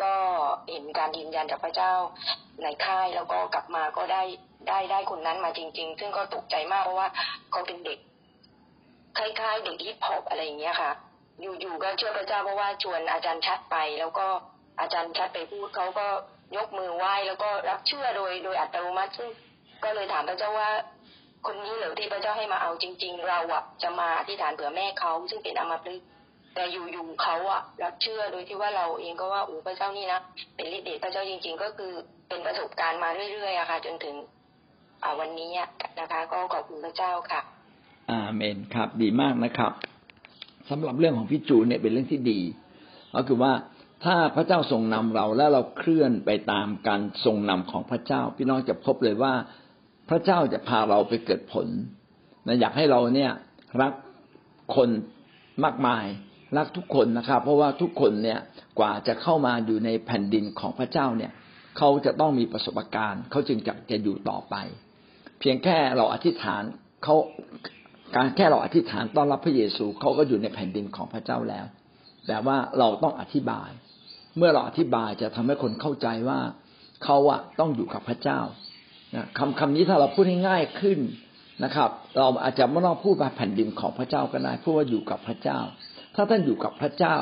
[0.02, 0.14] ก็
[0.70, 1.92] เห็นการยืนยันจากพระเจ้า
[2.62, 4.22] ในค่ายแล้วก็กลับมาก็ได้
[4.68, 7.08] ได้ได้คนนั้นมาจริง ๆ ซึ่งก็ตกใจมากเพราะว่า
[7.50, 7.98] เขาเป็นเด็ก
[9.18, 10.90] คล้ายๆเด็กฮิปฮอปอะไรอย่างเงี้ยค่ะ
[11.40, 14.26] อยู่ๆก็เชื่อพระเจ้าเพราะว่าชวนอาจารย์ชัดไป แล้วก็
[14.80, 16.06] อาจารย์ชัดไปพูดเขาก็
[16.56, 19.28] ยกมือไหว้แล้วก็รับเชื่อโดยโดยอัตโนมัติซึ่ง
[19.84, 20.70] ก็เลยถามพระเจ้าว่า
[21.46, 26.06] คนนี้เหรือที่พระเจ้าให้มาเอาจริง ๆ เราอะจะมาอธิษฐานเผื่อแม่เขาซึ่งเป็นอมพฤกษ์
[26.54, 30.20] แต่อยู่ๆเขาอะรับเชื่อโดยที่ว่าเราเองก็ว่าโอ้พระเจ้านี่นะ
[30.56, 31.92] เป็นฤทธิ์เดชพระเจ้าจริง ๆ ก็คือ
[32.28, 34.16] เป็นประสบการณ์มาเรื่อยๆอะค่ะ จนถึง
[35.20, 35.50] วันนี้
[36.00, 37.40] นะคะ ก็ขอบคุณพระเจ้าค่ะ
[38.10, 39.72] อาเมนครับ ดีมากนะครับ
[40.70, 42.40] สำหรับเรื่องของพี่จูเนี่ยเป็นเรื่องที่ดี
[43.14, 43.52] ก็คือว่า
[44.04, 49.32] ถ้าพระเจ้าทรงนำเราแล้วเราเคลื่อนไปตามการทรงนำของพระเจ้า พี่น้องจะพบเลยว่า
[50.08, 51.66] พระเจ้าจะพาเราไปเกิดผล
[52.46, 53.32] นะอยากให้เราเนี่ย
[53.80, 53.92] รัก
[54.76, 54.88] คน
[55.64, 56.04] มากมาย
[56.56, 58.38] รักทุกคนนะครับ เพราะว่าทุกคนเนี่ย
[58.78, 61.32] กว่าจะเข้ามาอยู่ในแผ่นดินของพระเจ้าเนี่ย
[61.78, 64.56] เขาจะต้องมีประสบการณ์ เขาจึงจะจะอยู่ต่อไป
[65.40, 66.62] เพียงแค่เราอธิษฐาน
[67.04, 67.14] เขา
[68.16, 71.66] การแค่เราอธิษฐานต้อนรับพระเยซูเขาก็อยู่ในแผ่นดินของพระเจ้าแล้ว
[72.26, 73.70] แต่ว่าเราต้องอธิบาย
[74.36, 76.40] เมื่อเราอธิบายจะทำให้คนเข้าใจว่า
[77.04, 78.40] เขาอะต้องอยู่กับพระเจ้า
[79.38, 80.98] คำคำนี้ถ้าเราพูดให้ง่ายขึ้น
[81.64, 85.60] นะครับ เราอาจจะไม่ต้องพูดว่าแผ่นดินของพระเจ้าก็ได้พูดว่าอยู่กับพระเจ้า
[86.14, 87.16] ถ้าท่านอยู่กับพระเจ้า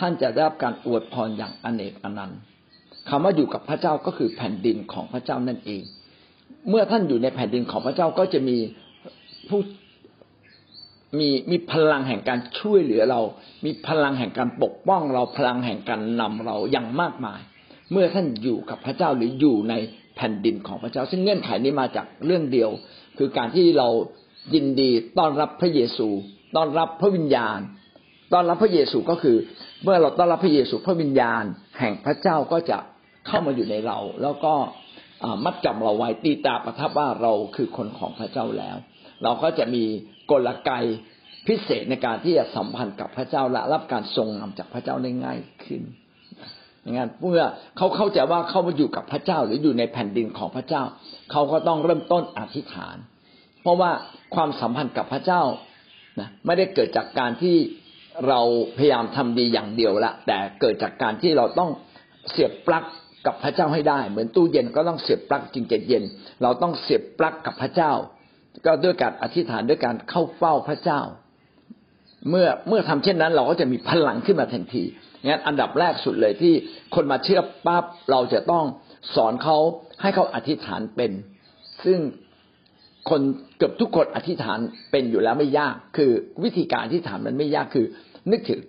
[0.00, 2.40] ท่านจะได้รับการอวยพรอย่างอเนกอนันต์
[3.08, 5.82] คำว่าอยู่กับพระเจ้าก็คือแผ่นดินของพระเจ้านั่นเอง
[6.68, 8.56] เมื่อท่านอยู่ในแผ่นดินของพระเจ้าก็จะมี
[9.48, 9.60] ผู้
[11.18, 13.20] มีมีพลังแห่งการช่วยเหลือเรา
[13.64, 17.40] มีพลังแห่งการปกป้องเราพลังแห่งการนำเราอย่างมากมาย
[17.92, 19.74] เมื่อท่านอยู่กับพระเจ้าหรืออยู่ใน
[20.16, 22.70] แผ่นดินของพระเจ้า ซึ่งเงื่อนไขนี้มาจากเรื่องเดียว
[23.18, 23.88] คือการที่เรา
[24.54, 26.08] ยินดีต้อนรับพระเยซู
[26.56, 27.58] ต้อนรับพระวิญญาณ
[28.32, 29.36] ต้อนรับพระเยซูก็คือ
[29.82, 31.44] เมื่อเราต้อนรับพระเยซูพระวิญญาณ
[31.78, 32.78] แห่งพระเจ้าก็จะ
[33.26, 34.54] เข้ามาอยู่ในเรา แล้วก็
[35.44, 38.76] มัดจำเราไว้ตีตาประทับว่าเราคือคนของพระเจ้าแล้ว
[39.22, 39.84] เราก็จะมี
[40.30, 40.70] กลไก
[41.46, 45.82] พิเศษในการที่จะสัมพันธ์กับพระเจ้าและรับการทรงนำจากพระเจ้าได้ง่ายขึ้น
[46.82, 47.44] อย่างนั้นเมื่อ
[47.76, 50.82] เขาเข้าใจว่าเขามาอยู่กับพระเจ้าหรืออยู่ในแผ่นดินของพระเจ้า
[51.30, 52.96] เขาก็ต้องเริ่มต้นอธิษฐาน
[53.62, 53.90] เพราะว่า
[54.34, 55.42] ความสัมพันธ์กับพระเจ้า
[56.20, 57.56] นะไม่ได้เกิดจากการที่
[58.28, 58.40] เรา
[58.76, 61.70] พยายามทำดีอย่างเดียวละแต่เกิดจากการที่เราต้อง
[62.30, 62.84] เสียบปลั๊ก
[63.26, 66.04] กับพระเจ้าให้ได้ เหมือนตู้เย็นก็ต้องเสียบปลั๊กจึงจะเย็น
[66.42, 67.92] เราต้องเสียบปลั๊กกับพระเจ้า
[68.66, 71.00] ก็ด้วยการอธิษฐานด้วยการเข้าเฝ้าพระเจ้า
[72.28, 74.84] เมื่อเมื่อทำเช่นนั้น เราก็จะมีพลังขึ้นมาทันที
[75.26, 76.54] งั้นอันดับแรกสุดเลยที่
[76.94, 78.64] คนมาเชื่อปั๊บเราจะต้อง
[79.14, 79.56] สอนเขา
[80.02, 81.12] ให้เขาอธิษฐานเป็น
[81.84, 81.98] ซึ่ง
[83.10, 83.20] คน
[83.56, 84.58] เกือบทุกคนอธิษฐาน
[84.90, 86.10] เป็นอยู่แล้วไม่ยาก คือ
[86.44, 87.86] วิธีการอธิษฐานมันไม่ยากคือ
[88.30, 88.60] นึกถึง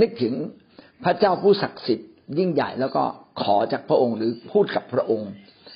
[0.00, 0.34] นึกถึง
[1.04, 2.08] พระเจ้าผู้ศักดิ์สิทธิ์
[2.38, 3.04] ยิ่งใหญ่แล้วก็
[3.42, 5.30] ขอจากพระองค์หรือพูดกับพระองค์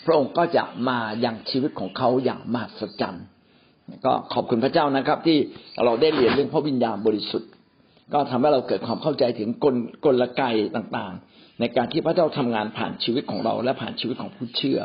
[0.07, 3.25] พระองค์ก็จะมาอย่างชีวิตของเขาอย่างมหัศจรรย์
[4.05, 5.39] ก็ขอบคุณพระเจ้านะครับ ที่
[5.85, 7.51] เราได้เรียนเรื่องพระวิญญาณบริสุทธิ์
[8.13, 10.43] ก็ทำให้เราเกิดความเข้าใจถึงกลกลไก
[10.77, 14.81] ต่างๆ ในการที่พระเจ้าทำงานผ่านชีวิตของเราและผ่านชีวิตของผู้เชื่อ